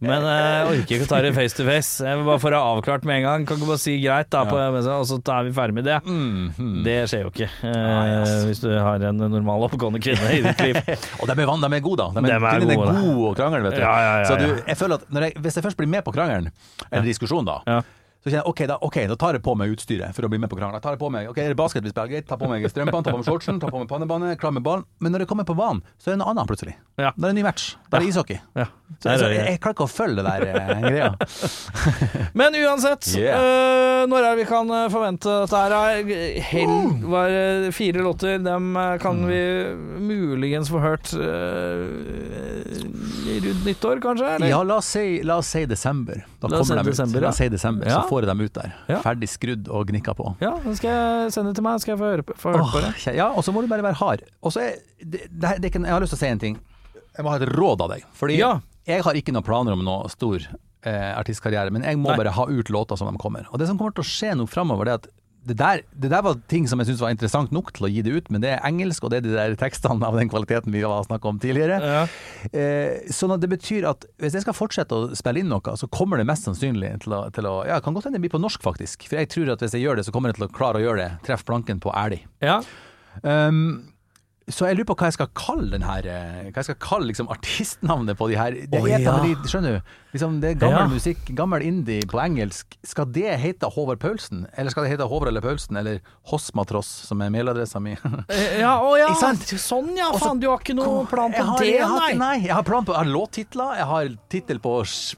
[0.01, 2.05] Men eh, jeg orker ikke å ta det face to face.
[2.05, 3.45] Jeg vil bare få det avklart med en gang.
[3.47, 5.97] Kan ikke bare si greit, da, på og så er vi ferdig med det.
[6.07, 6.77] Mm, mm.
[6.87, 8.33] Det skjer jo ikke, ah, yes.
[8.47, 10.79] hvis du har en normal oppegående kvinne i ditt liv.
[11.21, 12.09] Og de er, de er gode, da.
[12.15, 13.83] De er, de er gode, å krangle, vet du.
[13.83, 16.15] Ja, ja, ja, så du, jeg føler at jeg, hvis jeg først blir med på
[16.15, 16.53] krangelen,
[16.89, 17.81] eller diskusjonen, da, Ja.
[18.21, 20.37] Så kjenner jeg ok, da, ok, da tar jeg på meg utstyret for å bli
[20.37, 20.77] med på krangla.
[20.83, 23.01] Tar jeg på meg, ok, er det basket vi spiller, greit, ta på meg strømpene,
[23.03, 24.85] ta på meg shortsen, ta på meg pannebåndet, klar med ballen.
[25.01, 26.75] Men når det kommer på banen, så er det noe annet plutselig.
[27.01, 27.09] Ja.
[27.17, 27.71] Da er det en ny match.
[27.89, 28.37] Da er det ishockey.
[28.55, 28.67] Ja.
[29.01, 31.09] Så, så jeg, jeg klarer ikke å følge det der eh, greia.
[32.39, 33.41] Men uansett, Yeah.
[33.41, 35.73] øh, når er det vi kan eh, forvente dette her?
[35.73, 36.75] er Hell
[37.09, 37.33] var
[37.73, 38.37] fire låter.
[38.43, 39.41] Dem kan vi
[40.01, 41.81] muligens få hørt øh,
[43.41, 44.29] rundt nyttår, kanskje?
[44.35, 44.47] Eller?
[44.51, 46.23] Ja, la oss si, la oss si desember.
[46.41, 46.93] Da La oss kommer si de ut.
[46.95, 48.01] desember, La oss si desember, Ja.
[48.11, 48.73] Får jeg dem ut der.
[48.91, 48.99] Ja.
[49.05, 50.33] Ferdig skrudd og gnikka på.
[50.43, 53.15] Ja, den skal jeg sende til meg, skal jeg få høre få høre på det.
[53.17, 54.25] Ja, og så må du bare være hard.
[54.43, 56.59] Og så er det, det, det Jeg har lyst til å si en ting.
[57.15, 58.03] Jeg må ha et råd av deg.
[58.19, 58.51] Fordi Ja.
[58.87, 60.43] jeg har ikke noen planer om noe stor
[60.83, 62.17] eh, artistkarriere, men jeg må Nei.
[62.21, 63.47] bare ha ut låter som de kommer.
[63.51, 65.09] Og det som kommer til å skje nå framover, det er at
[65.41, 68.03] det der, det der var ting som jeg syntes var interessant nok til å gi
[68.05, 70.73] det ut, men det er engelsk, og det er de der tekstene av den kvaliteten
[70.73, 71.79] vi har snakka om tidligere.
[71.81, 72.03] Ja.
[72.53, 75.89] Eh, sånn at det betyr at hvis jeg skal fortsette å spille inn noe, så
[75.89, 78.41] kommer det mest sannsynlig til å, til å Ja, kan godt hende det blir på
[78.41, 79.07] norsk, faktisk.
[79.09, 80.85] For jeg tror at hvis jeg gjør det, så kommer jeg til å klare å
[80.85, 81.11] gjøre det.
[81.25, 82.21] Treff planken på ærlig.
[82.43, 82.59] Ja.
[83.25, 83.91] Um,
[84.49, 87.07] så jeg lurer på hva jeg skal kalle den her eh, Hva jeg skal kalle
[87.11, 89.13] liksom artistnavnet på de her Det er ja.
[89.21, 89.91] de, skjønner du?
[90.11, 90.87] Liksom det er gammel Ja.
[90.91, 92.73] musikk, gammel indie på engelsk.
[92.83, 94.41] Skal det hete Håvard Paulsen?
[94.59, 95.77] Eller skal det hete Håvard eller Paulsen?
[95.79, 97.93] Eller Hosmatross, som er mailadressa mi?
[98.27, 101.69] Eh, Ja, å ja, sånn ja, faen, du har ikke noe plan på har, det,
[101.77, 102.17] jeg har, nei?
[102.19, 104.73] nei, jeg har plan på Jeg har låttitler, jeg har tittel på,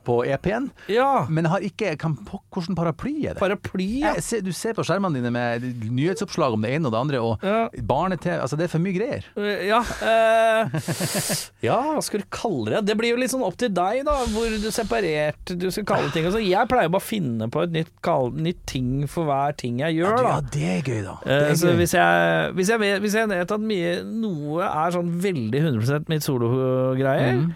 [0.05, 2.19] på EP-en, Ja, men jeg har ikke kan,
[2.53, 3.41] Hvordan paraply er det?
[3.41, 4.13] paraply, ja.
[4.19, 7.24] Jeg se, du ser på skjermene dine med nyhetsoppslag om det ene og det andre,
[7.24, 9.12] og barne-TV Altså, det er for mye greier.
[9.20, 10.74] Eh, Ja, eh,
[11.68, 12.82] ja, hva skal du kalle det?
[12.89, 16.11] Det blir jo litt sånn opp til deg, da, hvor du separert du skal kalle
[16.14, 16.28] ting.
[16.30, 19.82] Altså, jeg pleier bare å finne på et nytt, kall, nytt ting for hver ting
[19.84, 20.36] jeg gjør, da.
[20.38, 21.18] Ja, det er gøy, da.
[21.26, 21.80] Eh, er så gøy.
[21.82, 26.11] hvis jeg, hvis, jeg vet, hvis jeg vet at mye, noe er sånn veldig 100
[26.11, 27.49] mitt sologreier, mm.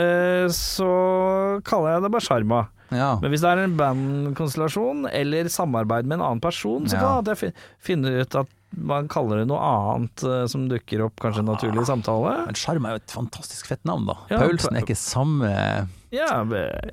[0.00, 0.94] eh, så
[1.66, 2.64] kaller jeg det bare sjarma.
[2.94, 3.14] Ja.
[3.22, 7.34] Men hvis det er en bandkonstellasjon eller samarbeid med en annen person, så kan ja.
[7.34, 11.82] jeg finne ut at man kaller det noe annet eh, som dukker opp kanskje naturlig
[11.82, 12.36] i samtale.
[12.48, 14.16] Men Sjarm er jo et fantastisk fett navn, da.
[14.32, 15.50] Ja, Paulsen er ikke samme
[16.14, 16.28] Ja,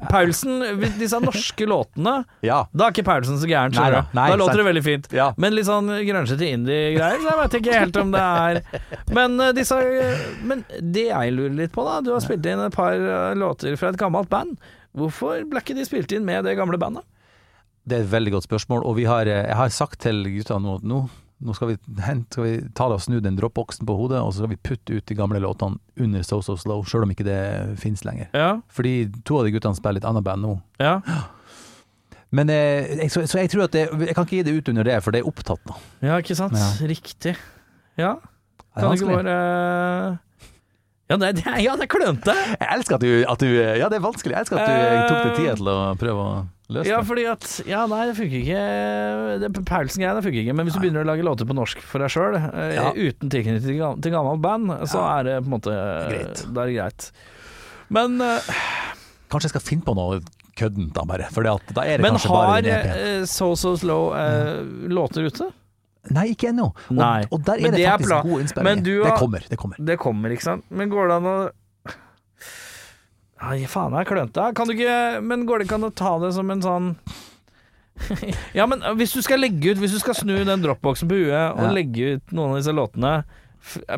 [0.09, 0.63] Paulsen,
[0.97, 2.63] disse norske låtene Ja.
[2.73, 4.17] Da er ikke Paulsen så gæren, skjønner du.
[4.17, 4.61] Da låter sant.
[4.61, 5.09] det veldig fint.
[5.15, 5.29] Ja.
[5.38, 8.61] Men litt sånn grønsjete indie-greier, så jeg vet ikke helt om det er
[9.13, 9.79] Men eh, disse
[10.47, 13.77] Men det jeg lurer litt på, da Du har spilt inn et par eh, låter
[13.79, 14.57] fra et gammelt band.
[14.97, 17.05] Hvorfor ble ikke de spilt inn med det gamle bandet?
[17.88, 20.59] Det er et veldig godt spørsmål, og vi har, eh, jeg har sagt til gutta
[20.61, 21.01] nå nå,
[21.41, 24.31] nå skal, vi hente, skal vi ta det og snu den dropboxen på hodet, og
[24.33, 27.25] så skal vi putte ut de gamle låtene under So So Slow, sjøl om ikke
[27.27, 27.39] det
[27.81, 28.29] finnes lenger.
[28.37, 30.55] Ja, Fordi to av de guttene spiller litt annet band nå.
[30.83, 30.99] ja.
[32.31, 34.69] Men eh, jeg, så, så jeg tror at det, Jeg kan ikke gi det ut
[34.71, 35.73] under det, for det er opptatt nå.
[36.07, 36.55] ja ikke sant?
[36.55, 36.69] Ja.
[36.87, 37.33] Riktig.
[37.99, 38.13] Ja.
[38.71, 39.33] Er Kan det ikke bare
[41.11, 42.31] Ja, det, det, ja, det er klønete!
[42.55, 44.31] Jeg elsker at du, at du Ja, det er vanskelig.
[44.37, 46.29] Jeg elsker at du Eh, tok deg tid til å prøve å
[46.76, 48.63] løse Ja, fordi at Ja, nei, det funker ikke.
[49.43, 50.55] Det Paulsen-greiene funker ikke.
[50.57, 52.38] Men hvis du begynner å lage låter på norsk for deg sjøl,
[52.76, 52.91] Ja.
[52.95, 55.76] uten tilknytning til, gam- til gammelt band, så er det på en måte
[56.11, 56.45] Greit.
[56.53, 57.11] Da er det greit.
[57.89, 58.39] Men, eh,
[59.32, 60.19] Kanskje jeg skal finne på noe
[60.59, 61.30] køddent, da, bare.
[61.32, 63.22] For da er det men kanskje bare har EP-en.
[63.22, 65.51] eh, So So Slow eh, låter ute?
[66.11, 66.65] Nei, ikke ennå.
[66.89, 67.24] Og, Nei.
[67.32, 68.22] og der Men er det, det er faktisk bra.
[68.24, 68.63] god innspilling.
[68.65, 69.43] Men du Det kommer.
[69.47, 69.76] Det kommer.
[69.86, 70.63] Det kommer, ikke sant?
[70.72, 71.51] Men går det an å
[73.41, 74.47] Nei, faen, jeg er klønete.
[74.57, 76.89] Kan du ikke Men går det ikke an å ta det som en sånn
[78.57, 81.57] Ja, men hvis du skal legge ut Hvis du skal snu den dropboxen på huet
[81.57, 83.13] og legge ut noen av disse låtene,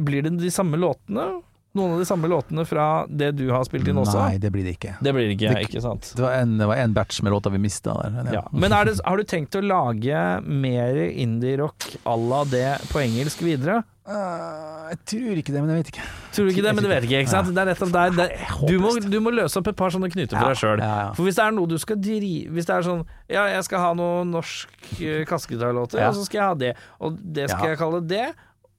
[0.03, 1.27] blir det de samme låtene?
[1.73, 4.19] Noen av de samme låtene fra det du har spilt inn også?
[4.19, 4.91] Nei, det blir det ikke.
[5.01, 6.11] Det blir det ikke, Det- ikke sant?
[6.15, 8.11] Det var en, det var en batch med låter vi mista der.
[8.11, 8.43] men Ja.
[8.51, 13.83] Men det, har du tenkt å lage mer indie-rock à la det på engelsk videre?
[14.05, 16.05] Uh, jeg tror ikke det, men jeg vet ikke.
[16.35, 17.49] Tror du ikke det, men du vet ikke, ikke sant?
[17.55, 20.37] Det er nettopp der, der du, må, du må løse opp et par sånne knuter
[20.37, 20.77] for deg sjøl.
[20.83, 21.11] Ja, ja.
[21.17, 23.79] For hvis det er noe du skal drive Hvis det er sånn Ja, jeg skal
[23.79, 24.67] ha noen norsk
[24.99, 26.09] uh, kassegitarlåter, Ja.
[26.11, 27.69] og så skal jeg ha det, og det skal Ja.
[27.73, 28.25] jeg kalle det,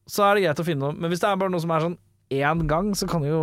[0.07, 0.93] så er det greit å finne noe.
[0.93, 1.97] Men hvis det er bare noe som er sånn
[2.33, 3.41] én gang, så kan du jo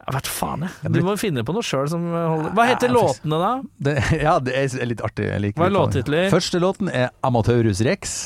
[0.00, 0.92] Jeg vet faen, jeg.
[0.96, 3.50] Du må finne på noe sjøl som holder Hva heter låtene, da?
[3.86, 5.28] Det, ja, det er litt artig.
[5.54, 6.30] Hva er låttitler?
[6.32, 8.16] Første låten er Amateurus Rex.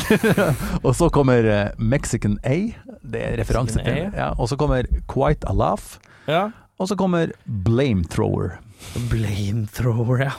[0.86, 2.56] og så kommer eh, Mexican A.
[3.02, 4.32] Det er referanse til ja.
[4.38, 5.98] Og så kommer Quite a Laugh.
[6.30, 6.48] Ja.
[6.80, 8.60] Og så kommer Blamethrower.
[9.10, 10.32] Blamethrower, ja.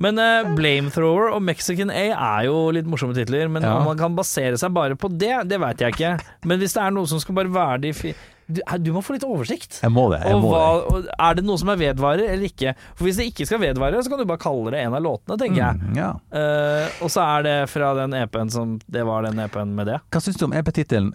[0.00, 3.50] Men uh, Blamethrower og Mexican A er jo litt morsomme titler.
[3.52, 3.78] Men Ja.
[3.78, 6.14] om man kan basere seg bare på det, det veit jeg ikke.
[6.48, 8.14] Men hvis det er noe som skal bare være de fi
[8.46, 9.78] du, eh, du må få litt oversikt.
[9.80, 10.20] Jeg må det.
[10.28, 11.14] Jeg må hva, det.
[11.16, 12.74] er det noe som er vedvarer eller ikke?
[12.94, 15.38] For Hvis det ikke skal vedvare, så kan du bare kalle det en av låtene,
[15.40, 15.80] tenker jeg.
[15.80, 16.10] Mm, ja.
[16.36, 20.00] uh, og så er det fra den EP-en som Det var den EP-en med det.
[20.12, 21.14] Hva syns du om EP-tittelen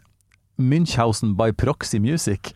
[0.60, 2.54] Münchhausen by Proxy Music?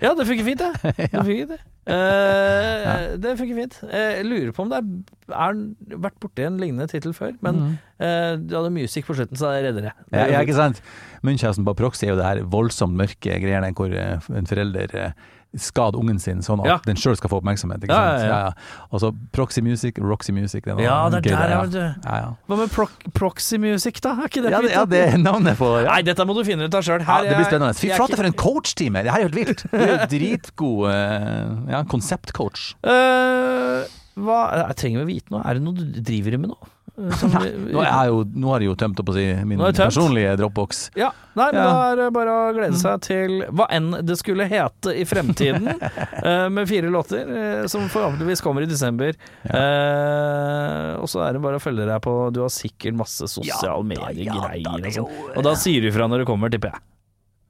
[0.00, 0.72] Ja, det funker fint, det.
[0.96, 1.60] det, funker fint, det.
[1.86, 3.76] Eh, det funker fint.
[3.88, 4.86] Eh, Jeg lurer på om det er,
[5.34, 7.78] er vært borti en lignende tittel før, men Mm.
[8.00, 9.92] eh, du hadde music på slutten, så det redder det.
[10.12, 10.80] Ja, ja, ikke sant?
[11.22, 15.14] Munchhausen på Proxy er jo det her voldsomt mørke greiene hvor eh, en forelder
[15.60, 16.76] skader ungen sin sånn at Ja.
[16.84, 17.82] den sjøl skal få oppmerksomhet.
[17.84, 18.28] Ikke Ja, sant?
[18.28, 18.52] ja, ja.
[18.92, 20.64] Og så Proxy Music, Roxy Music.
[20.64, 21.66] Det Ja, det er der, ja.
[21.66, 21.78] du.
[21.78, 22.30] Ja, ja.
[22.48, 24.12] Hva med pro proxy music, da?
[24.12, 25.68] Er ikke det fint, ja, det er navnet på.
[25.86, 27.00] Nei, dette må du finne ut av sjøl.
[27.06, 27.74] Ja, det blir spennende.
[27.78, 29.02] Fy flate for en coach-time!
[29.04, 29.64] Det her er helt vilt!
[29.70, 32.74] Du er jo dritgod ja, konseptcoach.
[32.84, 33.84] Uh,
[34.20, 34.38] hva
[34.68, 35.42] Jeg trenger å vite noe.
[35.44, 36.58] Er det noe du driver med nå?
[36.96, 39.60] Eh, som vi- Nå, er jo, nå har jeg jo tømt opp å si min
[39.60, 40.90] er personlige dropbox.
[40.94, 41.64] Ja, nei, men Ja.
[41.72, 45.66] da er det bare å glede seg til hva enn det skulle hete i fremtiden,
[46.22, 49.12] eh, med fire låter, eh, som forhåpentligvis kommer i desember.
[49.44, 53.82] Eh, og så er det bare å følge deg på Du har sikkert masse sosiale
[53.82, 55.36] medier-greier og sånn.
[55.36, 56.80] Og da sier du ifra når du kommer, tipper jeg.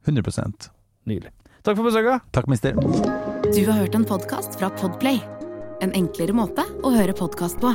[0.09, 0.71] 100%
[1.07, 1.31] Nydelig.
[1.65, 2.21] Takk for besøket.
[2.33, 2.73] Takk, mister.
[2.73, 5.21] Du har hørt en podkast fra Podplay.
[5.85, 7.75] En enklere måte å høre podkast på.